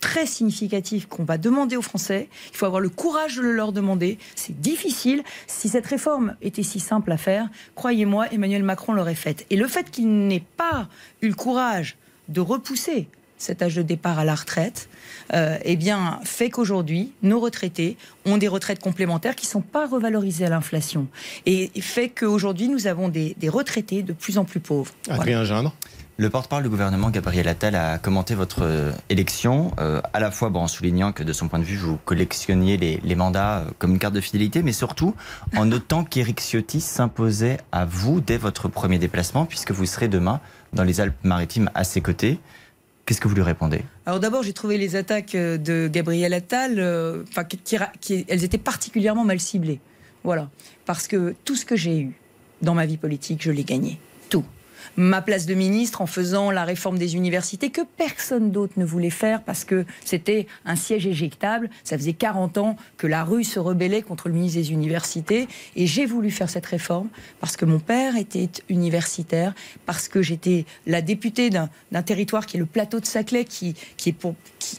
très 0.00 0.26
significatif 0.26 1.06
qu'on 1.06 1.24
va 1.24 1.38
demander 1.38 1.76
aux 1.76 1.82
Français. 1.82 2.28
Il 2.52 2.56
faut 2.58 2.66
avoir 2.66 2.82
le 2.82 2.90
courage 2.90 3.36
de 3.36 3.40
le 3.40 3.52
leur 3.52 3.72
demander. 3.72 4.18
C'est 4.34 4.60
difficile. 4.60 5.22
Si 5.46 5.70
cette 5.70 5.86
réforme 5.86 6.36
était 6.42 6.62
si 6.62 6.78
simple 6.78 7.10
à 7.10 7.16
faire, 7.16 7.48
croyez-moi, 7.74 8.30
Emmanuel 8.30 8.62
Macron 8.62 8.92
l'aurait 8.92 9.14
faite. 9.14 9.46
Et 9.48 9.56
le 9.56 9.66
fait 9.66 9.90
qu'il 9.90 10.26
n'ait 10.26 10.44
pas 10.58 10.88
eu 11.22 11.28
le 11.28 11.34
courage 11.34 11.96
de 12.28 12.42
repousser 12.42 13.08
cet 13.38 13.62
âge 13.62 13.76
de 13.76 13.82
départ 13.82 14.18
à 14.18 14.24
la 14.24 14.34
retraite, 14.34 14.88
euh, 15.32 15.58
eh 15.64 15.76
bien, 15.76 16.18
fait 16.24 16.50
qu'aujourd'hui, 16.50 17.12
nos 17.22 17.40
retraités 17.40 17.96
ont 18.26 18.36
des 18.36 18.48
retraites 18.48 18.80
complémentaires 18.80 19.36
qui 19.36 19.46
ne 19.46 19.50
sont 19.50 19.60
pas 19.60 19.86
revalorisées 19.86 20.46
à 20.46 20.50
l'inflation. 20.50 21.06
Et 21.46 21.70
fait 21.80 22.08
qu'aujourd'hui, 22.08 22.68
nous 22.68 22.86
avons 22.86 23.08
des, 23.08 23.34
des, 23.38 23.48
retraités 23.48 24.02
de 24.02 24.12
plus 24.12 24.38
en 24.38 24.44
plus 24.44 24.60
pauvres. 24.60 24.92
Adrien 25.08 25.38
voilà. 25.38 25.44
Gindre 25.44 25.74
Le 26.16 26.30
porte-parole 26.30 26.64
du 26.64 26.70
gouvernement, 26.70 27.10
Gabriel 27.10 27.48
Attal, 27.48 27.74
a 27.74 27.98
commenté 27.98 28.34
votre 28.34 28.62
euh, 28.62 28.92
élection, 29.08 29.72
euh, 29.80 30.00
à 30.12 30.20
la 30.20 30.30
fois 30.30 30.48
bon, 30.50 30.60
en 30.60 30.68
soulignant 30.68 31.12
que 31.12 31.22
de 31.22 31.32
son 31.32 31.48
point 31.48 31.58
de 31.58 31.64
vue, 31.64 31.76
vous 31.76 31.98
collectionniez 32.04 32.76
les, 32.76 33.00
les 33.02 33.14
mandats 33.14 33.58
euh, 33.58 33.64
comme 33.78 33.92
une 33.92 33.98
carte 33.98 34.14
de 34.14 34.20
fidélité, 34.20 34.62
mais 34.62 34.72
surtout 34.72 35.14
en 35.56 35.64
notant 35.64 36.04
qu'Éric 36.04 36.40
Ciotti 36.40 36.80
s'imposait 36.80 37.58
à 37.72 37.84
vous 37.84 38.20
dès 38.20 38.36
votre 38.36 38.68
premier 38.68 38.98
déplacement, 38.98 39.46
puisque 39.46 39.72
vous 39.72 39.86
serez 39.86 40.08
demain 40.08 40.40
dans 40.72 40.84
les 40.84 41.00
Alpes-Maritimes 41.00 41.70
à 41.74 41.84
ses 41.84 42.00
côtés. 42.00 42.38
Qu'est-ce 43.06 43.20
que 43.20 43.28
vous 43.28 43.34
lui 43.34 43.42
répondez? 43.42 43.82
Alors 44.06 44.18
d'abord, 44.20 44.42
j'ai 44.42 44.52
trouvé 44.54 44.78
les 44.78 44.96
attaques 44.96 45.32
de 45.36 45.88
Gabriel 45.92 46.32
Attal, 46.32 46.76
euh, 46.78 47.22
qui- 47.48 47.78
qui- 48.00 48.24
elles 48.28 48.44
étaient 48.44 48.56
particulièrement 48.58 49.24
mal 49.24 49.40
ciblées. 49.40 49.80
Voilà. 50.22 50.48
Parce 50.86 51.06
que 51.06 51.34
tout 51.44 51.54
ce 51.54 51.66
que 51.66 51.76
j'ai 51.76 51.98
eu 52.00 52.12
dans 52.62 52.74
ma 52.74 52.86
vie 52.86 52.96
politique, 52.96 53.42
je 53.42 53.50
l'ai 53.50 53.64
gagné. 53.64 53.98
Ma 54.96 55.22
place 55.22 55.46
de 55.46 55.54
ministre 55.54 56.02
en 56.02 56.06
faisant 56.06 56.50
la 56.50 56.64
réforme 56.64 56.98
des 56.98 57.16
universités 57.16 57.70
que 57.70 57.80
personne 57.96 58.50
d'autre 58.50 58.74
ne 58.76 58.84
voulait 58.84 59.10
faire 59.10 59.42
parce 59.42 59.64
que 59.64 59.84
c'était 60.04 60.46
un 60.64 60.76
siège 60.76 61.06
éjectable. 61.06 61.70
Ça 61.82 61.98
faisait 61.98 62.12
40 62.12 62.58
ans 62.58 62.76
que 62.96 63.06
la 63.06 63.24
rue 63.24 63.44
se 63.44 63.58
rebellait 63.58 64.02
contre 64.02 64.28
le 64.28 64.34
ministre 64.34 64.58
des 64.58 64.72
universités 64.72 65.48
et 65.74 65.86
j'ai 65.86 66.06
voulu 66.06 66.30
faire 66.30 66.48
cette 66.48 66.66
réforme 66.66 67.08
parce 67.40 67.56
que 67.56 67.64
mon 67.64 67.80
père 67.80 68.16
était 68.16 68.50
universitaire, 68.68 69.54
parce 69.86 70.08
que 70.08 70.22
j'étais 70.22 70.64
la 70.86 71.02
députée 71.02 71.50
d'un 71.50 72.02
territoire 72.02 72.46
qui 72.46 72.56
est 72.56 72.60
le 72.60 72.66
plateau 72.66 73.00
de 73.00 73.06
Saclay 73.06 73.44
qui, 73.44 73.74
qui, 73.96 74.14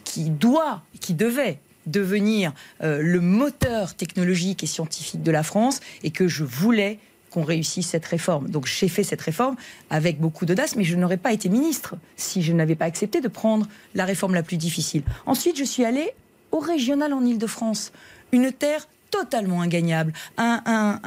qui 0.04 0.30
doit, 0.30 0.84
qui 1.02 1.14
devait 1.14 1.60
devenir 1.86 2.54
euh, 2.82 3.00
le 3.02 3.22
moteur 3.22 3.96
technologique 3.96 4.64
et 4.64 4.68
scientifique 4.68 5.24
de 5.24 5.32
la 5.32 5.44
France 5.44 5.82
et 6.04 6.12
que 6.12 6.28
je 6.28 6.44
voulais 6.44 7.00
qu'on 7.36 7.44
réussisse 7.44 7.88
cette 7.90 8.06
réforme. 8.06 8.48
Donc 8.50 8.66
j'ai 8.66 8.88
fait 8.88 9.04
cette 9.04 9.22
réforme 9.22 9.58
avec 9.90 10.20
beaucoup 10.22 10.46
d'audace, 10.46 10.76
mais 10.78 10.86
je 10.86 10.96
n'aurais 10.96 11.18
pas 11.18 11.34
été 11.34 11.50
ministre 11.50 11.96
si 12.16 12.42
je 12.42 12.54
n'avais 12.54 12.76
pas 12.76 12.86
accepté 12.86 13.20
de 13.20 13.28
prendre 13.28 13.68
la 13.94 14.06
réforme 14.06 14.34
la 14.34 14.42
plus 14.42 14.56
difficile. 14.58 15.04
Ensuite, 15.26 15.58
je 15.58 15.66
suis 15.66 15.84
allée 15.84 16.12
au 16.54 16.60
régional 16.60 17.12
en 17.14 17.26
Ile-de-France, 17.26 17.92
une 18.32 18.54
terre 18.54 18.88
totalement 19.12 19.62
ingagnable, 19.62 20.14
un, 20.38 21.00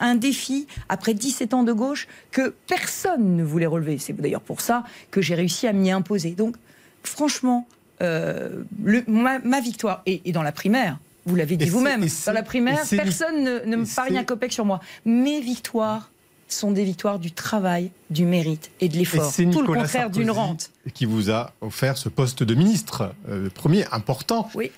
un- 0.00 0.14
défi 0.16 0.66
après 0.88 1.14
17 1.14 1.54
ans 1.54 1.62
de 1.62 1.72
gauche 1.72 2.08
que 2.32 2.54
personne 2.66 3.36
ne 3.36 3.44
voulait 3.44 3.66
relever. 3.66 3.98
C'est 3.98 4.12
d'ailleurs 4.12 4.40
pour 4.42 4.60
ça 4.60 4.82
que 5.12 5.20
j'ai 5.22 5.34
réussi 5.36 5.66
à 5.68 5.72
m'y 5.72 5.90
imposer. 5.92 6.32
Donc 6.32 6.56
franchement, 7.04 7.66
euh, 8.00 8.62
ma 9.08 9.60
victoire, 9.60 10.02
et, 10.06 10.22
et 10.24 10.32
dans 10.32 10.42
la 10.42 10.52
primaire, 10.52 10.98
vous 11.26 11.34
l'avez 11.36 11.56
dit 11.56 11.68
vous-même, 11.68 12.04
dans 12.26 12.32
la 12.32 12.42
primaire, 12.42 12.80
personne 12.90 13.42
ne, 13.44 13.60
ne 13.64 13.76
me 13.76 13.94
parie 13.96 14.18
un 14.18 14.24
copec 14.24 14.52
sur 14.52 14.64
moi. 14.64 14.80
Mes 15.04 15.40
victoires 15.40 16.10
sont 16.48 16.70
des 16.70 16.84
victoires 16.84 17.18
du 17.18 17.32
travail, 17.32 17.90
du 18.10 18.24
mérite 18.26 18.70
et 18.80 18.88
de 18.88 18.96
l'effort. 18.96 19.30
c'est 19.30 19.44
Tout 19.44 19.60
le 19.60 19.66
Nicolas 19.68 19.80
contraire 19.82 20.10
d'une 20.10 20.30
rente. 20.30 20.70
qui 20.92 21.06
vous 21.06 21.30
a 21.30 21.52
offert 21.60 21.96
ce 21.96 22.08
poste 22.08 22.42
de 22.42 22.54
ministre, 22.54 23.14
euh, 23.28 23.48
premier 23.50 23.84
important. 23.92 24.50
Oui. 24.54 24.70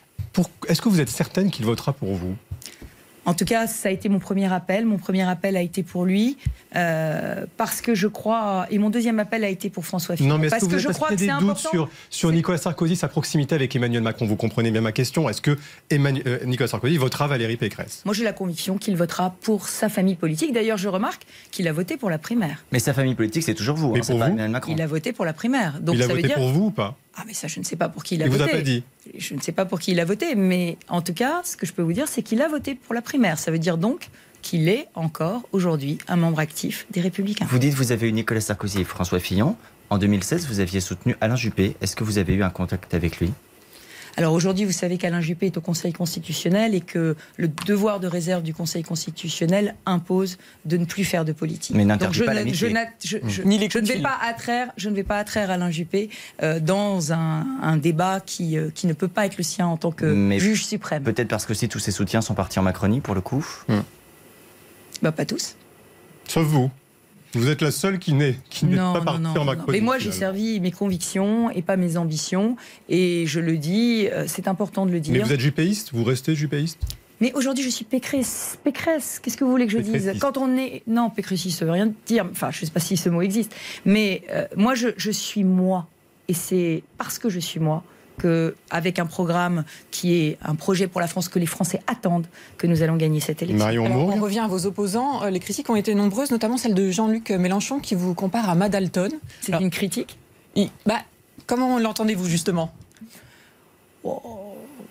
Est-ce 0.68 0.80
que 0.82 0.88
vous 0.88 1.00
êtes 1.00 1.08
certaine 1.10 1.50
qu'il 1.50 1.64
votera 1.64 1.92
pour 1.92 2.14
vous? 2.14 2.36
En 3.26 3.34
tout 3.34 3.44
cas, 3.44 3.66
ça 3.66 3.88
a 3.88 3.92
été 3.92 4.08
mon 4.08 4.18
premier 4.18 4.52
appel. 4.52 4.84
Mon 4.84 4.98
premier 4.98 5.22
appel 5.22 5.56
a 5.56 5.62
été 5.62 5.82
pour 5.82 6.04
lui, 6.04 6.36
euh, 6.76 7.46
parce 7.56 7.80
que 7.80 7.94
je 7.94 8.06
crois. 8.06 8.66
Et 8.70 8.78
mon 8.78 8.90
deuxième 8.90 9.18
appel 9.18 9.44
a 9.44 9.48
été 9.48 9.70
pour 9.70 9.86
François 9.86 10.16
Fillon. 10.16 10.28
Non, 10.28 10.38
mais 10.38 10.46
est-ce 10.48 10.50
parce 10.50 10.60
que 10.60 10.66
vous 10.66 10.70
que 10.72 10.76
avez 10.76 10.82
je 10.92 10.96
crois 10.96 11.08
qu'il 11.08 11.16
que 11.16 11.22
y 11.22 11.26
c'est 11.26 11.32
a 11.32 11.38
des 11.38 11.44
doutes 11.46 11.56
sur, 11.58 11.88
sur 12.10 12.32
Nicolas 12.32 12.58
Sarkozy, 12.58 12.96
sa 12.96 13.08
proximité 13.08 13.54
avec 13.54 13.74
Emmanuel 13.74 14.02
Macron? 14.02 14.26
Vous 14.26 14.36
comprenez 14.36 14.70
bien 14.70 14.80
ma 14.82 14.92
question. 14.92 15.28
Est-ce 15.28 15.40
que 15.40 15.56
Emmanuel- 15.90 16.22
euh, 16.26 16.44
Nicolas 16.44 16.68
Sarkozy 16.68 16.96
votera 16.98 17.26
Valérie 17.26 17.56
Pécresse? 17.56 18.02
Moi, 18.04 18.14
j'ai 18.14 18.24
la 18.24 18.32
conviction 18.32 18.76
qu'il 18.78 18.96
votera 18.96 19.34
pour 19.42 19.68
sa 19.68 19.88
famille 19.88 20.16
politique. 20.16 20.52
D'ailleurs, 20.52 20.78
je 20.78 20.88
remarque 20.88 21.22
qu'il 21.50 21.66
a 21.68 21.72
voté 21.72 21.96
pour 21.96 22.10
la 22.10 22.18
primaire. 22.18 22.64
Mais 22.72 22.78
sa 22.78 22.92
famille 22.92 23.14
politique, 23.14 23.42
c'est 23.42 23.54
toujours 23.54 23.76
vous, 23.76 23.92
Mais 23.92 24.00
hein, 24.00 24.02
c'est 24.02 24.12
pour 24.12 24.20
pas 24.20 24.26
vous? 24.26 24.32
Emmanuel 24.32 24.50
Macron. 24.50 24.72
Il 24.76 24.82
a 24.82 24.86
voté 24.86 25.12
pour 25.12 25.24
la 25.24 25.32
primaire. 25.32 25.80
Donc 25.80 25.94
Il 25.94 26.02
a 26.02 26.06
ça 26.06 26.12
voté 26.12 26.22
veut 26.22 26.28
dire. 26.28 26.36
pour 26.36 26.48
vous 26.50 26.64
ou 26.66 26.70
pas? 26.70 26.96
Ah, 27.16 27.22
mais 27.26 27.34
ça, 27.34 27.46
je 27.48 27.60
ne 27.60 27.64
sais 27.64 27.76
pas 27.76 27.88
pour 27.88 28.02
qui 28.02 28.16
il 28.16 28.22
a 28.22 28.26
Il 28.26 28.30
vous 28.32 28.38
voté. 28.38 28.50
a 28.50 28.56
pas 28.56 28.60
dit 28.62 28.82
Je 29.16 29.34
ne 29.34 29.40
sais 29.40 29.52
pas 29.52 29.64
pour 29.64 29.78
qui 29.80 29.92
il 29.92 30.00
a 30.00 30.04
voté, 30.04 30.34
mais 30.34 30.76
en 30.88 31.00
tout 31.02 31.14
cas, 31.14 31.42
ce 31.44 31.56
que 31.56 31.66
je 31.66 31.72
peux 31.72 31.82
vous 31.82 31.92
dire, 31.92 32.08
c'est 32.08 32.22
qu'il 32.22 32.42
a 32.42 32.48
voté 32.48 32.74
pour 32.74 32.94
la 32.94 33.02
primaire. 33.02 33.38
Ça 33.38 33.50
veut 33.50 33.58
dire 33.58 33.78
donc 33.78 34.08
qu'il 34.42 34.68
est 34.68 34.88
encore 34.94 35.42
aujourd'hui 35.52 35.98
un 36.08 36.16
membre 36.16 36.38
actif 36.40 36.86
des 36.90 37.00
Républicains. 37.00 37.46
Vous 37.48 37.58
dites 37.58 37.72
que 37.72 37.76
vous 37.78 37.92
avez 37.92 38.08
eu 38.08 38.12
Nicolas 38.12 38.40
Sarkozy 38.40 38.80
et 38.80 38.84
François 38.84 39.20
Fillon. 39.20 39.56
En 39.90 39.98
2016, 39.98 40.46
vous 40.48 40.60
aviez 40.60 40.80
soutenu 40.80 41.14
Alain 41.20 41.36
Juppé. 41.36 41.76
Est-ce 41.80 41.94
que 41.94 42.04
vous 42.04 42.18
avez 42.18 42.34
eu 42.34 42.42
un 42.42 42.50
contact 42.50 42.94
avec 42.94 43.20
lui? 43.20 43.32
Alors 44.16 44.32
aujourd'hui, 44.32 44.64
vous 44.64 44.72
savez 44.72 44.96
qu'Alain 44.96 45.20
Juppé 45.20 45.46
est 45.46 45.56
au 45.56 45.60
Conseil 45.60 45.92
constitutionnel 45.92 46.74
et 46.74 46.80
que 46.80 47.16
le 47.36 47.48
devoir 47.48 47.98
de 47.98 48.06
réserve 48.06 48.42
du 48.44 48.54
Conseil 48.54 48.84
constitutionnel 48.84 49.74
impose 49.86 50.38
de 50.64 50.76
ne 50.76 50.84
plus 50.84 51.04
faire 51.04 51.24
de 51.24 51.32
politique. 51.32 51.74
Mais 51.74 51.84
n'interdit 51.84 52.18
Donc 52.20 52.20
je 52.20 52.24
pas 52.24 52.34
ne- 52.44 52.52
je 52.52 52.66
je- 53.02 53.18
je- 53.28 53.42
Ni 53.42 53.58
les 53.58 53.68
je 53.68 53.78
ne 53.78 53.86
vais 53.86 54.00
pas 54.00 54.16
attraire, 54.22 54.70
je 54.76 54.88
ne 54.88 54.94
vais 54.94 55.02
pas 55.02 55.18
attraire 55.18 55.50
Alain 55.50 55.70
Juppé 55.70 56.10
euh, 56.42 56.60
dans 56.60 57.12
un, 57.12 57.44
un 57.60 57.76
débat 57.76 58.20
qui, 58.20 58.56
euh, 58.56 58.70
qui 58.72 58.86
ne 58.86 58.92
peut 58.92 59.08
pas 59.08 59.26
être 59.26 59.36
le 59.36 59.42
sien 59.42 59.66
en 59.66 59.76
tant 59.76 59.90
que 59.90 60.04
Mais 60.06 60.38
juge 60.38 60.64
suprême. 60.64 61.02
Peut-être 61.02 61.28
parce 61.28 61.44
que 61.46 61.54
si 61.54 61.68
tous 61.68 61.80
ses 61.80 61.90
soutiens 61.90 62.20
sont 62.20 62.34
partis 62.34 62.58
en 62.60 62.62
Macronie, 62.62 63.00
pour 63.00 63.14
le 63.16 63.20
coup. 63.20 63.44
Bah, 65.02 65.10
pas 65.12 65.24
tous. 65.26 65.56
Sauf 66.28 66.46
vous. 66.46 66.70
Vous 67.34 67.48
êtes 67.48 67.62
la 67.62 67.70
seule 67.70 67.98
qui 67.98 68.12
n'est 68.14 68.36
qui 68.50 68.66
n'est 68.66 68.76
pas 68.76 69.00
partie 69.00 69.20
non, 69.22 69.36
en. 69.40 69.44
Macronie. 69.44 69.78
Mais 69.78 69.84
moi, 69.84 69.98
j'ai 69.98 70.12
servi 70.12 70.60
mes 70.60 70.70
convictions 70.70 71.50
et 71.50 71.62
pas 71.62 71.76
mes 71.76 71.96
ambitions. 71.96 72.56
Et 72.88 73.24
je 73.26 73.40
le 73.40 73.56
dis, 73.56 74.08
euh, 74.10 74.24
c'est 74.26 74.48
important 74.48 74.86
de 74.86 74.90
le 74.90 74.96
Mais 74.96 75.00
dire. 75.00 75.24
vous 75.26 75.32
êtes 75.32 75.40
jupéiste 75.40 75.90
Vous 75.92 76.04
restez 76.04 76.34
jupéiste? 76.34 76.78
Mais 77.20 77.32
aujourd'hui, 77.34 77.64
je 77.64 77.70
suis 77.70 77.84
Pécresse. 77.84 78.58
Pécresse, 78.64 79.20
qu'est-ce 79.22 79.36
que 79.36 79.44
vous 79.44 79.50
voulez 79.50 79.66
que 79.66 79.72
je 79.72 79.78
dise? 79.78 80.12
Quand 80.20 80.36
on 80.36 80.56
est. 80.56 80.82
Non, 80.86 81.10
Pécressiste, 81.10 81.58
ça 81.58 81.64
veut 81.64 81.70
rien 81.70 81.92
dire. 82.06 82.26
Enfin, 82.30 82.50
je 82.50 82.60
ne 82.62 82.66
sais 82.66 82.72
pas 82.72 82.80
si 82.80 82.96
ce 82.96 83.08
mot 83.08 83.22
existe. 83.22 83.54
Mais 83.84 84.22
euh, 84.30 84.46
moi, 84.56 84.74
je, 84.74 84.88
je 84.96 85.10
suis 85.10 85.44
moi. 85.44 85.86
Et 86.28 86.34
c'est 86.34 86.82
parce 86.98 87.18
que 87.18 87.28
je 87.28 87.38
suis 87.38 87.60
moi 87.60 87.84
que, 88.18 88.54
avec 88.70 88.98
un 88.98 89.06
programme 89.06 89.64
qui 89.90 90.14
est 90.14 90.38
un 90.42 90.54
projet 90.54 90.86
pour 90.86 91.00
la 91.00 91.06
France 91.06 91.28
que 91.28 91.38
les 91.38 91.46
Français 91.46 91.80
attendent, 91.86 92.26
que 92.58 92.66
nous 92.66 92.82
allons 92.82 92.96
gagner 92.96 93.20
cette 93.20 93.42
élection. 93.42 93.64
Marion 93.64 93.84
Alors, 93.86 94.08
on 94.16 94.20
revient 94.20 94.40
à 94.40 94.46
vos 94.46 94.66
opposants. 94.66 95.22
Euh, 95.24 95.30
Les 95.30 95.40
critiques 95.40 95.68
ont 95.70 95.76
été 95.76 95.94
nombreuses, 95.94 96.30
notamment 96.30 96.56
celle 96.56 96.74
de 96.74 96.90
Jean-Luc 96.90 97.30
Mélenchon 97.30 97.80
qui 97.80 97.94
vous 97.94 98.14
compare 98.14 98.48
à 98.48 98.54
Madalton. 98.54 99.08
C'est 99.40 99.52
une 99.60 99.70
critique 99.70 100.16
Il- 100.54 100.70
bah, 100.86 101.00
comment 101.46 101.78
l'entendez-vous 101.78 102.26
justement? 102.26 102.72
Oh, 104.04 104.20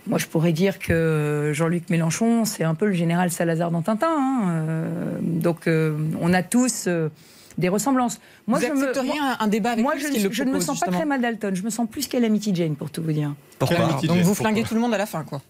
Moi, 0.07 0.17
je 0.17 0.25
pourrais 0.27 0.51
dire 0.51 0.79
que 0.79 1.51
Jean-Luc 1.53 1.89
Mélenchon, 1.89 2.43
c'est 2.45 2.63
un 2.65 2.75
peu 2.75 2.87
le 2.87 2.93
général 2.93 3.31
Salazar 3.31 3.71
dans 3.71 3.81
Tintin. 3.81 4.07
hein. 4.09 4.41
Euh, 4.49 5.17
donc, 5.21 5.67
euh, 5.67 5.95
on 6.19 6.33
a 6.33 6.43
tous 6.43 6.85
euh, 6.87 7.07
des 7.57 7.69
ressemblances. 7.69 8.19
Moi, 8.47 8.59
Vous 8.59 8.65
je 8.67 8.71
me, 8.73 9.03
moi, 9.05 9.15
un, 9.39 9.43
un 9.45 9.47
débat 9.47 9.71
avec 9.71 9.83
moi, 9.83 9.95
lui, 9.95 10.01
je, 10.19 10.31
je 10.31 10.43
ne 10.43 10.51
me 10.51 10.59
sens 10.59 10.79
pas 10.79 10.91
très 10.91 11.05
mal 11.05 11.21
Dalton. 11.21 11.53
Je 11.55 11.63
me 11.63 11.69
sens 11.69 11.87
plus 11.89 12.07
qu'Alamity 12.07 12.53
Jane, 12.55 12.75
pour 12.75 12.89
tout 12.89 13.01
vous 13.03 13.11
dire. 13.11 13.33
Pourquoi 13.59 13.77
Calamity 13.77 14.07
Donc 14.07 14.17
Jane, 14.17 14.25
vous 14.25 14.33
pourquoi 14.33 14.49
flinguez 14.51 14.63
tout 14.67 14.75
le 14.75 14.81
monde 14.81 14.93
à 14.93 14.97
la 14.97 15.05
fin, 15.05 15.23
quoi. 15.23 15.41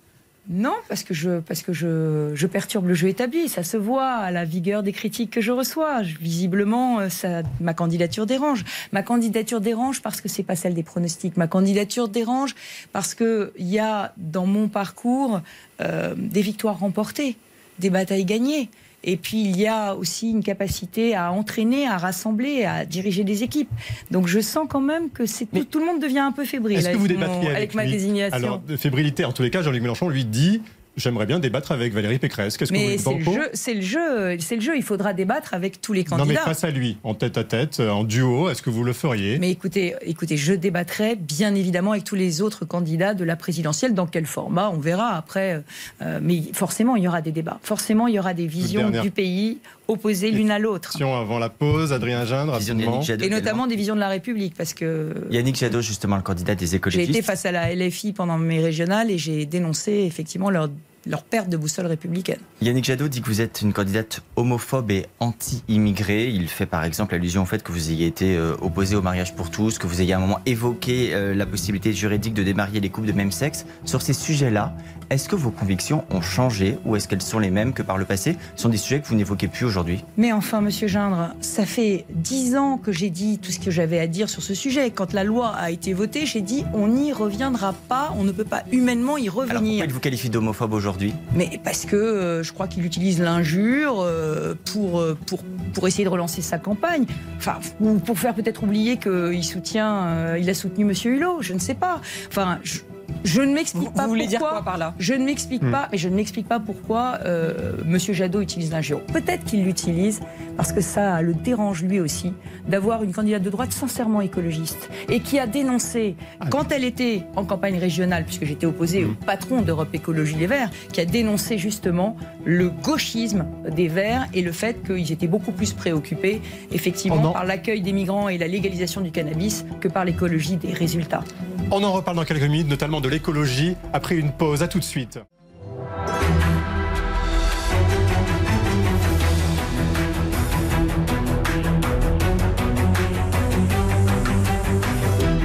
Non, 0.49 0.73
parce 0.89 1.03
que 1.03 1.13
je, 1.13 1.39
parce 1.39 1.61
que 1.61 1.71
je, 1.71 2.31
je 2.35 2.47
perturbe 2.47 2.87
le 2.89 2.93
jeu 2.93 3.07
établi. 3.07 3.47
Ça 3.47 3.63
se 3.63 3.77
voit 3.77 4.09
à 4.09 4.29
la 4.29 4.43
vigueur 4.43 4.83
des 4.83 4.91
critiques 4.91 5.31
que 5.31 5.39
je 5.39 5.53
reçois. 5.53 6.03
Je- 6.03 6.17
visiblement, 6.17 6.99
euh, 6.99 7.07
ça, 7.07 7.43
ma 7.61 7.73
candidature 7.73 8.25
dérange. 8.25 8.65
Ma 8.91 9.03
candidature 9.03 9.61
dérange 9.61 10.01
parce 10.01 10.19
que 10.19 10.27
c'est 10.27 10.43
pas 10.43 10.57
celle 10.57 10.73
des 10.73 10.83
pronostics. 10.83 11.37
Ma 11.37 11.47
candidature 11.47 12.09
dérange 12.09 12.55
parce 12.91 13.13
que 13.13 13.53
il 13.57 13.67
y 13.69 13.79
a 13.79 14.13
dans 14.17 14.45
mon 14.45 14.67
parcours 14.67 15.39
euh, 15.79 16.13
des 16.17 16.41
victoires 16.41 16.77
remportées, 16.79 17.37
des 17.79 17.89
batailles 17.89 18.25
gagnées. 18.25 18.69
Et 19.03 19.17
puis 19.17 19.41
il 19.41 19.59
y 19.59 19.67
a 19.67 19.95
aussi 19.95 20.29
une 20.29 20.43
capacité 20.43 21.15
à 21.15 21.31
entraîner, 21.31 21.87
à 21.87 21.97
rassembler, 21.97 22.63
à 22.65 22.85
diriger 22.85 23.23
des 23.23 23.43
équipes. 23.43 23.69
Donc 24.11 24.27
je 24.27 24.39
sens 24.39 24.67
quand 24.69 24.81
même 24.81 25.09
que 25.09 25.25
c'est 25.25 25.45
tout, 25.45 25.65
tout 25.65 25.79
le 25.79 25.85
monde 25.85 26.01
devient 26.01 26.19
un 26.19 26.31
peu 26.31 26.45
fébrile 26.45 26.77
Est-ce 26.77 26.85
que 26.85 26.89
avec, 26.89 27.01
vous 27.01 27.07
débattriez 27.07 27.47
avec, 27.47 27.57
avec 27.57 27.75
ma 27.75 27.85
désignation. 27.85 28.37
Alors, 28.37 28.59
de 28.59 28.77
fébrilité, 28.77 29.25
en 29.25 29.31
tous 29.31 29.43
les 29.43 29.49
cas, 29.49 29.61
Jean-Luc 29.61 29.81
Mélenchon 29.81 30.09
lui 30.09 30.25
dit 30.25 30.61
J'aimerais 30.95 31.25
bien 31.25 31.39
débattre 31.39 31.71
avec 31.71 31.91
Valérie 31.91 32.19
Pécresse. 32.19 32.55
Qu'est-ce 32.55 32.71
que 32.71 32.77
vous 32.77 32.83
Mais 32.83 32.97
c'est 32.99 33.13
le 33.15 33.23
jeu, 33.23 33.49
c'est 33.53 33.73
le 33.73 33.81
jeu, 33.81 34.37
c'est 34.39 34.55
le 34.55 34.61
jeu. 34.61 34.77
Il 34.77 34.83
faudra 34.83 35.13
débattre 35.13 35.53
avec 35.55 35.81
tous 35.81 35.91
les 35.91 36.01
Non, 36.03 36.17
mais 36.17 36.17
candidats. 36.23 36.41
face 36.41 36.63
à 36.63 36.69
lui, 36.69 36.97
en 37.03 37.15
tête 37.15 37.37
à 37.37 37.43
tête, 37.43 37.79
euh, 37.79 37.89
en 37.89 38.03
duo, 38.03 38.49
est-ce 38.49 38.61
que 38.61 38.69
vous 38.69 38.83
le 38.83 38.93
feriez? 38.93 39.39
Mais 39.39 39.49
écoutez, 39.49 39.95
écoutez, 40.03 40.37
je 40.37 40.53
débattrai 40.53 41.15
bien 41.15 41.55
évidemment 41.55 41.91
avec 41.93 42.03
tous 42.03 42.15
les 42.15 42.41
autres 42.43 42.65
candidats 42.65 43.15
de 43.15 43.23
la 43.23 43.35
présidentielle. 43.35 43.95
Dans 43.95 44.05
quel 44.05 44.27
format 44.27 44.69
On 44.69 44.77
verra 44.79 45.15
après. 45.17 45.63
euh, 46.03 46.19
mais 46.21 46.43
forcément, 46.53 46.95
il 46.95 47.03
y 47.03 47.07
aura 47.07 47.21
des 47.21 47.31
débats. 47.31 47.59
Forcément, 47.63 48.07
il 48.07 48.13
y 48.13 48.19
aura 48.19 48.35
des 48.35 48.45
visions 48.47 48.81
dernière 48.81 49.01
du 49.01 49.09
pays 49.11 49.57
opposées 49.87 50.31
l'une 50.31 50.51
à 50.51 50.59
l'autre. 50.59 51.01
Avant 51.01 51.39
la 51.39 51.49
pause, 51.49 51.93
Adrien 51.93 52.25
Gindre, 52.25 52.59
Jadot 52.59 53.23
Et 53.23 53.29
notamment 53.29 53.41
également. 53.41 53.67
des 53.67 53.75
visions 53.75 53.95
de 53.95 53.99
la 53.99 54.09
République, 54.09 54.55
parce 54.55 54.73
que 54.73 55.13
Yannick 55.29 55.57
Jadot, 55.57 55.81
justement, 55.81 56.15
le 56.15 56.21
candidat 56.21 56.55
des 56.55 56.67
j'ai 56.67 56.75
écologistes. 56.75 57.09
été 57.09 57.21
face 57.21 57.45
à 57.45 57.51
la 57.51 57.73
LFI 57.73 58.13
pendant 58.13 58.37
mes 58.37 58.61
régionales 58.61 59.11
et 59.11 59.17
j'ai 59.17 59.45
dénoncé 59.45 59.91
effectivement 59.91 60.49
leur 60.49 60.69
leur 61.05 61.23
perte 61.23 61.49
de 61.49 61.57
boussole 61.57 61.87
républicaine. 61.87 62.39
Yannick 62.61 62.85
Jadot 62.85 63.07
dit 63.09 63.21
que 63.21 63.27
vous 63.27 63.41
êtes 63.41 63.61
une 63.61 63.73
candidate 63.73 64.21
homophobe 64.37 64.89
et 64.91 65.05
anti-immigrée. 65.19 66.29
Il 66.29 66.47
fait 66.47 66.65
par 66.65 66.83
exemple 66.85 67.13
allusion 67.13 67.41
au 67.43 67.45
fait 67.45 67.61
que 67.61 67.71
vous 67.71 67.91
ayez 67.91 68.07
été 68.07 68.37
euh, 68.37 68.55
opposé 68.61 68.95
au 68.95 69.01
mariage 69.01 69.35
pour 69.35 69.51
tous, 69.51 69.77
que 69.77 69.87
vous 69.87 70.01
ayez 70.01 70.13
à 70.13 70.17
un 70.17 70.21
moment 70.21 70.39
évoqué 70.45 71.13
euh, 71.13 71.35
la 71.35 71.45
possibilité 71.45 71.91
juridique 71.93 72.33
de 72.33 72.43
démarier 72.43 72.79
les 72.79 72.89
couples 72.89 73.07
de 73.07 73.11
même 73.13 73.31
sexe. 73.31 73.65
Sur 73.83 74.01
ces 74.01 74.13
sujets-là, 74.13 74.73
est-ce 75.13 75.29
que 75.29 75.35
vos 75.35 75.51
convictions 75.51 76.03
ont 76.09 76.21
changé 76.21 76.77
ou 76.85 76.95
est-ce 76.95 77.07
qu'elles 77.07 77.21
sont 77.21 77.39
les 77.39 77.51
mêmes 77.51 77.73
que 77.73 77.83
par 77.83 77.97
le 77.97 78.05
passé? 78.05 78.37
Ce 78.55 78.63
sont 78.63 78.69
des 78.69 78.77
sujets 78.77 78.99
que 78.99 79.07
vous 79.07 79.15
n'évoquez 79.15 79.47
plus 79.47 79.65
aujourd'hui 79.65 80.03
Mais 80.17 80.31
enfin, 80.31 80.61
monsieur 80.61 80.87
Gindre, 80.87 81.35
ça 81.41 81.65
fait 81.65 82.05
dix 82.09 82.55
ans 82.55 82.77
que 82.77 82.91
j'ai 82.91 83.09
dit 83.09 83.39
tout 83.39 83.51
ce 83.51 83.59
que 83.59 83.71
j'avais 83.71 83.99
à 83.99 84.07
dire 84.07 84.29
sur 84.29 84.41
ce 84.41 84.53
sujet. 84.53 84.89
Quand 84.91 85.13
la 85.13 85.23
loi 85.23 85.49
a 85.49 85.71
été 85.71 85.93
votée, 85.93 86.25
j'ai 86.25 86.41
dit 86.41 86.65
on 86.73 86.87
n'y 86.87 87.13
reviendra 87.13 87.73
pas, 87.87 88.13
on 88.17 88.23
ne 88.23 88.31
peut 88.31 88.43
pas 88.43 88.63
humainement 88.71 89.17
y 89.17 89.29
revenir. 89.29 89.51
Alors 89.51 89.63
pourquoi 89.63 89.85
il 89.85 89.93
vous 89.93 89.99
qualifie 89.99 90.29
d'homophobe 90.29 90.73
aujourd'hui? 90.73 91.13
Mais 91.35 91.59
parce 91.63 91.85
que 91.85 91.95
euh, 91.95 92.43
je 92.43 92.51
crois 92.53 92.67
qu'il 92.67 92.85
utilise 92.85 93.19
l'injure 93.21 94.01
euh, 94.01 94.55
pour, 94.65 94.99
euh, 94.99 95.17
pour, 95.27 95.43
pour 95.73 95.87
essayer 95.87 96.03
de 96.03 96.09
relancer 96.09 96.41
sa 96.41 96.57
campagne. 96.57 97.05
Enfin, 97.37 97.59
ou 97.79 97.99
pour 97.99 98.17
faire 98.17 98.33
peut-être 98.33 98.63
oublier 98.63 98.97
qu'il 98.97 99.43
soutient, 99.43 100.35
il 100.37 100.49
a 100.49 100.53
soutenu 100.53 100.85
monsieur 100.85 101.15
Hulot, 101.15 101.41
je 101.41 101.53
ne 101.53 101.59
sais 101.59 101.75
pas. 101.75 102.01
Enfin, 102.29 102.59
je, 102.63 102.79
je 103.23 103.41
ne 103.41 103.53
m'explique 103.53 103.93
pas 103.93 104.03
vous 104.03 104.09
voulez 104.09 104.23
pourquoi. 104.27 104.39
Dire 104.39 104.49
quoi 104.49 104.63
par 104.63 104.77
là? 104.77 104.93
je 104.99 105.13
ne 105.13 105.23
m'explique 105.25 105.63
Hmm. 105.63 105.71
pas, 105.71 105.87
mais 105.91 105.97
je 105.97 106.09
ne 106.09 106.15
m'explique 106.15 106.47
pas 106.47 106.59
pourquoi 106.59 107.19
euh, 107.25 107.73
Monsieur 107.85 108.13
Jadot 108.13 108.41
utilise 108.41 108.71
l'injure. 108.71 109.01
Peut-être 109.05 109.43
qu'il 109.45 109.63
l'utilise 109.63 110.19
parce 110.57 110.71
que 110.71 110.81
ça 110.81 111.21
le 111.21 111.33
dérange 111.33 111.83
lui 111.83 111.99
aussi 111.99 112.33
d'avoir 112.67 113.03
une 113.03 113.11
candidate 113.13 113.41
de 113.43 113.49
droite 113.49 113.71
sincèrement 113.71 114.21
écologiste 114.21 114.89
et 115.09 115.19
qui 115.19 115.39
a 115.39 115.47
dénoncé 115.47 116.15
Ah. 116.39 116.45
quand 116.49 116.71
elle 116.71 116.83
était 116.83 117.23
en 117.35 117.43
campagne 117.45 117.77
régionale, 117.77 118.23
puisque 118.25 118.45
j'étais 118.45 118.65
opposée 118.65 119.03
Hmm. 119.03 119.11
au 119.21 119.25
patron 119.25 119.61
d'Europe 119.61 119.89
Écologie 119.93 120.35
Les 120.35 120.47
Verts, 120.47 120.69
qui 120.91 121.01
a 121.01 121.05
dénoncé 121.05 121.57
justement 121.57 122.15
le 122.45 122.69
gauchisme 122.69 123.45
des 123.69 123.87
Verts 123.87 124.27
et 124.33 124.41
le 124.41 124.51
fait 124.51 124.81
qu'ils 124.85 125.11
étaient 125.11 125.27
beaucoup 125.27 125.51
plus 125.51 125.73
préoccupés 125.73 126.41
effectivement 126.71 127.21
Oh 127.29 127.31
par 127.33 127.45
l'accueil 127.45 127.81
des 127.81 127.91
migrants 127.93 128.29
et 128.29 128.37
la 128.37 128.47
légalisation 128.47 129.01
du 129.01 129.11
cannabis 129.11 129.65
que 129.81 129.87
par 129.87 130.05
l'écologie 130.05 130.57
des 130.57 130.73
résultats. 130.73 131.23
On 131.71 131.83
en 131.83 131.91
reparle 131.93 132.17
dans 132.17 132.25
quelques 132.25 132.43
minutes, 132.43 132.69
notamment 132.69 133.01
de 133.03 133.09
l'écologie, 133.09 133.75
après 133.91 134.15
une 134.15 134.31
pause. 134.31 134.63
À 134.63 134.67
tout 134.67 134.79
de 134.79 134.83
suite. 134.83 135.19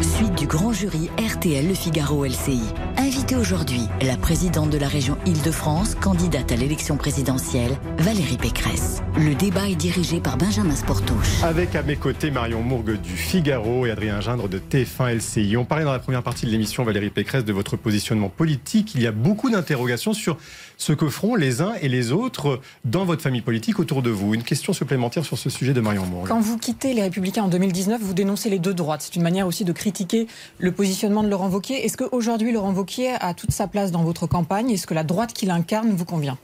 Suite 0.01 0.35
du 0.37 0.47
grand 0.47 0.73
jury 0.73 1.11
RTL 1.18 1.66
Le 1.66 1.75
Figaro 1.75 2.25
LCI. 2.25 2.62
Invitée 3.01 3.37
aujourd'hui, 3.37 3.83
la 4.03 4.17
présidente 4.17 4.71
de 4.71 4.77
la 4.77 4.89
région 4.89 5.17
Île-de-France, 5.25 5.95
candidate 5.95 6.51
à 6.51 6.57
l'élection 6.57 6.97
présidentielle, 6.97 7.79
Valérie 7.99 8.37
Pécresse. 8.37 9.03
Le 9.17 9.37
débat 9.37 9.69
est 9.69 9.77
dirigé 9.77 10.21
par 10.21 10.37
Benjamin 10.37 10.75
Sportouche. 10.75 11.45
Avec 11.45 11.77
à 11.77 11.85
mes 11.85 11.95
côtés 11.95 12.33
Marion 12.33 12.61
Mourgue 12.61 13.01
du 13.01 13.13
Figaro 13.13 13.87
et 13.87 13.93
Adrien 13.93 14.21
Gindre 14.21 14.49
de 14.49 14.59
TF1 14.59 15.15
LCI. 15.15 15.57
On 15.57 15.65
parlait 15.65 15.85
dans 15.85 15.93
la 15.93 16.01
première 16.01 16.25
partie 16.25 16.45
de 16.45 16.51
l'émission, 16.51 16.83
Valérie 16.83 17.11
Pécresse, 17.11 17.45
de 17.45 17.53
votre 17.53 17.77
positionnement 17.77 18.31
politique. 18.31 18.97
Il 18.97 19.03
y 19.03 19.07
a 19.07 19.13
beaucoup 19.13 19.49
d'interrogations 19.49 20.13
sur 20.13 20.37
ce 20.77 20.93
que 20.93 21.09
feront 21.09 21.37
les 21.37 21.63
uns 21.63 21.75
et 21.81 21.89
les 21.89 22.11
autres 22.11 22.61
dans 22.85 23.05
votre 23.05 23.23
famille 23.23 23.43
politique 23.43 23.79
autour 23.79 24.03
de 24.03 24.11
vous. 24.11 24.35
Une 24.35 24.43
question 24.43 24.73
supplémentaire 24.73 25.25
sur 25.25 25.39
ce 25.39 25.51
sujet 25.51 25.73
de 25.73 25.81
Marion 25.81 26.05
Mourgue. 26.05 26.27
Quand 26.27 26.41
vous 26.41 26.59
quittez 26.59 26.95
les 26.95 27.03
Républicains 27.03 27.45
en 27.45 27.49
2019, 27.49 28.01
vous 28.03 28.15
dénoncez 28.15 28.51
les 28.51 28.59
deux 28.59 28.75
droites. 28.75 29.03
C'est 29.03 29.15
une 29.15 29.23
manière 29.23 29.47
aussi 29.47 29.65
de 29.65 29.73
critiquer 29.73 30.27
le 30.59 30.73
positionnement 30.73 31.23
de 31.23 31.29
Laurent 31.29 31.49
Wauquiez. 31.49 31.85
Est-ce 31.85 31.97
qu'aujourd'hui, 31.97 32.51
Laurent 32.51 32.73
Wauquiez 32.73 32.88
a 33.20 33.35
toute 33.35 33.53
sa 33.53 33.66
place 33.68 33.90
dans 33.92 34.03
votre 34.03 34.27
campagne 34.27 34.70
Est-ce 34.70 34.87
que 34.87 34.94
la 34.94 35.05
droite 35.05 35.33
qu'il 35.33 35.51
incarne 35.51 35.90
vous 35.90 36.05
convient? 36.05 36.38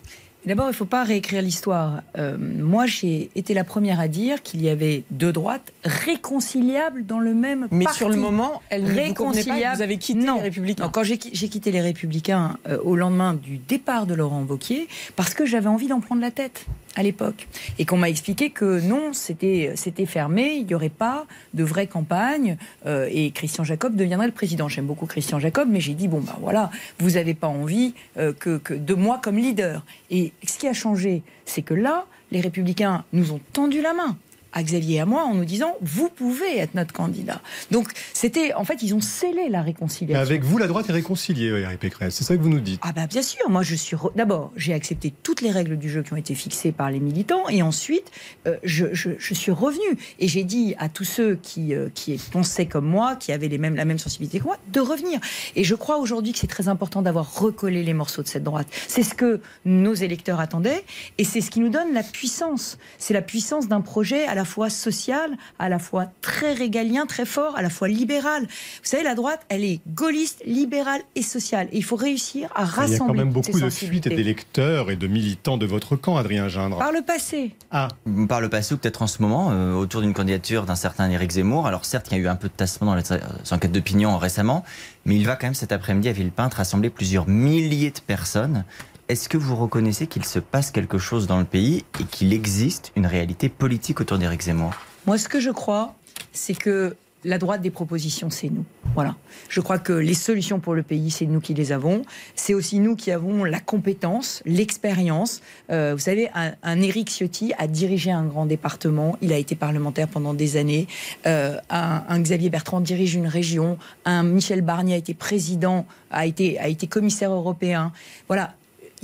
D'abord, 0.46 0.66
il 0.66 0.72
ne 0.72 0.74
faut 0.74 0.84
pas 0.84 1.04
réécrire 1.04 1.40
l'histoire. 1.40 2.02
Euh, 2.18 2.36
moi, 2.38 2.84
j'ai 2.84 3.30
été 3.34 3.54
la 3.54 3.64
première 3.64 3.98
à 3.98 4.08
dire 4.08 4.42
qu'il 4.42 4.62
y 4.62 4.68
avait 4.68 5.04
deux 5.10 5.32
droites 5.32 5.72
réconciliables 5.84 7.06
dans 7.06 7.18
le 7.18 7.32
même 7.32 7.66
Mais 7.70 7.84
parti. 7.84 7.98
sur 7.98 8.10
le 8.10 8.16
moment, 8.16 8.60
elle 8.68 8.82
ne 8.84 8.88
vous 8.88 9.14
pas. 9.14 9.74
Vous 9.74 9.82
avez 9.82 9.96
quitté 9.96 10.20
Non. 10.20 10.36
les 10.36 10.42
Républicains. 10.42 10.84
Non, 10.84 10.90
quand 10.90 11.02
j'ai 11.02 11.16
quitté 11.16 11.70
les 11.70 11.80
Républicains 11.80 12.58
euh, 12.68 12.76
au 12.84 12.94
lendemain 12.94 13.32
du 13.32 13.56
départ 13.56 14.04
de 14.04 14.12
Laurent 14.12 14.42
Wauquiez, 14.42 14.86
parce 15.16 15.32
que 15.32 15.46
j'avais 15.46 15.68
envie 15.68 15.86
d'en 15.86 16.00
prendre 16.00 16.20
la 16.20 16.30
tête 16.30 16.66
à 16.96 17.02
l'époque. 17.02 17.48
Et 17.78 17.84
qu'on 17.84 17.96
m'a 17.96 18.08
expliqué 18.08 18.50
que 18.50 18.80
non, 18.80 19.12
c'était 19.12 19.74
fermé, 20.06 20.54
il 20.54 20.66
n'y 20.66 20.74
aurait 20.74 20.88
pas 20.88 21.26
de 21.54 21.64
vraie 21.64 21.86
campagne, 21.86 22.56
euh, 22.86 23.08
et 23.10 23.30
Christian 23.30 23.64
Jacob 23.64 23.96
deviendrait 23.96 24.26
le 24.26 24.32
président. 24.32 24.68
J'aime 24.68 24.86
beaucoup 24.86 25.06
Christian 25.06 25.38
Jacob, 25.38 25.68
mais 25.70 25.80
j'ai 25.80 25.94
dit, 25.94 26.08
bon, 26.08 26.20
ben 26.20 26.36
voilà, 26.40 26.70
vous 26.98 27.10
n'avez 27.12 27.34
pas 27.34 27.48
envie 27.48 27.94
euh, 28.18 28.32
que, 28.32 28.58
que 28.58 28.74
de 28.74 28.94
moi 28.94 29.20
comme 29.22 29.36
leader. 29.36 29.84
Et 30.10 30.32
ce 30.46 30.58
qui 30.58 30.68
a 30.68 30.72
changé, 30.72 31.22
c'est 31.44 31.62
que 31.62 31.74
là, 31.74 32.06
les 32.30 32.40
Républicains 32.40 33.04
nous 33.12 33.32
ont 33.32 33.40
tendu 33.52 33.80
la 33.80 33.94
main 33.94 34.16
à 34.54 34.62
Xavier 34.62 34.96
et 34.96 35.00
à 35.00 35.06
moi 35.06 35.24
en 35.24 35.34
nous 35.34 35.44
disant 35.44 35.74
vous 35.82 36.08
pouvez 36.08 36.58
être 36.58 36.74
notre 36.74 36.92
candidat. 36.94 37.42
Donc 37.70 37.88
c'était 38.14 38.54
en 38.54 38.64
fait 38.64 38.82
ils 38.82 38.94
ont 38.94 39.00
scellé 39.02 39.48
la 39.50 39.60
réconciliation. 39.62 40.20
avec 40.22 40.42
vous, 40.44 40.56
la 40.58 40.66
droite 40.66 40.88
est 40.88 40.92
réconciliée, 40.92 41.50
Valérie 41.50 41.76
Pécresse. 41.76 42.14
C'est 42.14 42.24
ça 42.24 42.36
que 42.36 42.42
vous 42.42 42.48
nous 42.48 42.60
dites? 42.60 42.80
Ah 42.82 42.92
bah 42.92 43.06
bien 43.06 43.22
sûr, 43.22 43.48
moi 43.50 43.62
je 43.62 43.74
suis 43.74 43.96
re- 43.96 44.14
d'abord 44.16 44.52
j'ai 44.56 44.72
accepté 44.72 45.12
toutes 45.22 45.40
les 45.42 45.50
règles 45.50 45.76
du 45.76 45.90
jeu 45.90 46.02
qui 46.02 46.12
ont 46.12 46.16
été 46.16 46.34
fixées 46.34 46.72
par 46.72 46.90
les 46.90 47.00
militants 47.00 47.48
et 47.48 47.62
ensuite 47.62 48.10
euh, 48.46 48.56
je, 48.62 48.86
je- 48.94 49.10
je 49.18 49.34
suis 49.34 49.52
revenu 49.52 49.98
et 50.20 50.28
j'ai 50.28 50.44
dit 50.44 50.74
à 50.78 50.88
tous 50.88 51.04
ceux 51.04 51.34
qui 51.36 51.74
euh, 51.74 51.88
qui 51.94 52.16
pensaient 52.32 52.66
comme 52.66 52.86
moi, 52.86 53.16
qui 53.16 53.32
avaient 53.32 53.48
les 53.48 53.58
mêmes 53.58 53.74
la 53.76 53.84
même 53.84 53.98
sensibilité 53.98 54.38
que 54.38 54.44
moi, 54.44 54.56
de 54.72 54.80
revenir. 54.80 55.18
Et 55.56 55.64
je 55.64 55.74
crois 55.74 55.98
aujourd'hui 55.98 56.32
que 56.32 56.38
c'est 56.38 56.46
très 56.46 56.68
important 56.68 57.02
d'avoir 57.02 57.34
recollé 57.38 57.82
les 57.82 57.94
morceaux 57.94 58.22
de 58.22 58.28
cette 58.28 58.44
droite. 58.44 58.68
C'est 58.88 59.02
ce 59.02 59.14
que 59.14 59.40
nos 59.64 59.94
électeurs 59.94 60.38
attendaient 60.40 60.84
et 61.18 61.24
c'est 61.24 61.40
ce 61.40 61.50
qui 61.50 61.60
nous 61.60 61.68
donne 61.70 61.92
la 61.92 62.02
puissance. 62.02 62.78
C'est 62.98 63.14
la 63.14 63.22
puissance 63.22 63.68
d'un 63.68 63.80
projet 63.80 64.24
à 64.26 64.34
la 64.34 64.43
fois 64.44 64.70
social, 64.70 65.36
à 65.58 65.68
la 65.68 65.78
fois 65.78 66.06
très 66.20 66.52
régalien, 66.52 67.06
très 67.06 67.26
fort, 67.26 67.56
à 67.56 67.62
la 67.62 67.70
fois 67.70 67.88
libéral. 67.88 68.42
Vous 68.42 68.48
savez, 68.82 69.02
la 69.02 69.14
droite, 69.14 69.40
elle 69.48 69.64
est 69.64 69.80
gaulliste, 69.88 70.42
libérale 70.46 71.02
et 71.14 71.22
sociale. 71.22 71.68
Et 71.72 71.78
il 71.78 71.84
faut 71.84 71.96
réussir 71.96 72.48
à 72.54 72.62
Il 72.62 72.66
y 72.66 72.68
a 72.68 72.72
rassembler 72.72 72.98
quand 72.98 73.14
même 73.14 73.32
beaucoup 73.32 73.58
de 73.58 73.70
fuites 73.70 74.08
d'électeurs 74.08 74.90
et 74.90 74.96
de 74.96 75.06
militants 75.06 75.56
de 75.56 75.66
votre 75.66 75.96
camp, 75.96 76.16
Adrien 76.16 76.48
Gindre. 76.48 76.78
Par 76.78 76.92
le 76.92 77.02
passé, 77.02 77.52
Ah, 77.70 77.88
Par 78.28 78.40
le 78.40 78.48
passé 78.48 78.74
ou 78.74 78.78
peut-être 78.78 79.02
en 79.02 79.06
ce 79.06 79.20
moment, 79.22 79.50
euh, 79.52 79.74
autour 79.74 80.00
d'une 80.00 80.14
candidature 80.14 80.64
d'un 80.64 80.74
certain 80.74 81.10
Éric 81.10 81.32
Zemmour. 81.32 81.66
Alors 81.66 81.84
certes, 81.84 82.08
il 82.10 82.18
y 82.18 82.20
a 82.20 82.22
eu 82.24 82.28
un 82.28 82.36
peu 82.36 82.48
de 82.48 82.52
tassement 82.54 82.86
dans 82.88 82.94
les 82.94 83.12
euh, 83.12 83.18
enquêtes 83.50 83.72
d'opinion 83.72 84.16
récemment, 84.18 84.64
mais 85.04 85.16
il 85.16 85.26
va 85.26 85.36
quand 85.36 85.46
même 85.46 85.54
cet 85.54 85.72
après-midi 85.72 86.08
à 86.08 86.12
Villepinte 86.12 86.54
rassembler 86.54 86.90
plusieurs 86.90 87.28
milliers 87.28 87.90
de 87.90 88.00
personnes. 88.00 88.64
Est-ce 89.10 89.28
que 89.28 89.36
vous 89.36 89.54
reconnaissez 89.54 90.06
qu'il 90.06 90.24
se 90.24 90.38
passe 90.38 90.70
quelque 90.70 90.96
chose 90.96 91.26
dans 91.26 91.38
le 91.38 91.44
pays 91.44 91.84
et 92.00 92.04
qu'il 92.04 92.32
existe 92.32 92.90
une 92.96 93.04
réalité 93.04 93.50
politique 93.50 94.00
autour 94.00 94.16
d'Éric 94.16 94.42
Zemmour? 94.42 94.72
Moi, 95.06 95.18
ce 95.18 95.28
que 95.28 95.40
je 95.40 95.50
crois, 95.50 95.94
c'est 96.32 96.54
que 96.54 96.96
la 97.22 97.36
droite 97.36 97.60
des 97.60 97.70
propositions, 97.70 98.30
c'est 98.30 98.48
nous. 98.48 98.64
Voilà. 98.94 99.14
Je 99.50 99.60
crois 99.60 99.78
que 99.78 99.92
les 99.92 100.14
solutions 100.14 100.58
pour 100.58 100.74
le 100.74 100.82
pays, 100.82 101.10
c'est 101.10 101.26
nous 101.26 101.40
qui 101.40 101.52
les 101.52 101.70
avons. 101.70 102.02
C'est 102.34 102.54
aussi 102.54 102.78
nous 102.80 102.96
qui 102.96 103.10
avons 103.10 103.44
la 103.44 103.60
compétence, 103.60 104.42
l'expérience. 104.46 105.42
Euh, 105.70 105.92
vous 105.94 106.00
savez, 106.00 106.30
un, 106.34 106.80
Éric 106.80 107.10
Ciotti 107.10 107.52
a 107.58 107.66
dirigé 107.66 108.10
un 108.10 108.24
grand 108.24 108.46
département. 108.46 109.18
Il 109.20 109.34
a 109.34 109.38
été 109.38 109.54
parlementaire 109.54 110.08
pendant 110.08 110.32
des 110.32 110.56
années. 110.56 110.86
Euh, 111.26 111.58
un, 111.68 112.04
un 112.08 112.20
Xavier 112.20 112.48
Bertrand 112.48 112.80
dirige 112.80 113.14
une 113.14 113.26
région. 113.26 113.76
Un 114.06 114.22
Michel 114.22 114.62
Barnier 114.62 114.94
a 114.94 114.98
été 114.98 115.12
président, 115.12 115.84
a 116.10 116.24
été, 116.24 116.58
a 116.58 116.68
été 116.68 116.86
commissaire 116.86 117.32
européen. 117.32 117.92
Voilà. 118.28 118.54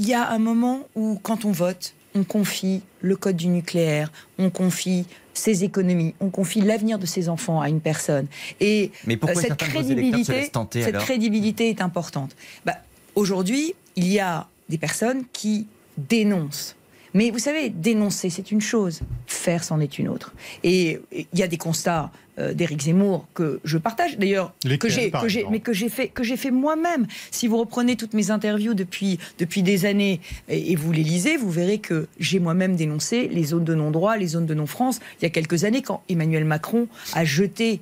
Il 0.01 0.09
y 0.09 0.15
a 0.15 0.31
un 0.31 0.39
moment 0.39 0.89
où, 0.95 1.21
quand 1.23 1.45
on 1.45 1.53
vote, 1.53 1.93
on 2.15 2.25
confie 2.25 2.81
le 3.03 3.17
code 3.17 3.37
du 3.37 3.49
nucléaire, 3.49 4.11
on 4.39 4.49
confie 4.49 5.05
ses 5.35 5.63
économies, 5.63 6.15
on 6.21 6.31
confie 6.31 6.63
l'avenir 6.63 6.99
de 6.99 7.05
ses 7.05 7.29
enfants 7.29 7.61
à 7.61 7.69
une 7.69 7.83
personne. 7.83 8.27
Et 8.61 8.93
Mais 9.07 9.19
pourquoi 9.19 9.37
euh, 9.37 9.43
cette 9.43 9.63
électeurs 9.63 9.69
se 9.69 9.75
crédibilité, 9.75 10.49
tenter 10.49 10.83
cette 10.85 10.97
crédibilité 10.97 11.69
est 11.69 11.83
importante. 11.83 12.35
Bah, 12.65 12.79
Aujourd'hui, 13.15 13.75
il 13.95 14.09
y 14.11 14.19
a 14.21 14.47
des 14.71 14.79
personnes 14.79 15.25
qui 15.35 15.67
dénoncent. 15.99 16.77
Mais 17.15 17.31
vous 17.31 17.39
savez, 17.39 17.71
dénoncer, 17.71 18.31
c'est 18.31 18.51
une 18.51 18.61
chose, 18.61 19.01
faire, 19.27 19.65
c'en 19.65 19.81
est 19.81 19.99
une 19.99 20.09
autre. 20.09 20.35
Et 20.63 21.01
il 21.13 21.39
y 21.39 21.43
a 21.43 21.49
des 21.49 21.57
constats 21.59 22.11
euh, 22.39 22.55
d'Éric 22.55 22.83
Zemmour 22.83 23.27
que 23.35 23.61
je 23.65 23.79
partage, 23.79 24.17
d'ailleurs, 24.19 24.55
que 24.79 24.89
j'ai, 24.89 25.11
mais 25.51 25.61
que 25.61 25.73
j'ai 25.73 25.89
fait, 25.89 26.09
que 26.09 26.23
j'ai 26.23 26.37
fait 26.37 26.51
moi-même. 26.51 27.07
Si 27.31 27.47
vous 27.47 27.59
reprenez 27.59 27.97
toutes 27.97 28.15
mes 28.15 28.31
interviews 28.31 28.75
depuis, 28.75 29.19
depuis 29.39 29.63
des 29.63 29.85
années 29.87 30.21
et, 30.49 30.73
et 30.73 30.77
vous 30.77 30.93
les 30.93 31.03
lisez, 31.03 31.37
vous 31.37 31.51
verrez 31.51 31.79
que 31.79 32.07
j'ai 32.19 32.39
moi-même 32.39 32.77
dénoncé 32.77 33.29
les 33.29 33.45
zones 33.45 33.65
de 33.65 33.75
non-droit, 33.75 34.17
les 34.17 34.29
zones 34.29 34.47
de 34.47 34.55
non-France, 34.55 35.01
il 35.21 35.25
y 35.25 35.27
a 35.27 35.31
quelques 35.31 35.65
années, 35.65 35.83
quand 35.83 36.03
Emmanuel 36.09 36.45
Macron 36.45 36.89
a 37.15 37.25
jeté 37.25 37.81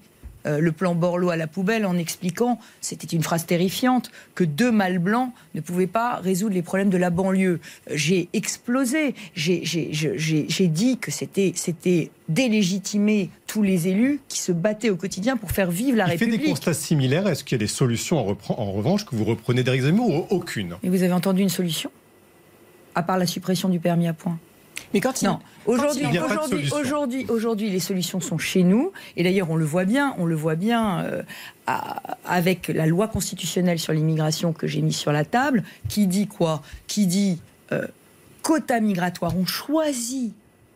euh, 0.48 0.58
le 0.58 0.72
plan 0.72 0.94
Borloo 0.94 1.30
à 1.30 1.36
la 1.36 1.46
poubelle 1.46 1.84
en 1.86 1.96
expliquant, 1.96 2.58
c'était 2.80 3.06
une 3.06 3.22
phrase 3.22 3.46
terrifiante, 3.46 4.10
que 4.34 4.42
deux 4.44 4.72
mâles 4.72 4.98
blancs 4.98 5.30
ne 5.54 5.60
pouvaient 5.60 5.86
pas 5.86 6.16
résoudre 6.16 6.54
les 6.54 6.62
problèmes 6.62 6.90
de 6.90 6.96
la 6.96 7.10
banlieue. 7.10 7.60
J'ai 7.92 8.28
explosé, 8.32 9.14
j'ai- 9.34 9.60
dit 10.68 10.98
que 10.98 11.10
c'était 11.10 12.10
délégitimer 12.28 13.30
tous 13.46 13.62
les 13.62 13.88
élus 13.88 14.20
qui 14.28 14.38
se 14.38 14.52
battaient 14.52 14.90
au 14.90 14.96
quotidien 14.96 15.36
pour 15.36 15.50
faire 15.52 15.70
vivre 15.70 15.96
la 15.96 16.04
il 16.06 16.18
fait 16.18 16.24
des 16.26 16.32
République. 16.32 16.50
constats 16.50 16.74
similaires. 16.74 17.26
Est-ce 17.28 17.44
qu'il 17.44 17.56
y 17.56 17.60
a 17.60 17.64
des 17.64 17.66
solutions 17.66 18.18
en, 18.18 18.32
repren- 18.32 18.54
en 18.58 18.72
revanche 18.72 19.04
que 19.04 19.14
vous 19.16 19.24
reprenez 19.24 19.62
d'Éric 19.62 19.82
Zemmour 19.82 20.10
ou 20.10 20.26
aucune? 20.36 20.76
Et 20.82 20.88
vous 20.88 21.02
avez 21.02 21.12
entendu 21.12 21.42
une 21.42 21.48
solution? 21.48 21.90
À 22.94 23.02
part 23.02 23.18
la 23.18 23.26
suppression 23.26 23.68
du 23.68 23.78
permis 23.80 24.08
à 24.08 24.12
points. 24.12 24.38
Mais 24.94 25.00
quand 25.00 25.22
non, 25.22 25.38
aujourd'hui, 25.66 26.06
aujourd'hui, 26.18 26.70
aujourd'hui, 26.72 27.26
aujourd'hui, 27.28 27.70
les 27.70 27.80
solutions 27.80 28.20
sont 28.20 28.38
chez 28.38 28.62
nous. 28.62 28.92
Et 29.16 29.22
d'ailleurs, 29.22 29.50
on 29.50 29.56
le 29.56 29.64
voit 29.64 29.84
bien, 29.84 30.14
on 30.18 30.24
le 30.24 30.34
voit 30.34 30.54
bien 30.54 31.00
euh, 31.00 31.22
avec 32.24 32.68
la 32.68 32.86
loi 32.86 33.08
constitutionnelle 33.08 33.78
sur 33.78 33.92
l'immigration 33.92 34.52
que 34.52 34.66
j'ai 34.66 34.80
mise 34.80 34.96
sur 34.96 35.12
la 35.12 35.24
table, 35.24 35.64
qui 35.88 36.06
dit 36.06 36.26
quoi? 36.26 36.62
Qui 36.86 37.06
dit 37.06 37.40
euh, 37.72 37.86
quota 38.42 38.80
migratoire. 38.80 39.36
On 39.36 39.46
choisit 39.46 40.32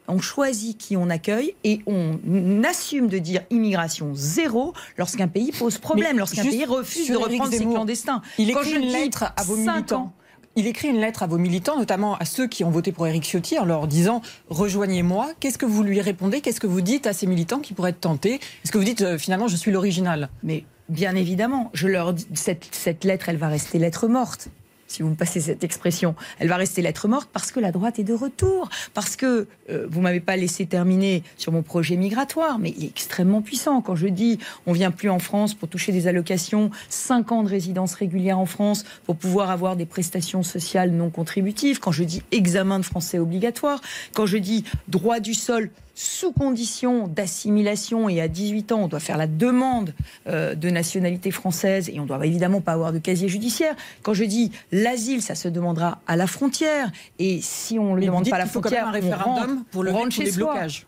on 0.09 0.21
choisit 0.21 0.77
qui 0.77 0.97
on 0.97 1.09
accueille 1.11 1.55
et 1.65 1.81
on 1.87 2.19
assume 2.65 3.09
de 3.09 3.19
dire 3.19 3.43
immigration 3.51 4.15
zéro 4.15 4.75
lorsqu'un 4.99 5.29
pays 5.29 5.53
pose 5.53 5.79
problème, 5.79 6.19
lorsqu'un 6.19 6.43
pays 6.43 6.65
refuse 6.65 7.09
de 7.09 7.17
reprendre 7.17 7.53
ses 7.53 7.65
clandestins. 7.65 8.21
Il 8.39 8.51
écrit 8.51 8.73
une 8.73 8.93
lettre 8.93 9.33
à 9.37 9.43
vos 9.45 9.57
militants. 9.57 10.13
Il 10.55 10.67
écrit 10.67 10.89
une 10.89 11.01
lettre 11.01 11.23
à 11.23 11.27
vos 11.27 11.39
militants, 11.39 11.79
notamment 11.79 12.17
à 12.17 12.27
ceux 12.27 12.47
qui 12.47 12.63
ont 12.63 12.71
voté 12.71 12.93
pour 12.93 13.07
Éric 13.07 13.25
Ciotti, 13.25 13.59
en 13.59 13.65
leur 13.65 13.87
disant 13.87 14.21
rejoignez-moi. 14.51 15.31
Qu'est-ce 15.41 15.57
que 15.57 15.65
vous 15.65 15.83
lui 15.83 16.01
répondez? 16.03 16.43
Qu'est-ce 16.43 16.61
que 16.61 16.67
vous 16.67 16.83
dites 16.83 17.07
à 17.07 17.15
ces 17.15 17.27
militants 17.27 17.61
qui 17.61 17.73
pourraient 17.73 17.91
être 17.91 18.01
tentés? 18.01 18.35
Est-ce 18.35 18.71
que 18.71 18.77
vous 18.77 18.85
dites 18.85 19.01
euh, 19.01 19.17
finalement 19.17 19.49
je 19.49 19.57
suis 19.57 19.71
l'original? 19.71 20.29
Mais 20.43 20.65
bien 20.91 21.17
évidemment, 21.17 21.71
je 21.73 21.89
leur 21.89 22.15
cette, 22.35 22.69
cette 22.71 23.05
lettre, 23.05 23.31
elle 23.31 23.39
va 23.39 23.49
rester 23.49 23.79
lettre 23.79 24.09
morte 24.09 24.51
si 24.93 25.03
vous 25.03 25.09
me 25.09 25.15
passez 25.15 25.41
cette 25.41 25.65
expression, 25.65 26.15
elle 26.39 26.49
va 26.49 26.57
rester 26.57 26.83
lettre 26.83 27.09
morte 27.09 27.31
parce 27.33 27.51
que 27.51 27.61
la 27.61 27.73
droite 27.73 27.99
est 27.99 28.05
de 28.05 28.13
retour, 28.13 28.69
parce 28.93 29.17
que 29.17 29.47
euh, 29.71 29.87
vous 29.89 30.03
m'avez 30.03 30.21
pas 30.21 30.37
laissé 30.37 30.67
terminer 30.67 31.23
sur 31.39 31.51
mon 31.51 31.63
projet 31.63 31.97
migratoire, 31.97 32.59
mais 32.59 32.75
il 32.77 32.85
est 32.85 32.89
extrêmement 32.89 33.41
puissant. 33.41 33.81
Quand 33.81 33.97
je 33.97 34.09
dis 34.09 34.39
on 34.67 34.73
vient 34.73 34.91
plus 34.91 35.09
en 35.09 35.19
France 35.19 35.55
pour 35.55 35.69
toucher 35.69 35.93
des 35.93 36.09
allocations, 36.09 36.71
5 36.91 37.33
ans 37.33 37.43
de 37.43 37.49
résidence 37.49 37.95
régulière 37.95 38.39
en 38.39 38.47
France 38.47 38.85
pour 39.05 39.17
pouvoir 39.17 39.51
avoir 39.51 39.77
des 39.77 39.87
prestations 39.87 40.43
sociales 40.43 40.91
non 40.91 41.09
contributives, 41.09 41.81
quand 41.81 41.93
je 41.93 42.05
dis 42.05 42.23
examen 42.31 42.79
de 42.79 42.85
français 42.85 43.19
obligatoire, 43.19 43.81
quand 44.13 44.27
je 44.27 44.37
dis 44.37 44.65
droit 44.89 45.21
du 45.21 45.33
sol 45.33 45.71
sous 45.95 46.33
condition 46.33 47.07
d'assimilation 47.07 48.09
et 48.09 48.21
à 48.21 48.29
18 48.29 48.73
ans, 48.73 48.81
on 48.85 48.89
doit 48.89 49.01
faire 49.01 49.19
la 49.19 49.27
demande 49.27 49.95
euh, 50.27 50.55
de 50.55 50.71
nationalité 50.71 51.31
française 51.31 51.91
et 51.91 52.01
on 52.01 52.07
doit 52.07 52.25
évidemment 52.27 52.61
pas 52.61 52.73
avoir 52.73 52.93
de 52.93 52.99
casier 52.99 53.29
judiciaire. 53.29 53.75
Quand 54.03 54.15
je 54.15 54.25
dis 54.25 54.53
l'asile, 54.71 55.23
ça 55.23 55.35
se 55.35 55.49
demandera 55.49 56.01
à 56.07 56.17
la 56.17 56.27
frontière 56.27 56.91
et 57.19 57.41
si 57.43 57.79
on 57.79 57.95
ne 57.95 58.01
le 58.01 58.07
demande 58.07 58.29
pas 58.29 58.37
à 58.37 58.41
la 58.41 58.47
frontière, 58.47 58.89
un 58.89 58.93
référendum 58.93 59.65
pour 59.71 59.83
le 59.83 59.93
chez 60.11 60.25
les 60.25 60.33
blocages. 60.33 60.87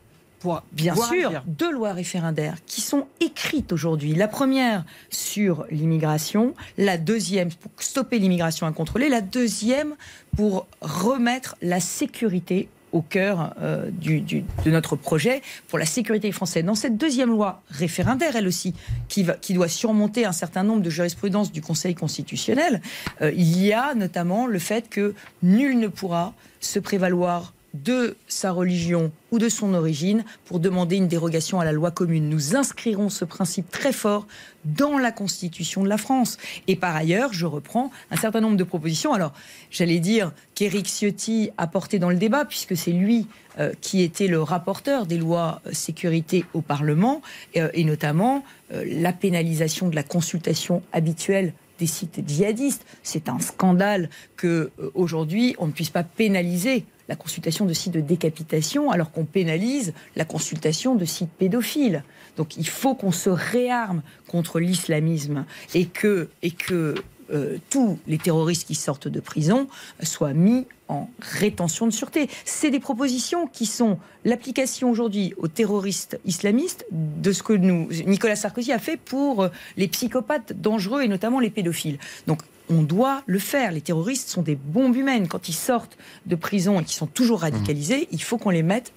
Bien 0.72 0.94
sûr, 0.94 1.42
deux 1.46 1.72
lois 1.72 1.92
référendaires 1.92 2.57
qui 2.66 2.80
sont 2.80 3.07
écrites 3.20 3.72
aujourd'hui. 3.72 4.14
La 4.14 4.28
première 4.28 4.84
sur 5.11 5.64
l'immigration, 5.70 6.55
la 6.76 6.98
deuxième 6.98 7.50
pour 7.50 7.70
stopper 7.78 8.18
l'immigration 8.18 8.66
incontrôlée, 8.66 9.09
la 9.09 9.20
deuxième 9.20 9.94
pour 10.36 10.66
remettre 10.80 11.57
la 11.62 11.80
sécurité 11.80 12.68
au 12.95 13.03
cœur 13.03 13.55
euh, 13.61 13.90
de 13.90 14.70
notre 14.70 14.97
projet 14.97 15.42
pour 15.68 15.78
la 15.78 15.84
sécurité 15.84 16.30
française. 16.32 16.64
Dans 16.64 16.76
cette 16.76 16.97
deuxième 16.97 17.28
loi 17.30 17.62
référendaire, 17.68 18.36
elle 18.36 18.47
aussi, 18.47 18.72
qui 19.09 19.24
doit 19.53 19.68
surmonter 19.68 20.24
un 20.24 20.32
certain 20.32 20.62
nombre 20.62 20.80
de 20.80 20.90
jurisprudences 20.90 21.53
du 21.53 21.61
Conseil 21.61 21.95
constitutionnel, 21.95 22.80
euh, 23.20 23.32
il 23.36 23.61
y 23.62 23.72
a 23.72 23.95
notamment 23.95 24.47
le 24.47 24.59
fait 24.61 24.88
que 24.88 25.14
nul 25.42 25.78
ne 25.78 25.88
pourra 25.88 26.32
se 26.61 26.78
prévaloir 26.78 27.53
de 27.75 28.16
sa 28.29 28.53
religion 28.53 29.11
ou 29.33 29.39
de 29.39 29.49
son 29.49 29.75
origine 29.75 30.25
pour 30.45 30.61
demander 30.61 30.97
une 30.97 31.09
dérogation 31.09 31.59
à 31.59 31.64
la 31.64 31.72
loi 31.72 31.91
commune. 31.91 32.29
Nous 32.29 32.57
inscrirons 32.57 33.11
ce 33.11 33.25
principe 33.25 33.68
très 33.70 33.93
fort 33.93 34.27
dans 34.64 34.97
la 34.97 35.11
Constitution 35.11 35.83
de 35.83 35.89
la 35.89 35.99
France. 35.99 36.39
Et 36.68 36.77
par 36.77 36.95
ailleurs, 36.95 37.33
je 37.33 37.47
reprends 37.47 37.91
un 38.12 38.16
certain 38.16 38.41
nombre 38.41 38.57
de 38.57 38.64
propositions. 38.64 39.12
Alors, 39.12 39.33
j'allais 39.70 39.99
dire 39.99 40.33
qu'Éric 40.55 40.87
Ciotti 40.87 41.51
a 41.59 41.66
porté 41.66 41.99
dans 41.99 42.11
le 42.11 42.16
débat, 42.16 42.45
puisque 42.45 42.77
c'est 42.77 42.93
lui 42.93 43.27
euh, 43.59 43.72
qui 43.81 44.03
était 44.03 44.29
le 44.29 44.41
rapporteur 44.41 45.07
des 45.07 45.18
lois 45.18 45.61
euh, 45.66 45.72
sécurité 45.72 46.45
au 46.55 46.61
Parlement, 46.61 47.22
euh, 47.57 47.70
et 47.75 47.85
notamment 47.85 48.45
la 48.70 49.12
pénalisation 49.12 49.89
de 49.89 49.95
la 49.95 50.03
consultation 50.03 50.83
habituelle 50.93 51.53
des 51.79 51.87
sites 51.87 52.20
djihadistes. 52.27 52.85
C'est 53.05 53.29
un 53.29 53.39
scandale 53.39 54.09
que 54.37 54.72
aujourd'hui 54.95 55.55
on 55.59 55.66
ne 55.68 55.72
puisse 55.72 55.91
pas 55.91 56.03
pénaliser 56.03 56.85
la 57.09 57.16
consultation 57.16 57.66
de 57.66 57.72
sites 57.72 57.92
de 57.92 58.00
décapitation 58.00 58.90
alors 58.90 59.11
qu'on 59.11 59.24
pénalise 59.24 59.92
la 60.16 60.24
consultation 60.24 60.94
de 60.94 61.05
sites 61.05 61.30
pédophiles. 61.30 62.05
Donc 62.36 62.57
il 62.57 62.68
faut 62.68 62.94
qu'on 62.94 63.12
se 63.12 63.30
réarme 63.30 64.02
contre 64.28 64.61
l'islamisme 64.61 65.44
et 65.74 65.86
que, 65.86 66.28
et 66.42 66.50
que 66.50 66.94
euh, 67.30 67.57
tous 67.70 67.98
les 68.07 68.18
terroristes 68.18 68.66
qui 68.66 68.74
sortent 68.74 69.09
de 69.09 69.20
prison 69.20 69.66
soient 70.02 70.34
mis 70.34 70.66
en 70.88 71.09
rétention 71.20 71.86
de 71.86 71.92
sûreté. 71.92 72.28
C'est 72.44 72.70
des 72.70 72.80
propositions 72.80 73.46
qui 73.46 73.64
sont 73.64 73.98
l'application 74.26 74.90
aujourd'hui 74.90 75.32
aux 75.38 75.48
terroristes 75.48 76.20
islamistes 76.26 76.84
de 76.90 77.32
ce 77.32 77.42
que 77.42 77.55
Nicolas 77.55 78.36
Sarkozy 78.36 78.72
a 78.72 78.78
fait 78.78 78.98
pour 78.98 79.48
les 79.78 79.88
psychopathes 79.88 80.52
dangereux 80.52 81.02
et 81.02 81.09
notamment 81.09 81.40
les 81.40 81.48
pédophiles. 81.48 81.98
Donc 82.26 82.42
on 82.71 82.83
doit 82.83 83.23
le 83.27 83.39
faire. 83.39 83.73
Les 83.73 83.81
terroristes 83.81 84.29
sont 84.29 84.43
des 84.43 84.57
bombes 84.57 84.97
humaines. 84.97 85.29
Quand 85.29 85.49
ils 85.49 85.55
sortent 85.55 85.97
de 86.27 86.37
prison 86.37 86.81
et 86.81 86.85
qu'ils 86.85 86.97
sont 86.97 87.07
toujours 87.07 87.41
radicalisés, 87.41 88.09
il 88.11 88.23
faut 88.23 88.39
qu'on 88.39 88.51
les 88.51 88.62
mette 88.62 88.93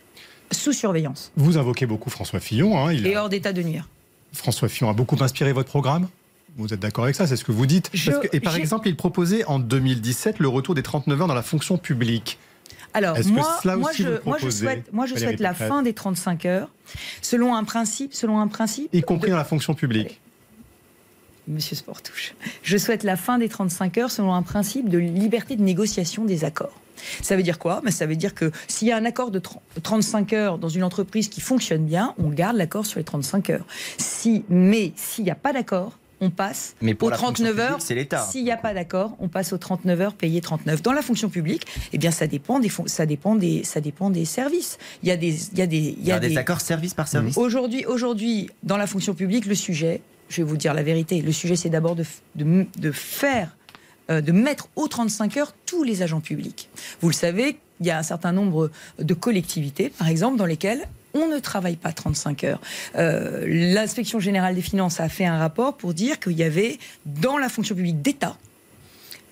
sous 0.52 0.74
surveillance. 0.74 1.32
Vous 1.36 1.58
invoquez 1.58 1.86
beaucoup 1.86 2.10
François 2.10 2.40
Fillon. 2.40 2.78
Hein, 2.78 2.94
il 2.94 3.06
et 3.06 3.18
hors 3.18 3.30
d'état 3.30 3.54
de 3.54 3.62
nuire. 3.62 3.88
François 4.34 4.70
Fillon 4.70 4.90
a 4.90 4.94
beaucoup 4.94 5.18
inspiré 5.22 5.52
votre 5.52 5.70
programme 5.70 6.08
vous 6.58 6.74
êtes 6.74 6.80
d'accord 6.80 7.04
avec 7.04 7.16
ça 7.16 7.28
C'est 7.28 7.36
ce 7.36 7.44
que 7.44 7.52
vous 7.52 7.66
dites 7.66 7.92
Et 8.34 8.40
par 8.40 8.56
exemple, 8.56 8.88
il 8.88 8.96
proposait 8.96 9.46
en 9.46 9.60
2017 9.60 10.40
le 10.40 10.48
retour 10.48 10.76
des 10.76 10.84
39 10.84 11.22
heures 11.22 11.28
dans 11.28 11.34
la 11.34 11.44
fonction 11.44 11.78
publique. 11.78 12.40
Alors, 12.94 13.16
moi, 13.28 13.60
moi, 13.76 13.92
je, 13.94 14.08
moi, 14.26 14.38
je, 14.42 14.50
souhaite, 14.50 14.92
moi, 14.92 15.06
je 15.06 15.16
souhaite 15.16 15.40
la 15.40 15.54
fin 15.54 15.84
des 15.84 15.94
35 15.94 16.46
heures, 16.46 16.70
selon 17.22 17.56
un 17.56 17.64
principe, 17.64 18.14
selon 18.14 18.40
un 18.40 18.48
principe. 18.48 18.90
Y 18.94 19.02
compris 19.02 19.30
dans 19.30 19.38
la 19.38 19.44
fonction 19.44 19.76
publique. 19.76 20.20
Monsieur 21.48 21.76
Sportouche, 21.76 22.34
je 22.62 22.78
souhaite 22.78 23.04
la 23.04 23.16
fin 23.16 23.38
des 23.38 23.48
35 23.48 23.98
heures 23.98 24.12
selon 24.12 24.34
un 24.34 24.44
principe 24.44 24.90
de 24.90 24.98
liberté 24.98 25.56
de 25.56 25.64
négociation 25.64 26.26
des 26.26 26.44
accords. 26.44 26.80
Ça 27.22 27.36
veut 27.36 27.44
dire 27.44 27.60
quoi? 27.60 27.82
Ben, 27.84 27.92
Ça 27.92 28.06
veut 28.06 28.16
dire 28.16 28.34
que 28.34 28.52
s'il 28.68 28.88
y 28.88 28.92
a 28.92 28.98
un 28.98 29.06
accord 29.06 29.32
de 29.32 29.42
35 29.82 30.34
heures 30.34 30.58
dans 30.58 30.70
une 30.70 30.84
entreprise 30.84 31.30
qui 31.30 31.42
fonctionne 31.42 31.86
bien, 31.86 32.14
on 32.18 32.30
garde 32.30 32.58
l'accord 32.58 32.86
sur 32.86 33.00
les 33.00 33.06
35 33.06 33.50
heures. 33.52 33.68
Si, 33.98 34.44
mais 34.50 34.92
s'il 34.96 35.24
n'y 35.24 35.32
a 35.32 35.36
pas 35.36 35.54
d'accord, 35.54 35.98
on 36.20 36.30
passe 36.30 36.76
Mais 36.82 36.96
pour 36.96 37.10
aux 37.10 37.12
39 37.12 37.60
heures. 37.60 37.78
C'est 37.80 37.96
l'État. 37.96 38.26
S'il 38.26 38.44
n'y 38.44 38.52
a 38.52 38.58
pas 38.58 38.74
d'accord, 38.74 39.16
on 39.20 39.28
passe 39.28 39.54
aux 39.54 39.58
39 39.58 40.02
heures 40.02 40.14
payées 40.14 40.42
39. 40.42 40.82
Dans 40.82 40.94
la 40.94 41.02
fonction 41.02 41.30
publique, 41.30 41.66
eh 41.94 41.98
bien, 41.98 42.12
ça 42.12 42.28
dépend 42.28 42.60
des, 42.60 42.72
ça 42.88 43.06
dépend 43.06 43.36
des, 43.36 43.64
ça 43.64 43.82
dépend 43.82 44.10
des 44.10 44.26
services. 44.26 44.78
Il 45.04 45.10
y 45.10 45.12
a 45.12 45.18
des, 45.18 45.50
il 45.52 45.60
y 45.60 45.62
a 45.62 45.68
des, 45.68 45.78
il 45.78 46.06
y 46.06 46.12
a, 46.12 46.20
des, 46.20 46.36
accords 46.38 46.62
service 46.62 46.94
par 46.94 47.08
service. 47.08 47.38
Aujourd'hui, 47.38 47.86
aujourd'hui, 47.86 48.50
dans 48.64 48.78
la 48.78 48.88
fonction 48.88 49.14
publique, 49.14 49.46
le 49.46 49.56
sujet, 49.56 50.02
je 50.30 50.42
vais 50.42 50.48
vous 50.48 50.58
dire 50.58 50.74
la 50.74 50.84
vérité, 50.84 51.22
le 51.22 51.32
sujet, 51.32 51.56
c'est 51.56 51.70
d'abord 51.70 51.96
de, 51.96 52.92
faire, 52.92 53.56
euh, 54.10 54.22
de 54.22 54.32
mettre 54.32 54.70
aux 54.76 54.88
35 54.88 55.38
heures 55.38 55.54
tous 55.66 55.84
les 55.84 56.02
agents 56.02 56.22
publics. 56.22 56.70
Vous 57.02 57.10
le 57.10 57.14
savez, 57.14 57.60
il 57.80 57.86
y 57.86 57.92
a 57.92 57.98
un 57.98 58.04
certain 58.04 58.32
nombre 58.32 58.72
de 59.00 59.14
collectivités, 59.14 59.90
par 59.90 60.08
exemple, 60.08 60.38
dans 60.38 60.46
lesquelles 60.46 60.88
on 61.14 61.28
ne 61.28 61.40
travaille 61.40 61.78
pas 61.78 61.92
35 61.92 62.44
heures. 62.44 62.62
Euh, 62.96 63.46
L'inspection 63.48 64.20
générale 64.20 64.56
des 64.56 64.62
finances 64.62 65.00
a 65.00 65.10
fait 65.10 65.26
un 65.26 65.38
rapport 65.38 65.76
pour 65.76 65.94
dire 65.94 66.20
qu'il 66.20 66.34
y 66.34 66.44
avait 66.44 66.78
dans 67.06 67.38
la 67.38 67.50
fonction 67.50 67.76
publique 67.76 68.02
d'État 68.02 68.38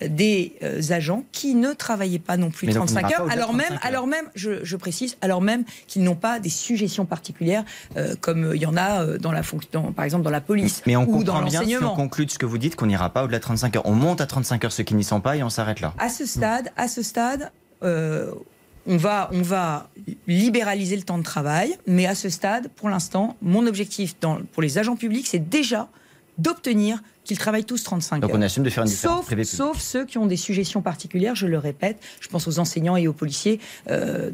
des 0.02 0.56
euh, 0.62 0.82
agents 0.90 1.24
qui 1.32 1.56
ne 1.56 1.74
travaillaient 1.74 2.20
pas 2.20 2.38
non 2.38 2.50
plus 2.50 2.68
35 2.68 3.12
heures, 3.14 3.32
alors 3.32 3.54
même, 3.54 3.80
alors 3.82 4.08
même, 4.08 4.26
je, 4.36 4.76
précise, 4.76 5.18
alors 5.22 5.42
même 5.42 5.64
qu'ils 5.88 6.04
n'ont 6.04 6.16
pas 6.16 6.40
des 6.40 6.50
suggestions 6.50 7.06
particulières 7.06 7.64
euh, 7.96 8.16
comme 8.20 8.52
il 8.54 8.62
y 8.62 8.66
en 8.66 8.78
a 8.78 9.18
dans 9.18 9.32
la 9.32 9.44
fonction, 9.44 9.94
par 9.94 10.06
exemple 10.06 10.24
dans 10.24 10.30
la 10.30 10.42
police 10.42 10.82
Mais 10.86 10.96
on 10.96 11.08
ou 11.08 11.24
dans 11.24 11.42
bien, 11.44 11.64
si 11.64 11.78
on 11.78 11.96
conclut 11.96 12.26
de 12.26 12.32
ce 12.32 12.38
que 12.38 12.46
vous 12.46 12.58
dites, 12.58 12.76
qu'on 12.76 12.88
n'ira 12.88 13.10
pas 13.10 13.24
au-delà 13.24 13.38
de 13.38 13.44
35 13.44 13.78
heures. 13.78 13.86
On 13.86 13.94
monte 13.94 14.22
à 14.22 14.26
35 14.26 14.66
heures 14.66 14.72
ceux 14.72 14.84
qui 14.84 14.96
n'y 14.96 15.04
sont 15.04 15.22
pas 15.22 15.38
et 15.38 15.44
on 15.44 15.50
s'arrête 15.50 15.80
là. 15.80 15.94
À 15.98 16.10
ce 16.10 16.26
stade, 16.26 16.72
à 16.76 16.88
ce 16.88 17.02
stade, 17.02 17.52
on 17.82 18.98
va, 18.98 19.30
on 19.34 19.42
va 19.42 19.90
libéraliser 20.28 20.96
le 20.96 21.04
temps 21.04 21.18
de 21.18 21.24
travail, 21.24 21.78
mais 21.88 22.06
à 22.06 22.16
ce 22.16 22.30
stade, 22.30 22.70
pour 22.76 22.90
l'instant, 22.90 23.36
mon 23.42 23.66
objectif 23.66 24.16
pour 24.52 24.62
les 24.62 24.78
agents 24.78 24.96
publics, 24.96 25.28
c'est 25.28 25.50
déjà 25.50 25.88
d'obtenir 26.38 27.02
qu'ils 27.26 27.38
travaillent 27.38 27.66
tous 27.66 27.84
35 27.84 28.22
Donc 28.22 28.30
heures. 28.32 28.38
on 28.38 28.42
assume 28.42 28.64
de 28.64 28.70
faire 28.70 28.84
une 28.84 28.90
différence 28.90 29.26
sauf, 29.26 29.44
sauf 29.44 29.80
ceux 29.80 30.06
qui 30.06 30.18
ont 30.18 30.26
des 30.26 30.38
suggestions 30.38 30.82
particulières, 30.82 31.36
je 31.36 31.48
le 31.48 31.58
répète, 31.58 31.98
je 32.22 32.28
pense 32.30 32.48
aux 32.48 32.60
enseignants 32.60 32.96
et 32.96 33.08
aux 33.08 33.14
policiers. 33.14 33.60
Euh, 33.90 34.32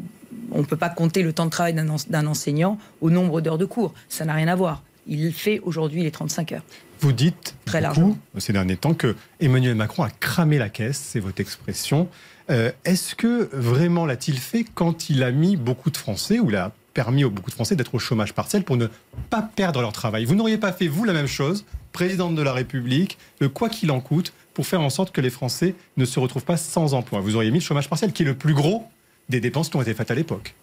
on 0.52 0.60
ne 0.60 0.66
peut 0.66 0.78
pas 0.78 0.90
compter 0.90 1.24
le 1.24 1.34
temps 1.34 1.46
de 1.46 1.50
travail 1.50 1.74
d'un 1.74 2.28
enseignant 2.28 2.78
au 3.02 3.10
nombre 3.10 3.42
d'heures 3.42 3.58
de 3.58 3.66
cours. 3.66 3.94
Ça 4.10 4.26
n'a 4.26 4.34
rien 4.34 4.48
à 4.48 4.56
voir. 4.56 4.84
Il 5.08 5.34
fait 5.34 5.60
aujourd'hui 5.64 6.04
les 6.04 6.12
35 6.12 6.52
heures. 6.52 6.64
Vous 7.00 7.12
dites 7.12 7.56
Très 7.66 7.82
beaucoup, 7.82 8.18
ces 8.38 8.54
derniers 8.54 8.78
temps 8.78 8.94
que 8.94 9.16
Emmanuel 9.40 9.76
Macron 9.76 10.04
a 10.04 10.10
cramé 10.10 10.60
la 10.60 10.70
caisse, 10.70 11.00
c'est 11.04 11.20
votre 11.20 11.42
expression. 11.42 12.08
Euh, 12.50 12.72
est-ce 12.86 13.16
que 13.16 13.50
vraiment 13.54 14.06
l'a-t-il 14.06 14.38
fait 14.38 14.66
quand 14.76 15.10
il 15.10 15.24
a 15.24 15.32
mis 15.32 15.56
beaucoup 15.56 15.90
de 15.90 15.98
Français, 15.98 16.40
ou 16.40 16.50
l'a 16.50 16.72
permis 16.94 17.24
à 17.24 17.30
beaucoup 17.30 17.50
de 17.50 17.56
Français 17.56 17.76
d'être 17.76 17.96
au 17.96 18.00
chômage 18.00 18.34
partiel 18.34 18.64
pour 18.64 18.78
ne 18.78 18.88
pas 19.30 19.42
perdre 19.42 19.82
leur 19.82 19.94
travail? 19.94 20.26
Vous 20.26 20.36
n'auriez 20.36 20.58
pas 20.58 20.74
fait, 20.74 20.88
vous, 20.88 21.04
la 21.04 21.14
même 21.14 21.28
chose, 21.28 21.66
présidente 21.92 22.36
de 22.36 22.42
la 22.42 22.54
République, 22.54 23.18
le 23.40 23.50
quoi 23.50 23.70
qu'il 23.70 23.92
en 23.92 24.00
coûte, 24.00 24.34
pour 24.54 24.66
faire 24.66 24.82
en 24.82 24.90
sorte 24.90 25.12
que 25.12 25.22
les 25.22 25.30
Français 25.30 25.76
ne 25.98 26.06
se 26.06 26.20
retrouvent 26.20 26.46
pas 26.46 26.58
sans 26.58 26.94
emploi 26.94 27.20
Vous 27.20 27.36
auriez 27.36 27.52
mis 27.52 27.60
le 27.60 27.64
chômage 27.64 27.90
partiel, 27.90 28.12
qui 28.12 28.24
est 28.24 28.26
le 28.26 28.36
plus 28.36 28.54
gros 28.54 28.86
des 29.30 29.40
dépenses 29.40 29.70
qui 29.70 29.78
ont 29.78 29.82
été 29.82 29.94
faites 29.94 30.12
à 30.12 30.16
l'époque. 30.16 30.56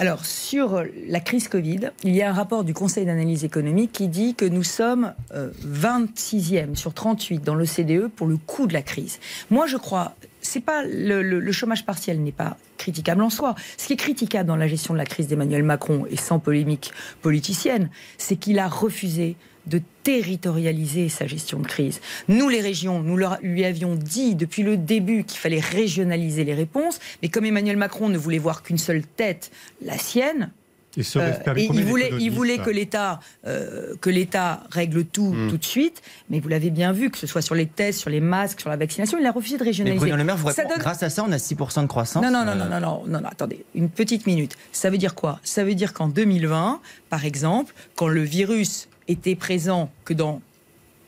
Alors, 0.00 0.24
sur 0.24 0.82
la 1.08 1.20
crise 1.20 1.46
Covid, 1.46 1.90
il 2.02 2.16
y 2.16 2.22
a 2.22 2.28
un 2.28 2.32
rapport 2.32 2.64
du 2.64 2.74
Conseil 2.74 3.06
d'analyse 3.06 3.44
économique 3.44 3.92
qui 3.92 4.08
dit 4.08 4.34
que 4.34 4.44
nous 4.44 4.64
sommes 4.64 5.14
26e 5.32 6.72
euh, 6.72 6.74
sur 6.74 6.92
38 6.92 7.44
dans 7.44 7.54
l'OCDE 7.54 8.08
pour 8.08 8.26
le 8.26 8.36
coût 8.36 8.66
de 8.66 8.72
la 8.72 8.82
crise. 8.82 9.20
Moi, 9.50 9.68
je 9.68 9.76
crois, 9.76 10.16
c'est 10.44 10.60
pas 10.60 10.84
le, 10.84 11.22
le, 11.22 11.52
chômage 11.52 11.84
partiel 11.84 12.22
n'est 12.22 12.32
pas 12.32 12.56
critiquable 12.78 13.22
en 13.22 13.30
soi. 13.30 13.54
Ce 13.76 13.86
qui 13.86 13.94
est 13.94 13.96
critiquable 13.96 14.46
dans 14.46 14.56
la 14.56 14.68
gestion 14.68 14.94
de 14.94 14.98
la 14.98 15.06
crise 15.06 15.26
d'Emmanuel 15.26 15.62
Macron, 15.62 16.06
et 16.10 16.16
sans 16.16 16.38
polémique 16.38 16.92
politicienne, 17.22 17.90
c'est 18.18 18.36
qu'il 18.36 18.58
a 18.58 18.68
refusé 18.68 19.36
de 19.66 19.80
territorialiser 20.02 21.08
sa 21.08 21.26
gestion 21.26 21.58
de 21.58 21.66
crise. 21.66 22.00
Nous, 22.28 22.48
les 22.48 22.60
régions, 22.60 23.00
nous 23.00 23.18
lui 23.42 23.64
avions 23.64 23.94
dit 23.94 24.34
depuis 24.34 24.62
le 24.62 24.76
début 24.76 25.24
qu'il 25.24 25.38
fallait 25.38 25.60
régionaliser 25.60 26.44
les 26.44 26.54
réponses, 26.54 27.00
mais 27.22 27.28
comme 27.28 27.46
Emmanuel 27.46 27.78
Macron 27.78 28.10
ne 28.10 28.18
voulait 28.18 28.38
voir 28.38 28.62
qu'une 28.62 28.78
seule 28.78 29.02
tête, 29.02 29.50
la 29.82 29.96
sienne, 29.96 30.50
euh, 30.98 31.54
et 31.56 31.68
il 31.72 31.84
voulait, 31.84 32.10
il 32.18 32.30
voulait 32.30 32.58
que 32.58 32.70
l'État 32.70 33.20
euh, 33.46 33.94
que 34.00 34.10
l'État 34.10 34.62
règle 34.70 35.04
tout 35.04 35.32
hmm. 35.32 35.50
tout 35.50 35.56
de 35.56 35.64
suite, 35.64 36.02
mais 36.30 36.40
vous 36.40 36.48
l'avez 36.48 36.70
bien 36.70 36.92
vu, 36.92 37.10
que 37.10 37.18
ce 37.18 37.26
soit 37.26 37.42
sur 37.42 37.54
les 37.54 37.66
tests, 37.66 38.00
sur 38.00 38.10
les 38.10 38.20
masques, 38.20 38.60
sur 38.60 38.70
la 38.70 38.76
vaccination, 38.76 39.18
il 39.18 39.26
a 39.26 39.32
refusé 39.32 39.58
de 39.58 39.64
régionaliser. 39.64 40.10
Mais 40.10 40.16
Le 40.16 40.24
Maire, 40.24 40.36
vous 40.36 40.50
grâce 40.78 41.02
à 41.02 41.10
ça, 41.10 41.24
on 41.26 41.32
a 41.32 41.36
6% 41.36 41.82
de 41.82 41.86
croissance. 41.86 42.22
Non, 42.22 42.30
non, 42.30 42.44
non, 42.44 42.54
non, 42.54 42.66
non, 42.66 42.80
non, 42.80 43.02
non, 43.06 43.20
non, 43.20 43.28
attendez, 43.28 43.64
une 43.74 43.88
petite 43.88 44.26
minute. 44.26 44.56
Ça 44.72 44.90
veut 44.90 44.98
dire 44.98 45.14
quoi? 45.14 45.40
Ça 45.42 45.64
veut 45.64 45.74
dire 45.74 45.92
qu'en 45.92 46.08
2020, 46.08 46.80
par 47.10 47.24
exemple, 47.24 47.74
quand 47.96 48.08
le 48.08 48.22
virus 48.22 48.88
était 49.08 49.34
présent 49.34 49.90
que 50.04 50.14
dans 50.14 50.40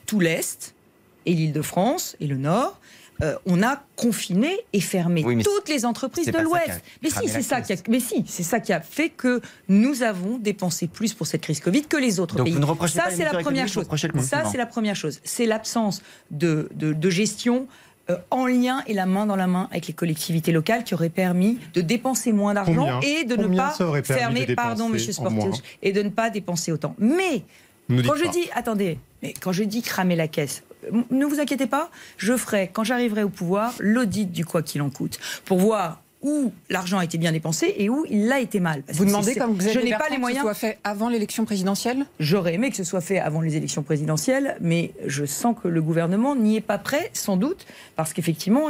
tout 0.07 0.21
l'Est 0.21 0.75
et 1.27 1.35
l'Île-de-France 1.35 2.17
et 2.21 2.27
le 2.27 2.37
Nord. 2.37 2.81
Euh, 3.23 3.35
on 3.47 3.63
a 3.63 3.83
confiné 3.97 4.59
et 4.73 4.81
fermé 4.81 5.25
toutes 5.43 5.69
les 5.69 5.85
entreprises 5.87 6.27
de 6.27 6.39
l'Ouest. 6.39 6.83
Mais 7.03 7.11
si, 7.11 7.29
c'est 7.29 7.43
ça 7.43 7.61
qui 7.61 7.73
a, 7.73 7.77
mais 7.89 8.01
si, 8.01 8.25
c'est 8.27 8.43
ça 8.43 8.61
qui 8.61 8.73
a 8.73 8.81
fait 8.81 9.09
que 9.09 9.41
nous 9.69 10.03
avons 10.03 10.39
dépensé 10.39 10.87
plus 10.87 11.15
pour 11.15 11.27
cette 11.27 11.41
crise 11.41 11.61
Covid 11.61 11.83
que 11.83 11.97
les 11.97 12.21
autres 12.21 12.43
pays. 12.43 12.57
ça, 12.89 13.05
c'est 13.11 13.25
la 13.25 13.39
première 13.39 13.69
chose. 13.69 13.87
Ça, 14.21 14.45
c'est 14.51 14.59
la 14.59 14.67
première 14.67 14.97
chose. 14.97 15.21
C'est 15.25 15.47
l'absence 15.47 16.03
de, 16.31 16.69
de, 16.75 17.11
gestion 17.11 17.67
euh, 18.11 18.17
en 18.31 18.47
lien 18.47 18.83
et 18.87 18.93
la 18.93 19.07
main 19.07 19.25
dans 19.25 19.37
la 19.37 19.47
main 19.47 19.69
avec 19.71 19.87
les 19.87 19.95
collectivités 19.95 20.53
locales 20.53 20.85
qui 20.85 20.93
auraient 20.93 21.09
permis 21.09 21.59
de 21.73 21.81
dépenser 21.81 22.33
moins 22.33 22.53
d'argent 22.53 23.01
et 23.01 23.25
de 23.25 23.37
ne 23.37 23.57
pas 23.57 23.75
fermer, 24.03 24.55
pardon, 24.55 24.89
Monsieur 24.89 25.13
Sportif, 25.13 25.63
et 25.83 25.93
de 25.93 26.03
ne 26.03 26.11
pas 26.11 26.29
dépenser 26.29 26.73
autant. 26.73 26.95
Mais 26.99 27.45
quand 27.89 28.17
je 28.17 28.31
dis, 28.31 28.49
attendez, 28.55 28.99
mais 29.23 29.33
quand 29.41 29.53
je 29.53 29.65
dis 29.65 29.81
cramer 29.81 30.17
la 30.17 30.29
caisse, 30.29 30.63
ne 31.11 31.27
vous 31.27 31.41
inquiétez 31.41 31.67
pas, 31.67 31.91
je 32.17 32.37
ferai, 32.37 32.71
quand 32.73 32.85
j'arriverai 32.85 33.23
au 33.23 33.29
pouvoir, 33.29 33.75
l'audit 33.79 34.31
du 34.31 34.45
quoi 34.45 34.63
qu'il 34.63 34.83
en 34.83 34.91
coûte, 34.91 35.19
pour 35.45 35.59
voir 35.59 36.01
où 36.23 36.53
l'argent 36.71 36.99
a 36.99 37.05
été 37.05 37.19
bien 37.19 37.31
dépensé 37.31 37.75
et 37.79 37.89
où 37.89 38.05
il 38.09 38.31
a 38.33 38.41
été 38.41 38.59
mal. 38.59 38.83
vous 38.89 39.05
demandez, 39.05 39.35
comme 39.35 39.55
vous 39.55 39.69
je 39.69 39.79
n'ai 39.79 39.91
pas 39.91 40.09
les 40.11 40.19
moyens. 40.19 40.43
Que 40.43 40.53
ce 40.53 40.59
soit 40.59 40.69
fait 40.69 40.79
avant 40.83 41.09
l'élection 41.09 41.45
présidentielle? 41.45 42.07
J'aurais 42.19 42.55
aimé 42.55 42.71
que 42.71 42.77
ce 42.77 42.85
soit 42.85 43.01
fait 43.01 43.19
avant 43.19 43.41
les 43.43 43.57
élections 43.57 43.83
présidentielles, 43.83 44.57
mais 44.61 44.93
je 45.07 45.25
sens 45.25 45.55
que 45.63 45.69
le 45.69 45.81
gouvernement 45.83 46.35
n'y 46.35 46.57
est 46.57 46.63
pas 46.63 46.79
prêt, 46.79 47.11
sans 47.13 47.37
doute, 47.37 47.67
parce 47.95 48.13
qu'effectivement, 48.13 48.69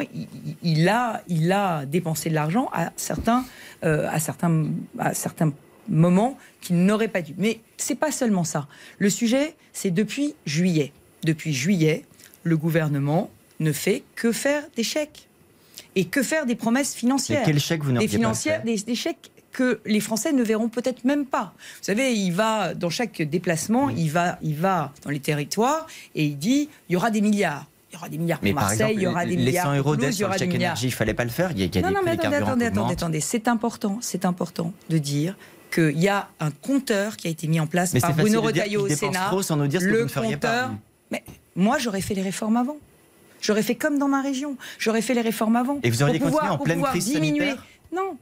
il, 0.62 0.88
a, 0.88 1.22
il 1.28 1.50
a 1.50 1.86
dépensé 1.86 2.28
de 2.28 2.34
l'argent 2.34 2.68
à 2.72 2.92
certains, 2.96 3.44
euh, 3.84 4.08
à 4.10 4.20
certains, 4.20 4.66
à 4.98 5.14
certains 5.14 5.52
moments 5.88 6.36
qu'il 6.60 6.84
n'aurait 6.84 7.08
pas 7.08 7.22
dû. 7.22 7.34
Mais 7.38 7.60
c'est 7.76 7.94
pas 7.94 8.10
seulement 8.10 8.44
ça. 8.44 8.66
Le 8.98 9.08
sujet, 9.08 9.54
c'est 9.72 9.90
depuis 9.90 10.34
juillet. 10.44 10.92
Depuis 11.26 11.52
juillet, 11.52 12.04
le 12.44 12.56
gouvernement 12.56 13.30
ne 13.58 13.72
fait 13.72 14.04
que 14.14 14.32
faire 14.32 14.62
des 14.76 14.84
chèques. 14.84 15.28
Et 15.94 16.04
que 16.04 16.22
faire 16.22 16.46
des 16.46 16.56
promesses 16.56 16.94
financières 16.94 17.42
quels 17.44 17.58
chèques 17.58 17.82
vous 17.82 17.92
Des 17.92 18.08
financières, 18.08 18.62
des, 18.62 18.76
des 18.76 18.94
chèques 18.94 19.30
que 19.56 19.80
les 19.86 20.00
Français 20.00 20.32
ne 20.32 20.42
verront 20.42 20.68
peut-être 20.68 21.04
même 21.04 21.24
pas. 21.24 21.54
Vous 21.78 21.84
savez, 21.84 22.12
il 22.12 22.30
va 22.30 22.74
dans 22.74 22.90
chaque 22.90 23.22
déplacement, 23.22 23.88
il 23.88 24.10
va, 24.10 24.38
il 24.42 24.54
va 24.54 24.92
dans 25.02 25.10
les 25.10 25.20
territoires 25.20 25.86
et 26.14 26.26
il 26.26 26.36
dit 26.36 26.68
il 26.88 26.92
y 26.92 26.96
aura 26.96 27.10
des 27.10 27.22
milliards. 27.22 27.66
Il 27.90 27.94
y 27.94 27.96
aura 27.96 28.08
des 28.10 28.18
milliards 28.18 28.40
pour 28.40 28.52
Marseille, 28.52 28.94
il 28.96 29.02
y 29.02 29.06
aura 29.06 29.24
des 29.24 29.36
milliards 29.36 29.82
pour 29.82 29.96
Toulouse, 29.96 30.18
il 30.18 30.20
y 30.20 30.24
aura 30.24 30.36
des 30.36 30.46
milliards. 30.46 30.76
Il 30.82 30.92
fallait 30.92 31.14
pas 31.14 31.24
le 31.24 31.30
faire. 31.30 31.50
Il 31.52 31.58
y 31.58 31.78
a, 31.78 31.82
non, 31.82 31.90
non, 31.90 32.00
mais 32.04 32.12
attendez, 32.12 32.36
attendez, 32.36 32.66
attendez, 32.66 32.92
attendez. 32.92 33.20
C'est 33.20 33.48
important, 33.48 33.98
c'est 34.02 34.26
important 34.26 34.74
de 34.90 34.98
dire 34.98 35.34
qu'il 35.72 35.98
y 35.98 36.08
a 36.08 36.28
un 36.40 36.50
compteur 36.50 37.16
qui 37.16 37.26
a 37.26 37.30
été 37.30 37.48
mis 37.48 37.58
en 37.58 37.66
place 37.66 37.98
par 37.98 38.14
Bruno 38.14 38.42
Retailleau 38.42 38.82
au 38.82 38.88
Sénat. 38.88 39.26
Trop 39.28 39.42
sans 39.42 39.56
nous 39.56 39.66
dire 39.66 39.80
ce 39.80 39.86
le 39.86 40.04
que 40.06 40.12
vous 40.12 40.20
ne 40.20 40.34
compteur, 40.34 40.68
pas. 40.68 40.74
Mais 41.10 41.22
moi, 41.54 41.78
j'aurais 41.78 42.00
fait 42.00 42.14
les 42.14 42.22
réformes 42.22 42.56
avant. 42.56 42.76
J'aurais 43.40 43.62
fait 43.62 43.74
comme 43.74 43.98
dans 43.98 44.08
ma 44.08 44.22
région. 44.22 44.56
J'aurais 44.78 45.02
fait 45.02 45.14
les 45.14 45.20
réformes 45.20 45.56
avant. 45.56 45.78
Et 45.82 45.90
vous 45.90 46.02
auriez 46.02 46.18
continué 46.18 46.48
en 46.48 46.58
pleine 46.58 46.82
crise 46.82 47.06
diminuer. 47.06 47.54
sanitaire 47.54 47.66
Non. 47.92 48.16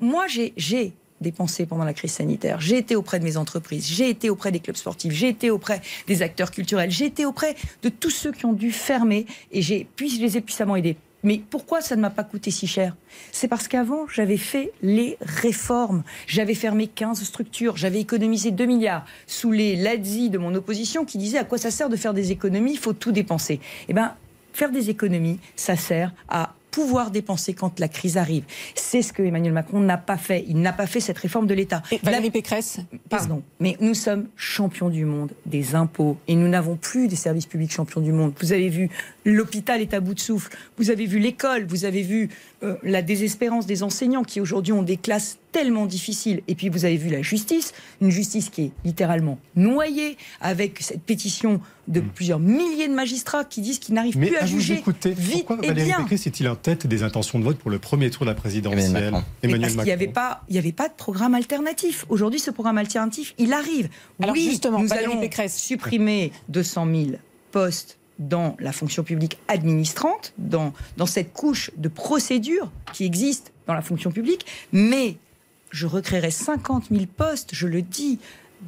moi, 0.00 0.26
j'ai 0.28 0.92
dépensé 1.20 1.66
pendant 1.66 1.84
la 1.84 1.94
crise 1.94 2.12
sanitaire. 2.12 2.60
J'ai 2.60 2.78
été 2.78 2.96
auprès 2.96 3.18
de 3.18 3.24
mes 3.24 3.36
entreprises, 3.36 3.86
j'ai 3.86 4.08
été 4.08 4.30
auprès 4.30 4.52
des 4.52 4.60
clubs 4.60 4.76
sportifs, 4.76 5.12
j'ai 5.12 5.28
été 5.28 5.50
auprès 5.50 5.80
des 6.06 6.22
acteurs 6.22 6.50
culturels, 6.50 6.90
j'ai 6.90 7.06
été 7.06 7.26
auprès 7.26 7.56
de 7.82 7.88
tous 7.88 8.10
ceux 8.10 8.32
qui 8.32 8.46
ont 8.46 8.52
dû 8.52 8.70
fermer 8.70 9.26
et 9.50 9.60
j'ai, 9.62 9.86
puis 9.96 10.08
je 10.10 10.20
les 10.20 10.36
ai 10.36 10.40
puissamment 10.40 10.76
aidés. 10.76 10.96
Mais 11.24 11.40
pourquoi 11.50 11.80
ça 11.80 11.96
ne 11.96 12.00
m'a 12.00 12.10
pas 12.10 12.24
coûté 12.24 12.50
si 12.50 12.66
cher? 12.66 12.94
C'est 13.32 13.48
parce 13.48 13.66
qu'avant, 13.66 14.06
j'avais 14.06 14.36
fait 14.36 14.72
les 14.82 15.16
réformes. 15.20 16.04
J'avais 16.26 16.54
fermé 16.54 16.86
15 16.86 17.22
structures, 17.22 17.76
j'avais 17.76 18.00
économisé 18.00 18.50
2 18.50 18.64
milliards 18.66 19.04
sous 19.26 19.50
les 19.50 19.76
lazzi 19.76 20.30
de 20.30 20.38
mon 20.38 20.54
opposition 20.54 21.04
qui 21.04 21.18
disait 21.18 21.38
à 21.38 21.44
quoi 21.44 21.58
ça 21.58 21.70
sert 21.70 21.88
de 21.88 21.96
faire 21.96 22.14
des 22.14 22.30
économies, 22.30 22.72
il 22.72 22.78
faut 22.78 22.92
tout 22.92 23.12
dépenser. 23.12 23.60
Eh 23.88 23.92
bien, 23.92 24.14
faire 24.52 24.70
des 24.70 24.90
économies, 24.90 25.40
ça 25.56 25.76
sert 25.76 26.12
à 26.28 26.54
pouvoir 26.78 27.10
dépenser 27.10 27.54
quand 27.54 27.80
la 27.80 27.88
crise 27.88 28.16
arrive. 28.16 28.44
C'est 28.76 29.02
ce 29.02 29.12
que 29.12 29.20
Emmanuel 29.20 29.52
Macron 29.52 29.80
n'a 29.80 29.98
pas 29.98 30.16
fait. 30.16 30.44
Il 30.46 30.60
n'a 30.60 30.72
pas 30.72 30.86
fait 30.86 31.00
cette 31.00 31.18
réforme 31.18 31.48
de 31.48 31.54
l'État. 31.54 31.82
Valérie 32.04 32.30
Pécresse 32.30 32.78
Pardon, 33.10 33.42
mais 33.58 33.76
nous 33.80 33.94
sommes 33.94 34.28
champions 34.36 34.88
du 34.88 35.04
monde 35.04 35.32
des 35.44 35.74
impôts 35.74 36.16
et 36.28 36.36
nous 36.36 36.46
n'avons 36.46 36.76
plus 36.76 37.08
des 37.08 37.16
services 37.16 37.46
publics 37.46 37.72
champions 37.72 38.00
du 38.00 38.12
monde. 38.12 38.32
Vous 38.40 38.52
avez 38.52 38.68
vu, 38.68 38.90
l'hôpital 39.24 39.80
est 39.80 39.92
à 39.92 39.98
bout 39.98 40.14
de 40.14 40.20
souffle. 40.20 40.56
Vous 40.76 40.90
avez 40.90 41.06
vu 41.06 41.18
l'école, 41.18 41.66
vous 41.66 41.84
avez 41.84 42.02
vu 42.02 42.28
euh, 42.62 42.76
la 42.84 43.02
désespérance 43.02 43.66
des 43.66 43.82
enseignants 43.82 44.22
qui 44.22 44.40
aujourd'hui 44.40 44.72
ont 44.72 44.84
des 44.84 44.98
classes 44.98 45.38
tellement 45.52 45.86
difficiles. 45.86 46.42
Et 46.48 46.54
puis 46.54 46.68
vous 46.68 46.84
avez 46.84 46.96
vu 46.96 47.10
la 47.10 47.22
justice, 47.22 47.72
une 48.00 48.10
justice 48.10 48.50
qui 48.50 48.62
est 48.62 48.72
littéralement 48.84 49.38
noyée 49.56 50.16
avec 50.40 50.80
cette 50.80 51.02
pétition 51.02 51.60
de 51.88 52.00
hmm. 52.00 52.08
plusieurs 52.14 52.38
milliers 52.38 52.88
de 52.88 52.94
magistrats 52.94 53.44
qui 53.44 53.60
disent 53.60 53.78
qu'ils 53.78 53.94
n'arrivent 53.94 54.16
plus 54.16 54.36
à, 54.36 54.46
juger 54.46 54.74
écouter, 54.74 55.14
vite 55.16 55.46
pourquoi 55.46 55.66
Valérie 55.66 55.90
Pécresse 56.02 56.26
est-il 56.26 56.48
en 56.48 56.56
tête 56.56 56.86
des 56.86 57.02
intentions 57.02 57.38
de 57.38 57.44
vote 57.44 57.58
pour 57.58 57.70
le 57.70 57.78
premier 57.78 58.10
tour 58.10 58.24
de 58.24 58.30
la 58.30 58.34
présidentielle 58.34 58.86
Emmanuel 58.86 59.12
Macron. 59.12 59.60
parce 59.60 59.74
qu'il 59.74 59.84
n'y 59.84 59.90
avait 59.90 60.08
pas, 60.08 60.42
il 60.48 60.58
avait 60.58 60.72
pas 60.72 60.88
de 60.88 60.94
programme 60.94 61.34
alternatif. 61.34 62.04
Aujourd'hui, 62.08 62.40
ce 62.40 62.50
programme 62.50 62.78
alternatif, 62.78 63.34
il 63.38 63.52
arrive. 63.52 63.88
Alors 64.20 64.34
oui, 64.34 64.48
justement, 64.50 64.80
nous 64.80 64.92
allons 64.92 65.20
Pécresse. 65.20 65.56
supprimer 65.56 66.32
200 66.48 66.86
000 66.86 67.06
postes 67.50 67.98
dans 68.18 68.56
la 68.58 68.72
fonction 68.72 69.04
publique 69.04 69.38
administrante, 69.48 70.34
dans, 70.38 70.72
dans 70.96 71.06
cette 71.06 71.32
couche 71.32 71.70
de 71.76 71.88
procédures 71.88 72.70
qui 72.92 73.04
existe 73.04 73.52
dans 73.66 73.74
la 73.74 73.82
fonction 73.82 74.10
publique, 74.10 74.44
mais 74.72 75.16
je 75.70 75.86
recréerai 75.86 76.30
50 76.30 76.86
000 76.90 77.04
postes, 77.16 77.50
je 77.52 77.66
le 77.66 77.82
dis, 77.82 78.18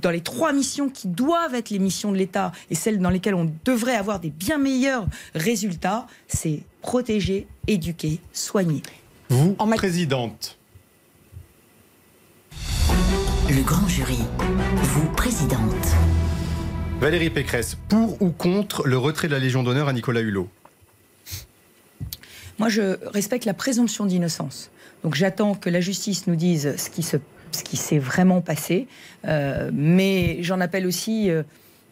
dans 0.00 0.10
les 0.10 0.20
trois 0.20 0.52
missions 0.52 0.88
qui 0.88 1.08
doivent 1.08 1.54
être 1.54 1.70
les 1.70 1.78
missions 1.78 2.12
de 2.12 2.16
l'État 2.16 2.52
et 2.70 2.74
celles 2.74 2.98
dans 2.98 3.10
lesquelles 3.10 3.34
on 3.34 3.52
devrait 3.64 3.96
avoir 3.96 4.20
des 4.20 4.30
bien 4.30 4.58
meilleurs 4.58 5.06
résultats, 5.34 6.06
c'est 6.28 6.60
protéger, 6.82 7.46
éduquer, 7.66 8.20
soigner. 8.32 8.82
Vous, 9.28 9.56
en 9.58 9.68
présidente. 9.68 10.58
Le 13.48 13.62
grand 13.62 13.88
jury, 13.88 14.18
vous, 14.76 15.08
présidente. 15.12 15.86
Valérie 17.00 17.30
Pécresse, 17.30 17.76
pour 17.88 18.20
ou 18.22 18.30
contre 18.30 18.86
le 18.86 18.98
retrait 18.98 19.26
de 19.26 19.32
la 19.32 19.38
Légion 19.38 19.62
d'honneur 19.62 19.88
à 19.88 19.92
Nicolas 19.92 20.20
Hulot? 20.20 20.48
Moi, 22.58 22.68
je 22.68 22.98
respecte 23.08 23.46
la 23.46 23.54
présomption 23.54 24.04
d'innocence. 24.04 24.70
Donc 25.04 25.14
j'attends 25.14 25.54
que 25.54 25.70
la 25.70 25.80
justice 25.80 26.26
nous 26.26 26.36
dise 26.36 26.76
ce 26.76 26.90
qui 26.90 27.02
se 27.02 27.16
ce 27.52 27.62
qui 27.62 27.76
s'est 27.76 27.98
vraiment 27.98 28.40
passé. 28.40 28.86
Euh, 29.26 29.70
mais 29.72 30.42
j'en 30.42 30.60
appelle 30.60 30.86
aussi, 30.86 31.30
euh, 31.30 31.42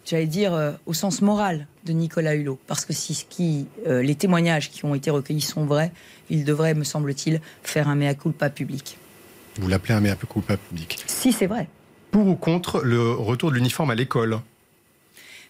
j'allais 0.04 0.26
dire, 0.26 0.54
euh, 0.54 0.72
au 0.86 0.94
sens 0.94 1.22
moral 1.22 1.66
de 1.84 1.92
Nicolas 1.92 2.34
Hulot. 2.34 2.58
Parce 2.66 2.84
que 2.84 2.92
si 2.92 3.14
ce 3.14 3.24
qui, 3.24 3.66
les 3.86 4.14
témoignages 4.14 4.70
qui 4.70 4.84
ont 4.84 4.94
été 4.94 5.10
recueillis 5.10 5.40
sont 5.40 5.64
vrais, 5.64 5.92
il 6.30 6.44
devrait, 6.44 6.74
me 6.74 6.84
semble-t-il, 6.84 7.40
faire 7.62 7.88
un 7.88 7.94
mea 7.94 8.14
culpa 8.14 8.50
public. 8.50 8.98
Vous 9.56 9.68
l'appelez 9.68 9.94
un 9.94 10.00
mea 10.00 10.14
culpa 10.16 10.56
public 10.56 10.98
Si, 11.06 11.32
c'est 11.32 11.46
vrai. 11.46 11.68
Pour 12.10 12.26
ou 12.26 12.36
contre 12.36 12.82
le 12.82 13.12
retour 13.12 13.50
de 13.50 13.56
l'uniforme 13.56 13.90
à 13.90 13.94
l'école? 13.94 14.38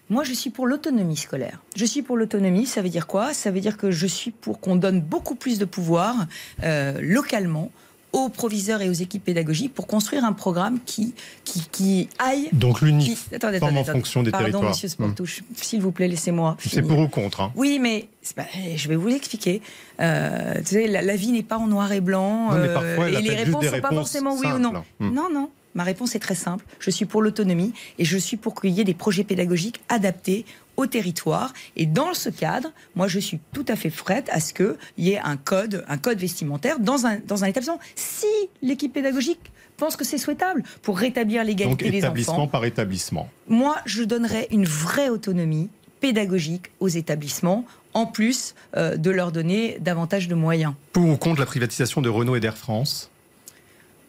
Moi, 0.09 0.23
je 0.23 0.33
suis 0.33 0.49
pour 0.49 0.67
l'autonomie 0.67 1.17
scolaire. 1.17 1.59
Je 1.75 1.85
suis 1.85 2.01
pour 2.01 2.17
l'autonomie, 2.17 2.65
ça 2.65 2.81
veut 2.81 2.89
dire 2.89 3.07
quoi? 3.07 3.33
Ça 3.33 3.51
veut 3.51 3.59
dire 3.59 3.77
que 3.77 3.91
je 3.91 4.07
suis 4.07 4.31
pour 4.31 4.59
qu'on 4.59 4.75
donne 4.75 5.01
beaucoup 5.01 5.35
plus 5.35 5.59
de 5.59 5.65
pouvoir 5.65 6.15
euh, 6.63 6.99
localement 7.01 7.71
aux 8.11 8.29
proviseurs 8.29 8.81
et 8.81 8.89
aux 8.89 8.93
équipes 8.93 9.23
pédagogiques 9.23 9.71
pour 9.71 9.85
construire 9.85 10.25
un 10.25 10.33
programme 10.33 10.79
qui, 10.83 11.13
qui, 11.43 11.61
qui 11.71 12.09
aille. 12.17 12.49
Donc 12.53 12.81
l'uniforme 12.81 13.77
en 13.77 13.83
fonction 13.83 14.23
des 14.23 14.31
Pardon, 14.31 14.45
territoires. 14.47 14.69
monsieur 14.71 14.87
Sportouche, 14.87 15.43
s'il 15.55 15.79
vous 15.81 15.91
plaît, 15.91 16.07
laissez-moi. 16.07 16.57
C'est 16.59 16.81
pour 16.81 16.97
ou 16.97 17.07
contre 17.07 17.41
hein. 17.41 17.51
Oui, 17.55 17.77
mais 17.79 18.07
bah, 18.35 18.45
je 18.75 18.89
vais 18.89 18.95
vous 18.95 19.09
l'expliquer. 19.09 19.61
Euh, 19.99 20.55
la, 20.71 21.03
la 21.03 21.15
vie 21.15 21.31
n'est 21.31 21.43
pas 21.43 21.59
en 21.59 21.67
noir 21.67 21.91
et 21.91 22.01
blanc. 22.01 22.51
Non, 22.51 22.57
mais 22.57 22.73
parfois, 22.73 23.09
elle 23.09 23.17
et 23.17 23.21
les 23.21 23.35
réponses 23.35 23.63
ne 23.63 23.69
sont 23.69 23.79
pas 23.79 23.89
réponses 23.89 23.99
forcément 24.11 24.35
oui 24.35 24.47
ou 24.55 24.57
non. 24.57 24.71
simples. 24.73 24.87
Hmm. 24.99 25.13
Non, 25.13 25.27
non. 25.31 25.49
Ma 25.79 25.85
réponse 25.85 26.13
est 26.13 26.19
très 26.19 26.35
simple. 26.35 26.65
Je 26.81 26.89
suis 26.89 27.05
pour 27.05 27.21
l'autonomie 27.21 27.71
et 27.99 28.03
je 28.03 28.17
suis 28.17 28.35
pour 28.35 28.53
qu'il 28.53 28.71
y 28.71 28.81
ait 28.81 28.83
des 28.83 28.93
projets 28.93 29.23
pédagogiques 29.23 29.79
adaptés 29.87 30.45
au 30.75 30.87
territoire. 30.87 31.53
Et 31.77 31.85
dans 31.85 32.13
ce 32.13 32.27
cadre, 32.27 32.73
moi, 32.95 33.07
je 33.07 33.17
suis 33.17 33.39
tout 33.53 33.63
à 33.65 33.77
fait 33.77 33.89
prête 33.89 34.27
à 34.29 34.41
ce 34.41 34.53
qu'il 34.53 34.75
y 34.97 35.11
ait 35.11 35.19
un 35.19 35.37
code, 35.37 35.85
un 35.87 35.97
code 35.97 36.19
vestimentaire 36.19 36.79
dans 36.79 37.05
un, 37.05 37.19
dans 37.19 37.45
un 37.45 37.47
établissement. 37.47 37.79
Si 37.95 38.25
l'équipe 38.61 38.91
pédagogique 38.91 39.53
pense 39.77 39.95
que 39.95 40.03
c'est 40.03 40.17
souhaitable 40.17 40.63
pour 40.81 40.97
rétablir 40.97 41.45
l'égalité 41.45 41.89
des 41.89 41.99
établissement 41.99 42.33
enfants, 42.33 42.47
par 42.49 42.65
établissement. 42.65 43.29
moi, 43.47 43.77
je 43.85 44.03
donnerais 44.03 44.49
une 44.51 44.65
vraie 44.65 45.07
autonomie 45.07 45.69
pédagogique 46.01 46.71
aux 46.81 46.89
établissements, 46.89 47.63
en 47.93 48.05
plus 48.05 48.53
euh, 48.75 48.97
de 48.97 49.11
leur 49.11 49.31
donner 49.31 49.77
davantage 49.79 50.27
de 50.27 50.35
moyens. 50.35 50.73
Pour 50.91 51.07
ou 51.07 51.15
contre 51.15 51.39
la 51.39 51.45
privatisation 51.45 52.01
de 52.01 52.09
Renault 52.09 52.35
et 52.35 52.41
d'Air 52.41 52.57
France? 52.57 53.09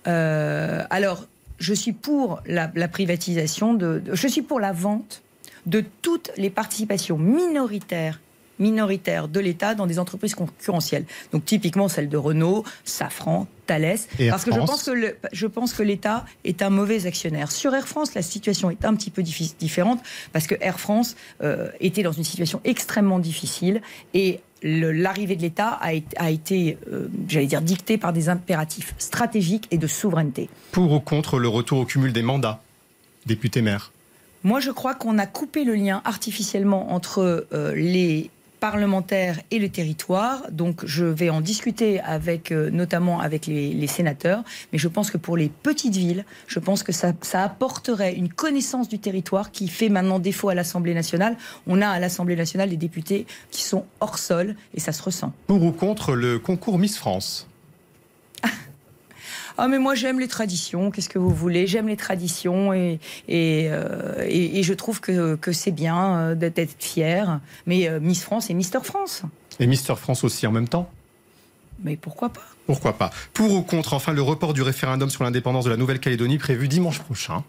Euh, 0.06 0.84
alors, 0.90 1.26
je 1.60 1.72
suis 1.74 1.92
pour 1.92 2.40
la, 2.46 2.70
la 2.74 2.88
privatisation, 2.88 3.74
de, 3.74 4.00
de- 4.00 4.14
je 4.14 4.26
suis 4.28 4.42
pour 4.42 4.58
la 4.60 4.72
vente 4.72 5.22
de 5.66 5.84
toutes 6.02 6.30
les 6.36 6.50
participations 6.50 7.18
minoritaires 7.18 8.20
minoritaires 8.58 9.26
de 9.26 9.40
l'État 9.40 9.74
dans 9.74 9.86
des 9.86 9.98
entreprises 9.98 10.34
concurrentielles. 10.34 11.06
Donc 11.32 11.46
typiquement 11.46 11.88
celle 11.88 12.10
de 12.10 12.18
Renault, 12.18 12.62
Safran, 12.84 13.46
Thales. 13.66 13.96
Et 14.18 14.28
parce 14.28 14.44
que 14.44 14.52
je 14.52 14.58
pense 14.58 14.82
que, 14.82 14.90
le- 14.90 15.16
je 15.32 15.46
pense 15.46 15.72
que 15.72 15.82
l'État 15.82 16.26
est 16.44 16.60
un 16.60 16.68
mauvais 16.68 17.06
actionnaire. 17.06 17.50
Sur 17.52 17.74
Air 17.74 17.88
France, 17.88 18.12
la 18.14 18.20
situation 18.20 18.70
est 18.70 18.84
un 18.84 18.94
petit 18.94 19.08
peu 19.10 19.22
différente 19.22 20.02
parce 20.34 20.46
que 20.46 20.54
Air 20.60 20.78
France 20.78 21.16
euh, 21.42 21.70
était 21.80 22.02
dans 22.02 22.12
une 22.12 22.24
situation 22.24 22.60
extrêmement 22.64 23.18
difficile 23.18 23.80
et 24.12 24.40
l'arrivée 24.62 25.36
de 25.36 25.42
l'État 25.42 25.68
a, 25.80 25.92
été- 25.92 26.16
a 26.18 26.30
été, 26.30 26.78
euh, 26.92 27.08
j'allais 27.28 27.46
dire, 27.46 27.62
dictée 27.62 27.98
par 27.98 28.12
des 28.12 28.28
impératifs 28.28 28.94
stratégiques 28.98 29.66
et 29.70 29.78
de 29.78 29.86
souveraineté. 29.86 30.48
Pour 30.72 30.92
ou 30.92 31.00
contre 31.00 31.38
le 31.38 31.48
retour 31.48 31.78
au 31.80 31.84
cumul 31.84 32.12
des 32.12 32.22
mandats 32.22 32.60
Député-maire. 33.26 33.92
Moi, 34.44 34.60
je 34.60 34.70
crois 34.70 34.94
qu'on 34.94 35.18
a 35.18 35.26
coupé 35.26 35.64
le 35.64 35.74
lien 35.74 36.00
artificiellement 36.06 36.92
entre 36.94 37.46
euh, 37.52 37.74
les 37.74 38.30
parlementaires 38.60 39.40
et 39.50 39.58
le 39.58 39.68
territoire. 39.68 40.42
Donc, 40.50 40.84
je 40.84 41.04
vais 41.04 41.30
en 41.30 41.40
discuter 41.40 42.00
avec, 42.00 42.52
euh, 42.52 42.70
notamment 42.70 43.20
avec 43.20 43.46
les, 43.46 43.86
sénateurs. 43.86 44.44
Mais 44.72 44.78
je 44.78 44.86
pense 44.86 45.10
que 45.10 45.16
pour 45.16 45.36
les 45.36 45.48
petites 45.48 45.96
villes, 45.96 46.24
je 46.46 46.60
pense 46.60 46.82
que 46.82 46.92
ça 46.92 47.14
apporterait 47.32 48.14
une 48.14 48.28
connaissance 48.28 48.88
du 48.88 48.98
territoire 48.98 49.50
qui 49.50 49.66
fait 49.66 49.88
maintenant 49.88 50.18
défaut 50.18 50.50
à 50.50 50.54
l'Assemblée 50.54 50.94
nationale. 50.94 51.36
On 51.66 51.82
a 51.82 51.88
à 51.88 51.98
l'Assemblée 51.98 52.36
nationale 52.36 52.68
des 52.68 52.76
députés 52.76 53.26
qui 53.50 53.62
sont 53.62 53.84
hors 54.00 54.18
sol 54.18 54.54
et 54.74 54.80
ça 54.80 54.92
se 54.92 55.02
ressent. 55.02 55.32
Pour 55.46 55.62
ou 55.62 55.72
contre 55.72 56.14
le 56.14 56.38
concours 56.38 56.78
Miss 56.78 56.96
France? 56.96 57.49
Ah 59.62 59.68
mais 59.68 59.78
moi 59.78 59.94
j'aime 59.94 60.18
les 60.18 60.26
traditions, 60.26 60.90
qu'est-ce 60.90 61.10
que 61.10 61.18
vous 61.18 61.34
voulez? 61.34 61.66
J'aime 61.66 61.86
les 61.86 61.98
traditions 61.98 62.72
et, 62.72 62.98
et, 63.28 63.68
euh, 63.68 64.24
et, 64.26 64.58
et 64.58 64.62
je 64.62 64.72
trouve 64.72 65.02
que, 65.02 65.34
que 65.36 65.52
c'est 65.52 65.70
bien 65.70 66.16
euh, 66.16 66.34
d'être 66.34 66.56
d'être 66.56 66.82
fier. 66.82 67.40
Mais 67.66 67.86
euh, 67.86 68.00
Miss 68.00 68.22
France 68.22 68.48
et 68.48 68.54
Mister 68.54 68.78
France, 68.82 69.24
et 69.58 69.66
Mister 69.66 69.94
France 69.96 70.24
aussi 70.24 70.46
en 70.46 70.50
même 70.50 70.66
temps? 70.66 70.90
Mais 71.84 71.96
pourquoi 71.96 72.30
pas? 72.30 72.46
Pourquoi 72.64 72.96
pas? 72.96 73.10
Pour 73.34 73.52
ou 73.52 73.60
contre, 73.60 73.92
enfin, 73.92 74.14
le 74.14 74.22
report 74.22 74.54
du 74.54 74.62
référendum 74.62 75.10
sur 75.10 75.24
l'indépendance 75.24 75.66
de 75.66 75.70
la 75.70 75.76
Nouvelle-Calédonie 75.76 76.38
prévu 76.38 76.66
dimanche 76.66 77.00
prochain 77.00 77.44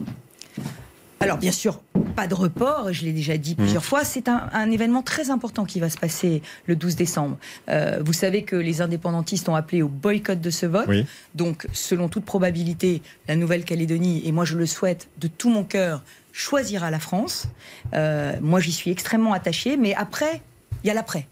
Alors 1.21 1.37
bien 1.37 1.51
sûr, 1.51 1.81
pas 2.15 2.27
de 2.27 2.33
report, 2.33 2.91
je 2.91 3.05
l'ai 3.05 3.13
déjà 3.13 3.37
dit 3.37 3.55
plusieurs 3.55 3.85
fois, 3.85 4.03
c'est 4.03 4.27
un, 4.27 4.49
un 4.53 4.71
événement 4.71 5.03
très 5.03 5.29
important 5.29 5.65
qui 5.65 5.79
va 5.79 5.89
se 5.89 5.97
passer 5.97 6.41
le 6.65 6.75
12 6.75 6.95
décembre. 6.95 7.37
Euh, 7.69 7.99
vous 8.03 8.13
savez 8.13 8.43
que 8.43 8.55
les 8.55 8.81
indépendantistes 8.81 9.47
ont 9.47 9.55
appelé 9.55 9.81
au 9.81 9.87
boycott 9.87 10.41
de 10.41 10.49
ce 10.49 10.65
vote. 10.65 10.87
Oui. 10.87 11.05
Donc, 11.35 11.67
selon 11.73 12.09
toute 12.09 12.25
probabilité, 12.25 13.03
la 13.27 13.35
Nouvelle-Calédonie, 13.35 14.23
et 14.25 14.31
moi 14.31 14.45
je 14.45 14.57
le 14.57 14.65
souhaite 14.65 15.09
de 15.19 15.27
tout 15.27 15.49
mon 15.49 15.63
cœur, 15.63 16.03
choisira 16.31 16.89
la 16.89 16.99
France. 16.99 17.47
Euh, 17.93 18.33
moi 18.41 18.59
j'y 18.59 18.71
suis 18.71 18.89
extrêmement 18.89 19.33
attachée, 19.33 19.77
mais 19.77 19.93
après, 19.93 20.41
il 20.83 20.87
y 20.87 20.89
a 20.89 20.93
l'après. 20.93 21.27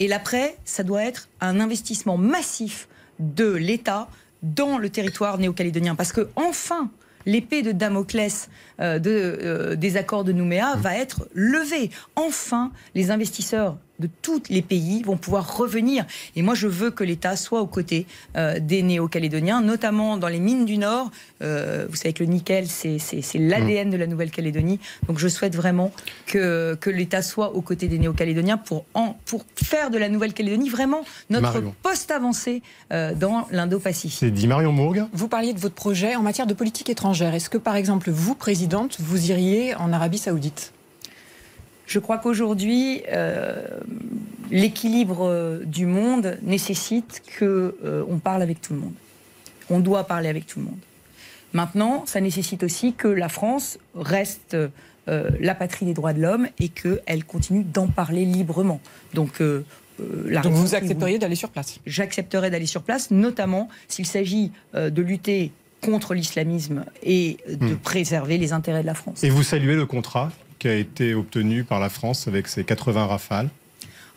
Et 0.00 0.08
l'après, 0.08 0.56
ça 0.64 0.82
doit 0.82 1.04
être 1.04 1.28
un 1.42 1.60
investissement 1.60 2.16
massif 2.16 2.88
de 3.18 3.52
l'État 3.52 4.08
dans 4.42 4.78
le 4.78 4.88
territoire 4.88 5.38
néo-calédonien. 5.38 5.94
Parce 5.94 6.12
que, 6.12 6.28
enfin, 6.36 6.90
l'épée 7.26 7.62
de 7.62 7.72
Damoclès 7.72 8.48
euh, 8.80 8.98
de, 8.98 9.10
euh, 9.10 9.76
des 9.76 9.96
accords 9.96 10.24
de 10.24 10.32
Nouméa 10.32 10.74
va 10.76 10.96
être 10.96 11.28
levée. 11.34 11.90
Enfin, 12.14 12.72
les 12.94 13.10
investisseurs 13.10 13.76
de 14.00 14.08
tous 14.22 14.42
les 14.50 14.62
pays 14.62 15.02
vont 15.02 15.16
pouvoir 15.16 15.56
revenir. 15.56 16.04
Et 16.36 16.42
moi, 16.42 16.54
je 16.54 16.66
veux 16.66 16.90
que 16.90 17.04
l'État 17.04 17.36
soit 17.36 17.60
aux 17.62 17.66
côtés 17.66 18.06
euh, 18.36 18.58
des 18.60 18.82
Néo-Calédoniens, 18.82 19.60
notamment 19.62 20.16
dans 20.16 20.28
les 20.28 20.40
mines 20.40 20.64
du 20.64 20.78
Nord. 20.78 21.10
Euh, 21.42 21.86
vous 21.88 21.96
savez 21.96 22.12
que 22.12 22.22
le 22.24 22.30
nickel, 22.30 22.66
c'est 22.68 22.98
l'ADN 23.34 23.90
de 23.90 23.96
la 23.96 24.06
Nouvelle-Calédonie. 24.06 24.80
Donc, 25.08 25.18
je 25.18 25.28
souhaite 25.28 25.54
vraiment 25.56 25.92
que, 26.26 26.76
que 26.80 26.90
l'État 26.90 27.22
soit 27.22 27.54
aux 27.54 27.62
côtés 27.62 27.88
des 27.88 27.98
Néo-Calédoniens 27.98 28.58
pour, 28.58 28.84
en- 28.94 29.16
pour 29.26 29.44
faire 29.56 29.90
de 29.90 29.98
la 29.98 30.08
Nouvelle-Calédonie 30.08 30.68
vraiment 30.68 31.04
notre 31.30 31.42
Marion. 31.54 31.74
poste 31.82 32.10
avancé 32.10 32.62
euh, 32.92 33.14
dans 33.14 33.46
l'Indo-Pacifique. 33.50 34.18
C'est 34.20 34.30
dit 34.30 34.46
Marion 34.46 34.72
Mourgue 34.72 35.04
Vous 35.12 35.28
parliez 35.28 35.52
de 35.52 35.58
votre 35.58 35.74
projet 35.74 36.16
en 36.16 36.22
matière 36.22 36.46
de 36.46 36.54
politique 36.54 36.88
étrangère. 36.90 37.34
Est-ce 37.34 37.50
que, 37.50 37.58
par 37.58 37.76
exemple, 37.76 38.10
vous, 38.10 38.34
présidente, 38.34 38.96
vous 39.00 39.30
iriez 39.30 39.74
en 39.76 39.92
Arabie 39.92 40.18
Saoudite? 40.18 40.72
Je 41.86 41.98
crois 41.98 42.18
qu'aujourd'hui, 42.18 43.02
euh, 43.12 43.64
l'équilibre 44.50 45.26
euh, 45.26 45.60
du 45.64 45.86
monde 45.86 46.38
nécessite 46.42 47.22
que 47.38 47.76
euh, 47.84 48.04
on 48.08 48.18
parle 48.18 48.42
avec 48.42 48.60
tout 48.60 48.74
le 48.74 48.80
monde. 48.80 48.94
On 49.70 49.80
doit 49.80 50.04
parler 50.04 50.28
avec 50.28 50.46
tout 50.46 50.58
le 50.60 50.66
monde. 50.66 50.78
Maintenant, 51.52 52.04
ça 52.06 52.20
nécessite 52.20 52.62
aussi 52.62 52.92
que 52.92 53.08
la 53.08 53.28
France 53.28 53.78
reste 53.94 54.54
euh, 54.54 55.30
la 55.40 55.54
patrie 55.54 55.86
des 55.86 55.94
droits 55.94 56.12
de 56.12 56.20
l'homme 56.20 56.48
et 56.58 56.68
qu'elle 56.68 57.24
continue 57.24 57.62
d'en 57.64 57.86
parler 57.86 58.24
librement. 58.24 58.80
Donc, 59.14 59.40
la 59.40 60.42
Donc 60.42 60.52
réponse 60.52 60.58
vous 60.60 60.74
accepteriez 60.74 61.18
d'aller 61.18 61.36
sur 61.36 61.48
place? 61.50 61.78
J'accepterai 61.86 62.50
d'aller 62.50 62.66
sur 62.66 62.82
place, 62.82 63.10
notamment 63.10 63.68
s'il 63.88 64.06
s'agit 64.06 64.52
euh, 64.74 64.90
de 64.90 65.02
lutter 65.02 65.52
contre 65.80 66.14
l'islamisme 66.14 66.84
et 67.02 67.38
de 67.48 67.74
Hmm. 67.74 67.76
préserver 67.78 68.38
les 68.38 68.52
intérêts 68.52 68.82
de 68.82 68.86
la 68.86 68.94
France. 68.94 69.22
Et 69.24 69.30
vous 69.30 69.42
saluez 69.44 69.76
le 69.76 69.86
contrat? 69.86 70.32
Qui 70.66 70.72
a 70.72 70.74
été 70.74 71.14
obtenu 71.14 71.62
par 71.62 71.78
la 71.78 71.88
France 71.88 72.26
avec 72.26 72.48
ses 72.48 72.64
80 72.64 73.06
rafales 73.06 73.50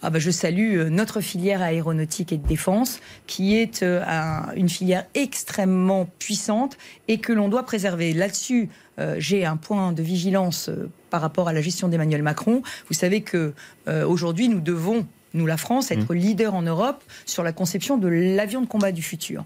Ah 0.02 0.10
bah, 0.10 0.18
je 0.18 0.32
salue 0.32 0.78
euh, 0.80 0.90
notre 0.90 1.22
filière 1.22 1.62
aéronautique 1.62 2.32
et 2.34 2.38
de 2.38 2.48
défense, 2.48 3.02
qui 3.28 3.56
est 3.56 3.84
euh, 3.84 4.02
un- 4.08 4.52
une 4.56 4.68
filière 4.68 5.06
extrêmement 5.14 6.08
puissante 6.18 6.76
et 7.08 7.20
que 7.20 7.34
l'on 7.34 7.50
doit 7.50 7.62
préserver. 7.68 8.14
Là-dessus, 8.14 8.70
euh, 8.98 9.16
j'ai 9.20 9.46
un 9.46 9.58
point 9.58 9.92
de 9.92 10.02
vigilance 10.02 10.72
par 11.12 11.22
rapport 11.22 11.48
à 11.50 11.54
la 11.54 11.62
gestion 11.62 11.88
d'Emmanuel 11.88 12.24
Macron. 12.24 12.64
Vous 12.88 12.96
savez 12.96 13.22
que 13.22 13.54
aujourd'hui, 13.88 14.50
nous 14.50 14.60
devons, 14.60 15.06
nous 15.36 15.46
la 15.46 15.58
France, 15.58 15.92
être 15.92 16.14
leader 16.16 16.56
en 16.56 16.64
Europe 16.64 17.04
sur 17.28 17.44
la 17.44 17.52
conception 17.52 17.98
de 18.00 18.08
l'avion 18.08 18.62
de 18.62 18.68
combat 18.68 18.92
du 18.92 19.04
futur. 19.04 19.44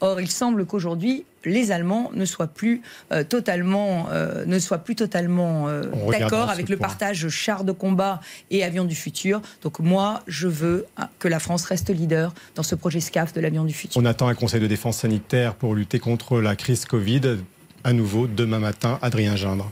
Or, 0.00 0.20
il 0.20 0.30
semble 0.30 0.66
qu'aujourd'hui, 0.66 1.24
les 1.44 1.72
Allemands 1.72 2.10
ne 2.14 2.24
soient 2.24 2.46
plus 2.46 2.82
euh, 3.12 3.24
totalement, 3.24 4.06
euh, 4.10 4.44
ne 4.46 4.58
soient 4.58 4.78
plus 4.78 4.96
totalement 4.96 5.68
euh, 5.68 5.84
d'accord 6.10 6.50
avec 6.50 6.68
le 6.68 6.76
point. 6.76 6.88
partage 6.88 7.28
chars 7.28 7.64
de 7.64 7.72
combat 7.72 8.20
et 8.50 8.64
avions 8.64 8.84
du 8.84 8.94
futur. 8.94 9.40
Donc 9.62 9.78
moi, 9.78 10.22
je 10.26 10.48
veux 10.48 10.86
hein, 10.96 11.08
que 11.18 11.28
la 11.28 11.38
France 11.38 11.64
reste 11.64 11.90
leader 11.90 12.34
dans 12.54 12.62
ce 12.62 12.74
projet 12.74 13.00
SCAF 13.00 13.32
de 13.32 13.40
l'avion 13.40 13.64
du 13.64 13.74
futur. 13.74 14.00
On 14.00 14.04
attend 14.04 14.28
un 14.28 14.34
conseil 14.34 14.60
de 14.60 14.66
défense 14.66 14.98
sanitaire 14.98 15.54
pour 15.54 15.74
lutter 15.74 15.98
contre 15.98 16.40
la 16.40 16.56
crise 16.56 16.84
Covid. 16.84 17.38
À 17.82 17.92
nouveau, 17.92 18.26
demain 18.26 18.58
matin, 18.58 18.98
Adrien 19.02 19.36
Gindre. 19.36 19.70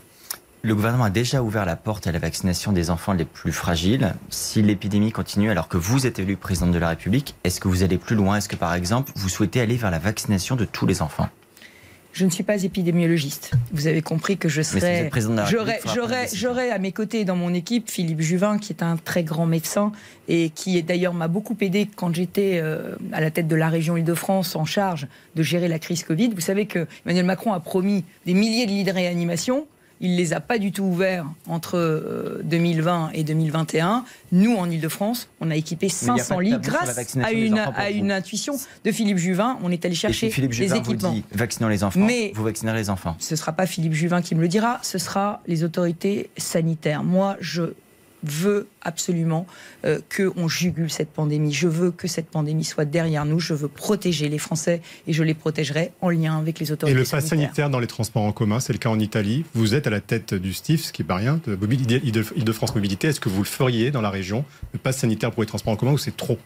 Le 0.64 0.76
gouvernement 0.76 1.04
a 1.04 1.10
déjà 1.10 1.42
ouvert 1.42 1.66
la 1.66 1.74
porte 1.74 2.06
à 2.06 2.12
la 2.12 2.20
vaccination 2.20 2.70
des 2.70 2.90
enfants 2.90 3.14
les 3.14 3.24
plus 3.24 3.50
fragiles. 3.50 4.14
Si 4.30 4.62
l'épidémie 4.62 5.10
continue 5.10 5.50
alors 5.50 5.66
que 5.66 5.76
vous 5.76 6.06
êtes 6.06 6.20
élu 6.20 6.36
président 6.36 6.68
de 6.68 6.78
la 6.78 6.90
République, 6.90 7.34
est-ce 7.42 7.60
que 7.60 7.66
vous 7.66 7.82
allez 7.82 7.98
plus 7.98 8.14
loin? 8.14 8.36
Est-ce 8.36 8.48
que 8.48 8.54
par 8.54 8.72
exemple, 8.72 9.10
vous 9.16 9.28
souhaitez 9.28 9.60
aller 9.60 9.74
vers 9.74 9.90
la 9.90 9.98
vaccination 9.98 10.54
de 10.54 10.64
tous 10.64 10.86
les 10.86 11.02
enfants? 11.02 11.28
Je 12.12 12.24
ne 12.24 12.30
suis 12.30 12.44
pas 12.44 12.62
épidémiologiste. 12.62 13.52
Vous 13.72 13.88
avez 13.88 14.02
compris 14.02 14.36
que 14.36 14.48
je 14.48 14.60
décision. 14.60 16.38
j'aurais 16.48 16.70
à 16.70 16.78
mes 16.78 16.92
côtés 16.92 17.24
dans 17.24 17.34
mon 17.34 17.52
équipe 17.54 17.90
Philippe 17.90 18.20
Juvin, 18.20 18.58
qui 18.58 18.72
est 18.72 18.84
un 18.84 18.96
très 18.98 19.24
grand 19.24 19.46
médecin 19.46 19.90
et 20.28 20.50
qui 20.50 20.80
d'ailleurs 20.84 21.14
m'a 21.14 21.26
beaucoup 21.26 21.56
aidé 21.60 21.88
quand 21.96 22.14
j'étais 22.14 22.60
euh, 22.62 22.94
à 23.12 23.20
la 23.20 23.32
tête 23.32 23.48
de 23.48 23.56
la 23.56 23.68
région 23.68 23.96
Île-de-France 23.96 24.54
en 24.54 24.64
charge 24.64 25.08
de 25.34 25.42
gérer 25.42 25.66
la 25.66 25.80
crise 25.80 26.04
Covid. 26.04 26.28
Vous 26.28 26.40
savez 26.40 26.66
que 26.66 26.86
Emmanuel 27.04 27.24
Macron 27.24 27.52
a 27.52 27.58
promis 27.58 28.04
des 28.26 28.34
milliers 28.34 28.66
de 28.66 28.70
lits 28.70 28.84
de 28.84 28.92
réanimation. 28.92 29.66
Il 30.02 30.16
les 30.16 30.34
a 30.34 30.40
pas 30.40 30.58
du 30.58 30.72
tout 30.72 30.82
ouverts 30.82 31.26
entre 31.46 32.40
2020 32.44 33.10
et 33.14 33.22
2021. 33.22 34.04
Nous, 34.32 34.54
en 34.56 34.68
Ile-de-France, 34.68 35.28
on 35.40 35.50
a 35.50 35.56
équipé 35.56 35.88
500 35.88 36.40
lits 36.40 36.58
grâce 36.60 36.98
à 37.22 37.32
une, 37.32 37.58
à 37.58 37.90
une 37.90 38.10
intuition 38.10 38.54
de 38.84 38.92
Philippe 38.92 39.18
Juvin. 39.18 39.58
On 39.62 39.70
est 39.70 39.84
allé 39.84 39.94
chercher 39.94 40.28
Philippe 40.28 40.52
les 40.54 40.74
équipements. 40.74 41.10
Vous 41.10 41.14
dit, 41.14 41.24
vaccinons 41.32 41.68
les 41.68 41.84
enfants, 41.84 42.00
Mais 42.00 42.32
vous 42.34 42.42
vaccinez 42.42 42.72
les 42.74 42.90
enfants. 42.90 43.16
Ce 43.20 43.34
ne 43.34 43.36
sera 43.36 43.52
pas 43.52 43.66
Philippe 43.66 43.94
Juvin 43.94 44.20
qui 44.22 44.34
me 44.34 44.40
le 44.40 44.48
dira, 44.48 44.80
ce 44.82 44.98
sera 44.98 45.40
les 45.46 45.62
autorités 45.62 46.30
sanitaires. 46.36 47.04
Moi, 47.04 47.36
je 47.40 47.62
veux 48.22 48.68
absolument 48.82 49.46
euh, 49.84 50.00
qu'on 50.14 50.48
jugule 50.48 50.90
cette 50.90 51.10
pandémie. 51.10 51.52
Je 51.52 51.68
veux 51.68 51.90
que 51.90 52.08
cette 52.08 52.28
pandémie 52.28 52.64
soit 52.64 52.84
derrière 52.84 53.24
nous. 53.24 53.40
Je 53.40 53.54
veux 53.54 53.68
protéger 53.68 54.28
les 54.28 54.38
Français 54.38 54.82
et 55.06 55.12
je 55.12 55.22
les 55.22 55.34
protégerai 55.34 55.92
en 56.00 56.10
lien 56.10 56.38
avec 56.38 56.58
les 56.58 56.72
autorités. 56.72 56.96
Et 56.96 57.00
le 57.00 57.08
pass 57.08 57.26
sanitaire 57.26 57.70
dans 57.70 57.80
les 57.80 57.86
transports 57.86 58.22
en 58.22 58.32
commun, 58.32 58.60
c'est 58.60 58.72
le 58.72 58.78
cas 58.78 58.90
en 58.90 58.98
Italie. 58.98 59.44
Vous 59.54 59.74
êtes 59.74 59.86
à 59.86 59.90
la 59.90 60.00
tête 60.00 60.34
du 60.34 60.52
STIF, 60.52 60.84
ce 60.84 60.92
qui 60.92 61.02
n'est 61.02 61.08
pas 61.08 61.16
rien, 61.16 61.40
de 61.46 61.58
Île-de-France 62.36 62.74
Mobilité. 62.74 63.08
Est-ce 63.08 63.20
que 63.20 63.28
vous 63.28 63.42
le 63.42 63.48
feriez 63.48 63.90
dans 63.90 64.02
la 64.02 64.10
région, 64.10 64.44
le 64.72 64.78
pass 64.78 64.98
sanitaire 64.98 65.30
pour 65.30 65.42
les 65.42 65.46
transports 65.46 65.72
en 65.72 65.76
commun, 65.76 65.92
ou 65.92 65.98
c'est 65.98 66.16
trop? 66.16 66.38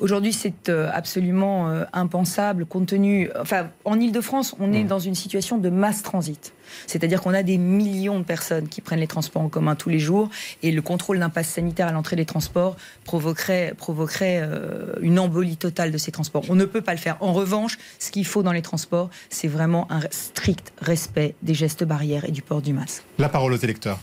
Aujourd'hui, 0.00 0.32
c'est 0.32 0.68
euh, 0.68 0.90
absolument 0.92 1.68
euh, 1.68 1.84
impensable 1.92 2.66
compte 2.66 2.86
tenu. 2.86 3.30
Enfin, 3.40 3.70
en 3.84 4.00
Ile-de-France, 4.00 4.54
on 4.58 4.72
est 4.72 4.84
mmh. 4.84 4.88
dans 4.88 4.98
une 4.98 5.14
situation 5.14 5.58
de 5.58 5.70
masse 5.70 6.02
transit. 6.02 6.52
C'est-à-dire 6.86 7.20
qu'on 7.20 7.34
a 7.34 7.42
des 7.42 7.58
millions 7.58 8.18
de 8.18 8.24
personnes 8.24 8.68
qui 8.68 8.80
prennent 8.80 9.00
les 9.00 9.06
transports 9.06 9.42
en 9.42 9.48
commun 9.48 9.74
tous 9.74 9.88
les 9.88 9.98
jours 9.98 10.30
et 10.62 10.72
le 10.72 10.82
contrôle 10.82 11.18
d'un 11.18 11.30
pass 11.30 11.48
sanitaire 11.48 11.88
à 11.88 11.92
l'entrée 11.92 12.16
des 12.16 12.24
transports 12.24 12.76
provoquerait, 13.04 13.74
provoquerait 13.76 14.40
euh, 14.42 14.94
une 15.00 15.18
embolie 15.18 15.56
totale 15.56 15.92
de 15.92 15.98
ces 15.98 16.10
transports. 16.10 16.44
On 16.48 16.54
ne 16.54 16.64
peut 16.64 16.80
pas 16.80 16.92
le 16.92 16.98
faire. 16.98 17.16
En 17.20 17.32
revanche, 17.32 17.78
ce 17.98 18.10
qu'il 18.10 18.26
faut 18.26 18.42
dans 18.42 18.52
les 18.52 18.62
transports, 18.62 19.10
c'est 19.30 19.48
vraiment 19.48 19.90
un 19.90 20.00
strict 20.10 20.72
respect 20.80 21.34
des 21.42 21.54
gestes 21.54 21.84
barrières 21.84 22.24
et 22.24 22.32
du 22.32 22.42
port 22.42 22.62
du 22.62 22.72
masque. 22.72 23.04
La 23.18 23.28
parole 23.28 23.52
aux 23.52 23.58
électeurs. 23.58 24.00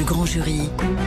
Le 0.00 0.06
grand 0.06 0.24
jury, 0.24 0.62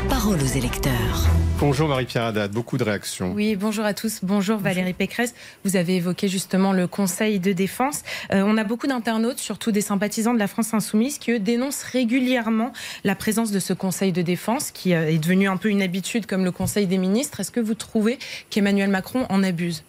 parole 0.08 0.40
aux 0.40 0.56
électeurs. 0.56 1.28
Bonjour 1.58 1.88
Marie-Pierre 1.88 2.26
Haddad, 2.26 2.52
beaucoup 2.52 2.78
de 2.78 2.84
réactions. 2.84 3.34
Oui, 3.34 3.56
bonjour 3.56 3.86
à 3.86 3.96
tous. 3.96 4.20
Bonjour, 4.22 4.60
Valérie 4.60 4.94
Pécresse. 4.94 5.34
Vous 5.66 5.78
avez 5.78 5.96
évoqué 5.96 6.28
justement 6.28 6.74
le 6.74 6.86
Conseil 6.86 7.40
de 7.40 7.54
défense. 7.54 8.04
Euh, 8.32 8.44
on 8.46 8.56
a 8.56 8.64
beaucoup 8.64 8.86
d'internautes, 8.86 9.40
surtout 9.40 9.72
des 9.72 9.82
sympathisants 9.82 10.36
de 10.36 10.38
la 10.38 10.46
France 10.46 10.76
insoumise, 10.76 11.18
qui 11.18 11.32
eux, 11.32 11.40
dénoncent 11.40 11.82
régulièrement 11.82 12.72
la 13.04 13.16
présence 13.16 13.50
de 13.50 13.58
ce 13.58 13.74
Conseil 13.74 14.12
de 14.12 14.22
défense, 14.22 14.70
qui 14.70 14.94
euh, 14.94 15.10
est 15.10 15.18
devenu 15.18 15.48
un 15.48 15.58
peu 15.58 15.70
une 15.70 15.82
habitude 15.82 16.28
comme 16.28 16.44
le 16.44 16.52
Conseil 16.52 16.86
des 16.86 17.00
ministres. 17.00 17.40
Est-ce 17.40 17.50
que 17.50 17.60
vous 17.60 17.74
trouvez 17.74 18.20
qu'Emmanuel 18.52 18.92
Macron 18.92 19.26
en 19.30 19.42
abuse? 19.42 19.84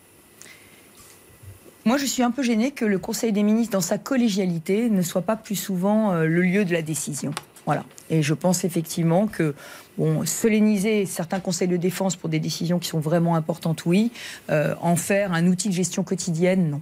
Moi, 1.85 1.99
je 1.99 2.07
suis 2.07 2.23
un 2.23 2.31
peu 2.31 2.43
gênée 2.43 2.71
que 2.71 2.87
le 2.87 2.99
Conseil 2.99 3.33
des 3.33 3.43
ministres, 3.43 3.73
dans 3.75 3.83
sa 3.83 3.99
collégialité, 3.99 4.89
ne 4.89 5.03
soit 5.03 5.21
pas 5.21 5.37
plus 5.37 5.57
souvent 5.57 6.13
euh, 6.13 6.25
le 6.25 6.41
lieu 6.41 6.65
de 6.65 6.73
la 6.73 6.81
décision. 6.81 7.35
Voilà. 7.67 7.85
Et 8.11 8.23
je 8.23 8.35
pense 8.35 8.65
effectivement 8.65 9.27
que 9.27 9.55
bon, 9.97 10.25
solenniser 10.27 11.07
certains 11.07 11.41
conseils 11.41 11.69
de 11.69 11.77
défense 11.77 12.17
pour 12.17 12.29
des 12.29 12.41
décisions 12.41 12.79
qui 12.79 12.89
sont 12.89 13.01
vraiment 13.01 13.37
importantes, 13.37 13.87
oui. 13.87 14.11
Euh, 14.51 14.75
en 14.81 14.97
faire 14.97 15.33
un 15.33 15.47
outil 15.47 15.69
de 15.69 15.75
gestion 15.75 16.03
quotidienne, 16.05 16.71
non. 16.71 16.81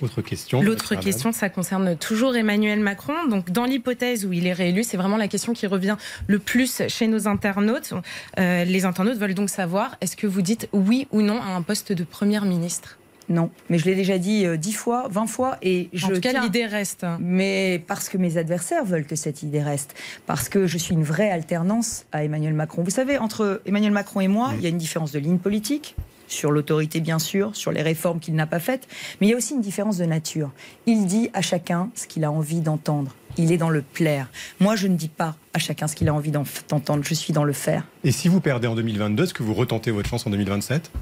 Autre 0.00 0.22
question. 0.22 0.60
L'autre 0.60 0.96
question, 0.96 1.30
ça 1.32 1.48
concerne 1.48 1.96
toujours 1.96 2.34
Emmanuel 2.34 2.80
Macron. 2.80 3.26
Donc, 3.28 3.50
dans 3.50 3.64
l'hypothèse 3.64 4.26
où 4.26 4.32
il 4.32 4.46
est 4.46 4.52
réélu, 4.52 4.82
c'est 4.82 4.96
vraiment 4.96 5.16
la 5.16 5.28
question 5.28 5.52
qui 5.52 5.66
revient 5.66 5.96
le 6.26 6.38
plus 6.38 6.82
chez 6.88 7.06
nos 7.06 7.28
internautes. 7.28 7.92
Euh, 8.38 8.64
les 8.64 8.84
internautes 8.86 9.18
veulent 9.18 9.34
donc 9.34 9.50
savoir 9.50 9.96
est-ce 10.00 10.16
que 10.16 10.26
vous 10.26 10.42
dites 10.42 10.68
oui 10.72 11.06
ou 11.12 11.22
non 11.22 11.40
à 11.40 11.54
un 11.54 11.62
poste 11.62 11.92
de 11.92 12.02
Premier 12.02 12.40
ministre? 12.40 12.98
Non, 13.28 13.50
mais 13.70 13.78
je 13.78 13.86
l'ai 13.86 13.94
déjà 13.94 14.18
dit 14.18 14.44
euh, 14.44 14.56
dix 14.56 14.72
fois, 14.72 15.08
vingt 15.10 15.26
fois, 15.26 15.56
et 15.62 15.88
je. 15.92 16.06
En 16.06 16.10
tout 16.10 16.20
cas, 16.20 16.42
l'idée 16.42 16.66
reste. 16.66 17.06
Mais 17.20 17.82
parce 17.86 18.08
que 18.08 18.18
mes 18.18 18.36
adversaires 18.36 18.84
veulent 18.84 19.06
que 19.06 19.16
cette 19.16 19.42
idée 19.42 19.62
reste, 19.62 19.94
parce 20.26 20.48
que 20.48 20.66
je 20.66 20.78
suis 20.78 20.94
une 20.94 21.04
vraie 21.04 21.30
alternance 21.30 22.04
à 22.12 22.24
Emmanuel 22.24 22.54
Macron. 22.54 22.82
Vous 22.82 22.90
savez, 22.90 23.18
entre 23.18 23.62
Emmanuel 23.66 23.92
Macron 23.92 24.20
et 24.20 24.28
moi, 24.28 24.52
il 24.56 24.62
y 24.62 24.66
a 24.66 24.68
une 24.68 24.78
différence 24.78 25.12
de 25.12 25.18
ligne 25.18 25.38
politique 25.38 25.96
sur 26.26 26.50
l'autorité 26.50 27.00
bien 27.00 27.18
sûr, 27.18 27.54
sur 27.54 27.70
les 27.72 27.82
réformes 27.82 28.18
qu'il 28.18 28.34
n'a 28.34 28.46
pas 28.46 28.58
faites, 28.58 28.88
mais 29.20 29.26
il 29.26 29.30
y 29.30 29.34
a 29.34 29.36
aussi 29.36 29.54
une 29.54 29.60
différence 29.60 29.98
de 29.98 30.04
nature. 30.04 30.50
Il 30.86 31.06
dit 31.06 31.30
à 31.32 31.42
chacun 31.42 31.90
ce 31.94 32.06
qu'il 32.06 32.24
a 32.24 32.30
envie 32.30 32.60
d'entendre. 32.60 33.14
Il 33.36 33.52
est 33.52 33.56
dans 33.56 33.70
le 33.70 33.82
plaire. 33.82 34.28
Moi, 34.60 34.76
je 34.76 34.86
ne 34.86 34.96
dis 34.96 35.08
pas 35.08 35.36
à 35.54 35.58
chacun 35.58 35.88
ce 35.88 35.96
qu'il 35.96 36.08
a 36.08 36.14
envie 36.14 36.30
d'entendre. 36.30 37.02
Je 37.02 37.14
suis 37.14 37.32
dans 37.32 37.44
le 37.44 37.52
faire. 37.52 37.84
Et 38.04 38.12
si 38.12 38.28
vous 38.28 38.40
perdez 38.40 38.68
en 38.68 38.76
2022, 38.76 39.24
est-ce 39.24 39.34
que 39.34 39.42
vous 39.42 39.54
retentez 39.54 39.90
votre 39.90 40.08
chance 40.08 40.26
en 40.26 40.30
2027 40.30 40.92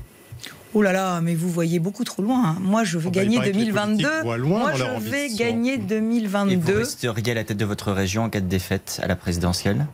Oh 0.75 0.83
là 0.83 0.93
là, 0.93 1.20
mais 1.20 1.35
vous 1.35 1.51
voyez 1.51 1.79
beaucoup 1.79 2.05
trop 2.05 2.23
loin. 2.23 2.57
Moi, 2.61 2.85
je 2.85 2.99
veux 2.99 3.09
oh, 3.09 3.11
bah, 3.11 3.25
gagner 3.25 3.39
2022. 3.41 4.09
Moi, 4.39 4.73
je 4.75 5.11
vais 5.11 5.29
gagner 5.29 5.77
2022. 5.77 6.53
Et 6.53 6.57
vous 6.57 6.79
resteriez 6.79 7.33
à 7.33 7.35
la 7.35 7.45
tête 7.45 7.59
de 7.59 7.64
votre 7.64 7.93
région 7.93 8.25
en 8.25 8.31
cas 8.31 8.41
de 8.41 8.47
défaite 8.47 9.01
à 9.03 9.07
la 9.07 9.16
présidentielle? 9.16 9.87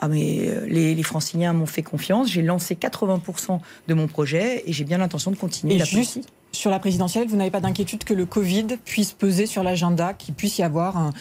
Ah 0.00 0.06
mais 0.06 0.48
euh, 0.48 0.64
les, 0.66 0.94
les 0.94 1.02
franciliens 1.02 1.52
m'ont 1.52 1.66
fait 1.66 1.82
confiance. 1.82 2.30
J'ai 2.30 2.42
lancé 2.42 2.76
80% 2.76 3.58
de 3.88 3.94
mon 3.94 4.06
projet 4.06 4.62
et 4.64 4.72
j'ai 4.72 4.84
bien 4.84 4.98
l'intention 4.98 5.32
de 5.32 5.36
continuer 5.36 5.74
et 5.74 5.84
juste 5.84 6.20
Sur 6.52 6.70
la 6.70 6.78
présidentielle, 6.78 7.26
vous 7.26 7.36
n'avez 7.36 7.50
pas 7.50 7.60
d'inquiétude 7.60 8.04
que 8.04 8.14
le 8.14 8.24
Covid 8.24 8.78
puisse 8.84 9.12
peser 9.12 9.46
sur 9.46 9.64
l'agenda, 9.64 10.14
qu'il 10.14 10.34
puisse 10.34 10.58
y 10.58 10.62
avoir 10.62 10.96
un, 10.96 11.12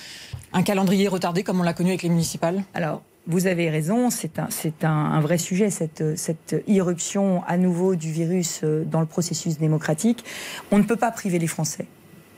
un 0.54 0.62
calendrier 0.62 1.08
retardé 1.08 1.42
comme 1.42 1.60
on 1.60 1.64
l'a 1.64 1.74
connu 1.74 1.90
avec 1.90 2.04
les 2.04 2.10
municipales? 2.10 2.64
Alors, 2.76 3.02
vous 3.28 3.46
avez 3.46 3.70
raison, 3.70 4.10
c'est 4.10 4.40
un, 4.84 5.20
vrai 5.20 5.38
sujet, 5.38 5.70
cette, 5.70 6.56
irruption 6.68 7.44
à 7.46 7.58
nouveau 7.58 7.96
du 7.96 8.12
virus 8.12 8.62
euh, 8.64 8.86
dans 8.86 9.02
le 9.02 9.06
processus 9.06 9.58
démocratique. 9.58 10.24
On 10.72 10.78
ne 10.78 10.84
peut 10.84 10.96
pas 10.96 11.12
priver 11.12 11.38
les 11.38 11.48
Français 11.48 11.86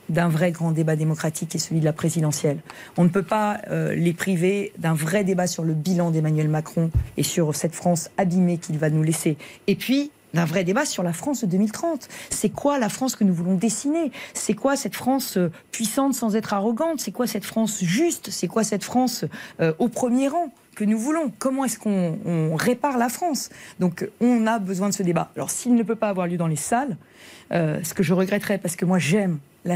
d'un 0.09 0.27
vrai 0.27 0.51
grand 0.51 0.71
débat 0.71 0.95
démocratique 0.95 1.53
est 1.53 1.59
celui 1.59 1.81
de 1.81 1.85
la 1.85 1.93
présidentielle. 1.93 2.57
On 2.97 3.03
ne 3.03 3.09
peut 3.09 3.21
pas 3.21 3.61
euh, 3.69 3.93
les 3.93 4.13
priver 4.13 4.73
d'un 4.79 4.95
vrai 4.95 5.23
débat 5.23 5.45
sur 5.45 5.63
le 5.63 5.75
bilan 5.75 6.09
d'Emmanuel 6.09 6.49
Macron 6.49 6.89
et 7.15 7.21
sur 7.21 7.55
cette 7.55 7.75
France 7.75 8.09
abîmée 8.17 8.57
qu'il 8.57 8.79
va 8.79 8.89
nous 8.89 9.03
laisser. 9.03 9.37
Et 9.67 9.75
puis, 9.75 10.09
d'un 10.33 10.45
vrai 10.45 10.63
débat 10.63 10.85
sur 10.85 11.03
la 11.03 11.13
France 11.13 11.41
de 11.41 11.45
2030. 11.45 12.07
C'est 12.31 12.49
quoi 12.49 12.79
la 12.79 12.89
France 12.89 13.15
que 13.15 13.23
nous 13.23 13.35
voulons 13.35 13.53
dessiner? 13.53 14.11
C'est 14.33 14.55
quoi 14.55 14.75
cette 14.75 14.95
France 14.95 15.37
euh, 15.37 15.51
puissante 15.71 16.15
sans 16.15 16.35
être 16.35 16.55
arrogante? 16.55 16.99
C'est 16.99 17.11
quoi 17.11 17.27
cette 17.27 17.45
France 17.45 17.83
juste? 17.83 18.31
C'est 18.31 18.47
quoi 18.47 18.63
cette 18.63 18.83
France 18.83 19.25
au 19.77 19.89
premier 19.89 20.27
rang? 20.27 20.51
Que 20.79 20.85
nous 20.85 20.97
voulons. 20.97 21.29
Comment 21.39 21.65
est-ce 21.65 21.77
qu'on 21.77 22.55
répare 22.55 22.97
la 22.97 23.09
France? 23.09 23.49
Donc 23.81 24.07
on 24.21 24.47
a 24.47 24.59
besoin 24.59 24.87
de 24.87 24.93
ce 24.93 25.03
débat. 25.03 25.29
Alors 25.35 25.49
s'il 25.49 25.75
ne 25.75 25.83
peut 25.83 25.97
pas 25.97 26.07
avoir 26.07 26.25
lieu 26.25 26.37
dans 26.37 26.47
les 26.47 26.55
salles, 26.55 26.95
euh, 27.51 27.83
ce 27.83 27.93
que 27.93 28.01
je 28.01 28.13
regretterais 28.13 28.57
parce 28.57 28.77
que 28.77 28.85
moi 28.85 28.97
j'aime 28.97 29.39
la, 29.65 29.75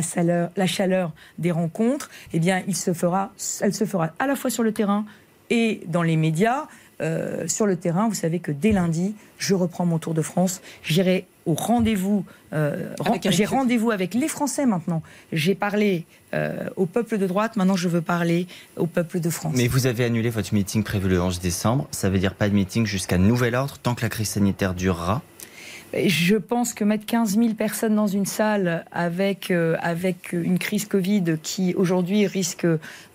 la 0.56 0.66
chaleur 0.66 1.12
des 1.40 1.52
rencontres, 1.52 2.10
eh 2.32 2.40
bien 2.40 2.64
il 2.70 2.76
se 2.78 2.94
fera, 2.94 3.34
elle 3.60 3.74
se 3.74 3.84
fera 3.84 4.12
à 4.18 4.28
la 4.28 4.38
fois 4.38 4.50
sur 4.50 4.64
le 4.64 4.72
terrain 4.72 5.06
et 5.50 5.82
dans 5.88 6.04
les 6.04 6.16
médias. 6.16 6.68
Euh, 7.02 7.50
sur 7.50 7.66
le 7.66 7.76
terrain, 7.76 8.08
vous 8.08 8.14
savez 8.14 8.40
que 8.40 8.54
dès 8.54 8.72
lundi, 8.72 9.14
je 9.38 9.56
reprends 9.56 9.86
mon 9.86 9.98
Tour 9.98 10.14
de 10.14 10.22
France. 10.22 10.62
J'irai 10.84 11.26
au 11.46 11.54
rendez-vous. 11.54 12.26
Euh, 12.54 12.94
j'ai 13.30 13.46
rendez-vous 13.46 13.92
avec 13.92 14.14
les 14.14 14.28
Français 14.28 14.66
maintenant. 14.66 15.02
J'ai 15.32 15.56
parlé 15.56 16.06
euh, 16.34 16.70
au 16.76 16.86
peuple 16.86 17.18
de 17.18 17.28
droite. 17.28 17.56
Maintenant, 17.56 17.76
je 17.76 17.90
veux 17.90 18.02
parler 18.02 18.48
au 18.78 18.88
peuple 18.88 19.20
de 19.20 19.30
France. 19.30 19.54
Mais 19.56 19.68
vous 19.68 19.88
avez 19.88 20.06
annulé 20.06 20.30
votre 20.30 20.54
meeting 20.54 20.84
prévu 20.84 21.10
le 21.10 21.22
11 21.22 21.40
décembre. 21.40 21.88
Ça 21.92 22.10
veut 22.10 22.20
dire 22.20 22.36
pas 22.36 22.50
de 22.50 22.54
meeting 22.54 22.86
jusqu'à 22.86 23.18
nouvel 23.18 23.56
ordre 23.56 23.78
tant 23.78 23.96
que 23.96 24.02
la 24.02 24.10
crise 24.10 24.30
sanitaire 24.30 24.74
durera? 24.74 25.22
Je 25.94 26.36
pense 26.38 26.74
que 26.74 26.84
mettre 26.84 27.06
15 27.06 27.38
000 27.38 27.54
personnes 27.54 27.96
dans 27.96 28.08
une 28.08 28.26
salle 28.26 28.84
avec, 28.92 29.52
avec 29.52 30.34
une 30.34 30.58
crise 30.58 30.86
Covid 30.86 31.36
qui 31.44 31.76
aujourd'hui 31.76 32.26
risque 32.26 32.66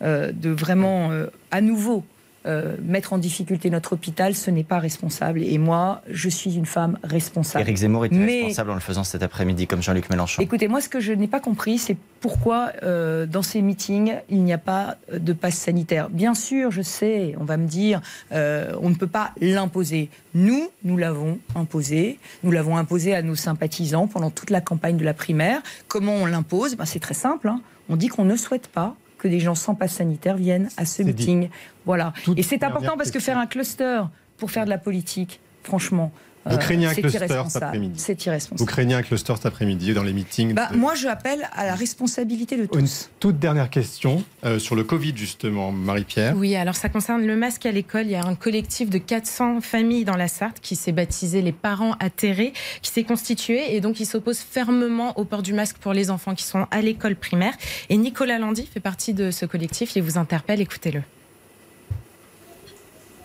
de 0.00 0.50
vraiment 0.50 1.10
à 1.50 1.60
nouveau 1.60 2.04
euh, 2.46 2.76
mettre 2.82 3.12
en 3.12 3.18
difficulté 3.18 3.68
notre 3.68 3.94
hôpital, 3.94 4.34
ce 4.34 4.50
n'est 4.50 4.64
pas 4.64 4.78
responsable. 4.78 5.42
Et 5.42 5.58
moi, 5.58 6.02
je 6.08 6.28
suis 6.28 6.54
une 6.54 6.66
femme 6.66 6.98
responsable. 7.02 7.62
Éric 7.62 7.78
Zemmour 7.78 8.06
était 8.06 8.16
responsable 8.16 8.70
en 8.70 8.74
le 8.74 8.80
faisant 8.80 9.04
cet 9.04 9.22
après-midi, 9.22 9.66
comme 9.66 9.82
Jean-Luc 9.82 10.08
Mélenchon. 10.08 10.40
Écoutez, 10.40 10.68
moi, 10.68 10.80
ce 10.80 10.88
que 10.88 11.00
je 11.00 11.12
n'ai 11.12 11.26
pas 11.26 11.40
compris, 11.40 11.78
c'est 11.78 11.96
pourquoi 12.20 12.72
euh, 12.82 13.26
dans 13.26 13.42
ces 13.42 13.60
meetings, 13.60 14.14
il 14.28 14.44
n'y 14.44 14.52
a 14.52 14.58
pas 14.58 14.96
de 15.12 15.32
passe 15.32 15.56
sanitaire. 15.56 16.10
Bien 16.10 16.34
sûr, 16.34 16.70
je 16.70 16.82
sais, 16.82 17.34
on 17.40 17.44
va 17.44 17.56
me 17.56 17.66
dire, 17.66 18.00
euh, 18.32 18.72
on 18.80 18.90
ne 18.90 18.94
peut 18.94 19.06
pas 19.06 19.32
l'imposer. 19.40 20.08
Nous, 20.34 20.70
nous 20.84 20.96
l'avons 20.96 21.38
imposé. 21.54 22.18
Nous 22.44 22.50
l'avons 22.50 22.76
imposé 22.76 23.14
à 23.14 23.22
nos 23.22 23.34
sympathisants 23.34 24.06
pendant 24.06 24.30
toute 24.30 24.50
la 24.50 24.60
campagne 24.60 24.96
de 24.96 25.04
la 25.04 25.14
primaire. 25.14 25.60
Comment 25.88 26.14
on 26.14 26.26
l'impose? 26.26 26.76
Ben, 26.76 26.84
C'est 26.84 27.00
très 27.00 27.14
simple. 27.14 27.48
Hein. 27.48 27.60
On 27.88 27.96
dit 27.96 28.08
qu'on 28.08 28.24
ne 28.24 28.36
souhaite 28.36 28.68
pas 28.68 28.94
que 29.18 29.28
des 29.28 29.40
gens 29.40 29.54
sans 29.54 29.74
passe 29.74 29.94
sanitaire 29.94 30.36
viennent 30.36 30.68
à 30.76 30.84
ce 30.84 31.02
meeting. 31.02 31.50
Voilà. 31.84 32.12
et 32.36 32.42
c'est 32.42 32.62
important 32.62 32.96
parce 32.96 33.10
que 33.10 33.20
faire 33.20 33.38
un 33.38 33.46
cluster 33.46 34.02
pour 34.36 34.50
faire 34.50 34.64
de 34.64 34.70
la 34.70 34.78
politique, 34.78 35.40
franchement, 35.62 36.12
Vous 36.50 36.58
craignez 36.58 36.86
un 36.86 36.94
cluster 36.94 37.26
cet 37.48 37.62
après-midi 37.62 38.00
C'est 38.00 38.24
irresponsable. 38.26 38.58
Vous 38.58 38.66
craignez 38.66 38.94
un 38.94 39.02
cluster 39.02 39.34
cet 39.36 39.46
après-midi 39.46 39.94
dans 39.94 40.02
les 40.02 40.12
meetings 40.12 40.54
bah, 40.54 40.68
Moi, 40.74 40.94
je 40.94 41.08
appelle 41.08 41.48
à 41.52 41.66
la 41.66 41.74
responsabilité 41.74 42.56
de 42.56 42.66
tous. 42.66 42.78
Une 42.78 42.88
toute 43.20 43.38
dernière 43.38 43.70
question 43.70 44.24
euh, 44.44 44.58
sur 44.58 44.74
le 44.74 44.84
Covid, 44.84 45.12
justement, 45.16 45.72
Marie-Pierre. 45.72 46.34
Oui, 46.36 46.56
alors 46.56 46.76
ça 46.76 46.88
concerne 46.88 47.26
le 47.26 47.36
masque 47.36 47.66
à 47.66 47.72
l'école. 47.72 48.06
Il 48.06 48.12
y 48.12 48.16
a 48.16 48.24
un 48.24 48.34
collectif 48.34 48.90
de 48.90 48.98
400 48.98 49.60
familles 49.60 50.04
dans 50.04 50.16
la 50.16 50.28
Sarthe 50.28 50.60
qui 50.60 50.76
s'est 50.76 50.92
baptisé 50.92 51.42
les 51.42 51.52
parents 51.52 51.94
atterrés, 52.00 52.52
qui 52.82 52.90
s'est 52.90 53.04
constitué 53.04 53.74
et 53.74 53.80
donc 53.80 54.00
il 54.00 54.06
s'oppose 54.06 54.38
fermement 54.38 55.18
au 55.18 55.24
port 55.24 55.42
du 55.42 55.52
masque 55.52 55.76
pour 55.78 55.92
les 55.92 56.10
enfants 56.10 56.34
qui 56.34 56.44
sont 56.44 56.66
à 56.70 56.80
l'école 56.80 57.16
primaire. 57.16 57.54
Et 57.88 57.96
Nicolas 57.96 58.38
Landy 58.38 58.66
fait 58.72 58.80
partie 58.80 59.14
de 59.14 59.30
ce 59.30 59.46
collectif. 59.46 59.96
Il 59.96 60.02
vous 60.02 60.18
interpelle, 60.18 60.60
écoutez-le. 60.60 61.02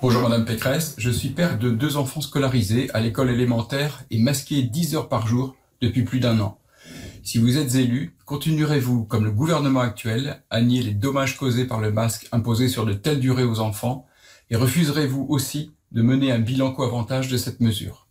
Bonjour 0.04 0.24
Madame 0.24 0.44
Pécresse, 0.44 0.96
je 0.98 1.10
suis 1.10 1.30
père 1.30 1.58
de 1.58 1.70
deux 1.70 1.96
enfants 1.96 2.20
scolarisés 2.20 2.92
à 2.94 3.00
l'école 3.00 3.30
élémentaire 3.30 4.04
et 4.12 4.20
masqués 4.20 4.62
10 4.62 4.96
heures 4.96 5.08
par 5.08 5.28
jour 5.28 5.56
depuis 5.80 6.04
plus 6.04 6.20
d'un 6.20 6.42
an. 6.42 6.58
Si 7.24 7.38
vous 7.38 7.58
êtes 7.58 7.76
élu, 7.76 8.14
continuerez-vous, 8.26 9.06
comme 9.06 9.24
le 9.24 9.32
gouvernement 9.32 9.80
actuel, 9.80 10.44
à 10.50 10.60
nier 10.60 10.82
les 10.82 10.92
dommages 10.92 11.38
causés 11.38 11.64
par 11.64 11.80
le 11.80 11.90
masque 11.90 12.28
imposé 12.34 12.68
sur 12.68 12.86
de 12.86 12.92
telles 12.92 13.22
durées 13.22 13.46
aux 13.46 13.62
enfants 13.62 14.06
et 14.50 14.58
refuserez-vous 14.58 15.26
aussi 15.30 15.72
de 15.94 16.02
mener 16.02 16.34
un 16.34 16.40
bilan 16.40 16.74
co-avantage 16.74 17.30
de 17.30 17.38
cette 17.38 17.62
mesure? 17.62 18.06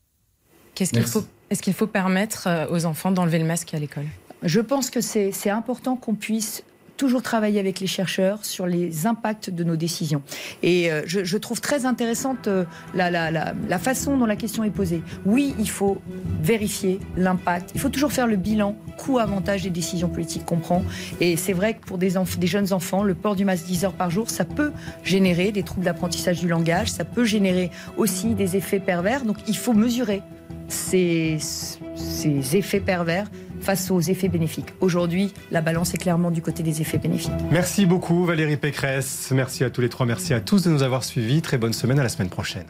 Qu'est-ce 0.74 0.94
qu'il 0.94 1.02
faut, 1.02 1.26
Est-ce 1.50 1.60
qu'il 1.60 1.74
faut 1.74 1.86
permettre 1.86 2.46
euh, 2.46 2.68
aux 2.70 2.86
enfants 2.86 3.10
d'enlever 3.10 3.38
le 3.38 3.44
masque 3.44 3.74
à 3.74 3.78
l'école? 3.78 4.06
Je 4.42 4.60
pense 4.60 4.88
que 4.88 5.02
c'est 5.02 5.50
important 5.50 5.96
qu'on 5.96 6.14
puisse 6.14 6.64
toujours 7.02 7.22
travailler 7.22 7.58
avec 7.58 7.80
les 7.80 7.88
chercheurs 7.88 8.44
sur 8.44 8.64
les 8.64 9.08
impacts 9.08 9.50
de 9.50 9.64
nos 9.64 9.74
décisions. 9.74 10.22
Et 10.62 10.88
euh, 10.88 11.02
je, 11.04 11.36
trouve 11.36 11.60
très 11.60 11.84
intéressante 11.84 12.46
euh, 12.46 12.64
la, 12.94 13.78
façon 13.80 14.16
dont 14.16 14.24
la 14.24 14.36
question 14.36 14.62
est 14.62 14.70
posée. 14.70 15.02
Oui, 15.26 15.52
il 15.58 15.68
faut 15.68 16.00
vérifier 16.40 17.00
l'impact. 17.16 17.72
Il 17.74 17.80
faut 17.80 17.88
toujours 17.88 18.12
faire 18.12 18.28
le 18.28 18.36
bilan 18.36 18.76
coût-avantage 18.98 19.64
des 19.64 19.70
décisions 19.70 20.08
politiques 20.08 20.44
qu'on 20.44 20.58
prend. 20.58 20.84
Et 21.20 21.36
c'est 21.36 21.54
vrai 21.54 21.74
que 21.74 21.84
pour 21.84 21.98
des, 21.98 22.12
des 22.38 22.46
jeunes 22.46 22.72
enfants, 22.72 23.02
le 23.02 23.16
port 23.16 23.34
du 23.34 23.44
masque 23.44 23.64
10 23.64 23.84
heures 23.86 23.94
par 23.94 24.12
jour, 24.12 24.30
ça 24.30 24.44
peut 24.44 24.70
générer 25.02 25.50
des 25.50 25.64
troubles 25.64 25.84
d'apprentissage 25.84 26.38
du 26.38 26.46
langage, 26.46 26.88
ça 26.88 27.04
peut 27.04 27.24
générer 27.24 27.72
aussi 27.96 28.36
des 28.36 28.54
effets 28.54 28.78
pervers. 28.78 29.24
Donc 29.24 29.38
il 29.48 29.56
faut 29.56 29.72
mesurer 29.72 30.22
ces 30.68 31.40
effets 32.54 32.80
pervers 32.80 33.26
face 33.62 33.90
aux 33.90 34.00
effets 34.00 34.28
bénéfiques. 34.28 34.74
Aujourd'hui, 34.80 35.32
la 35.50 35.60
balance 35.60 35.94
est 35.94 35.98
clairement 35.98 36.30
du 36.30 36.42
côté 36.42 36.62
des 36.62 36.80
effets 36.80 36.98
bénéfiques. 36.98 37.32
Merci 37.50 37.86
beaucoup 37.86 38.24
Valérie 38.24 38.56
Pécresse. 38.56 39.30
Merci 39.34 39.64
à 39.64 39.70
tous 39.70 39.80
les 39.80 39.88
trois. 39.88 40.06
Merci 40.06 40.34
à 40.34 40.40
tous 40.40 40.64
de 40.64 40.70
nous 40.70 40.82
avoir 40.82 41.04
suivis. 41.04 41.42
Très 41.42 41.58
bonne 41.58 41.72
semaine. 41.72 41.98
À 41.98 42.02
la 42.02 42.08
semaine 42.08 42.30
prochaine. 42.30 42.66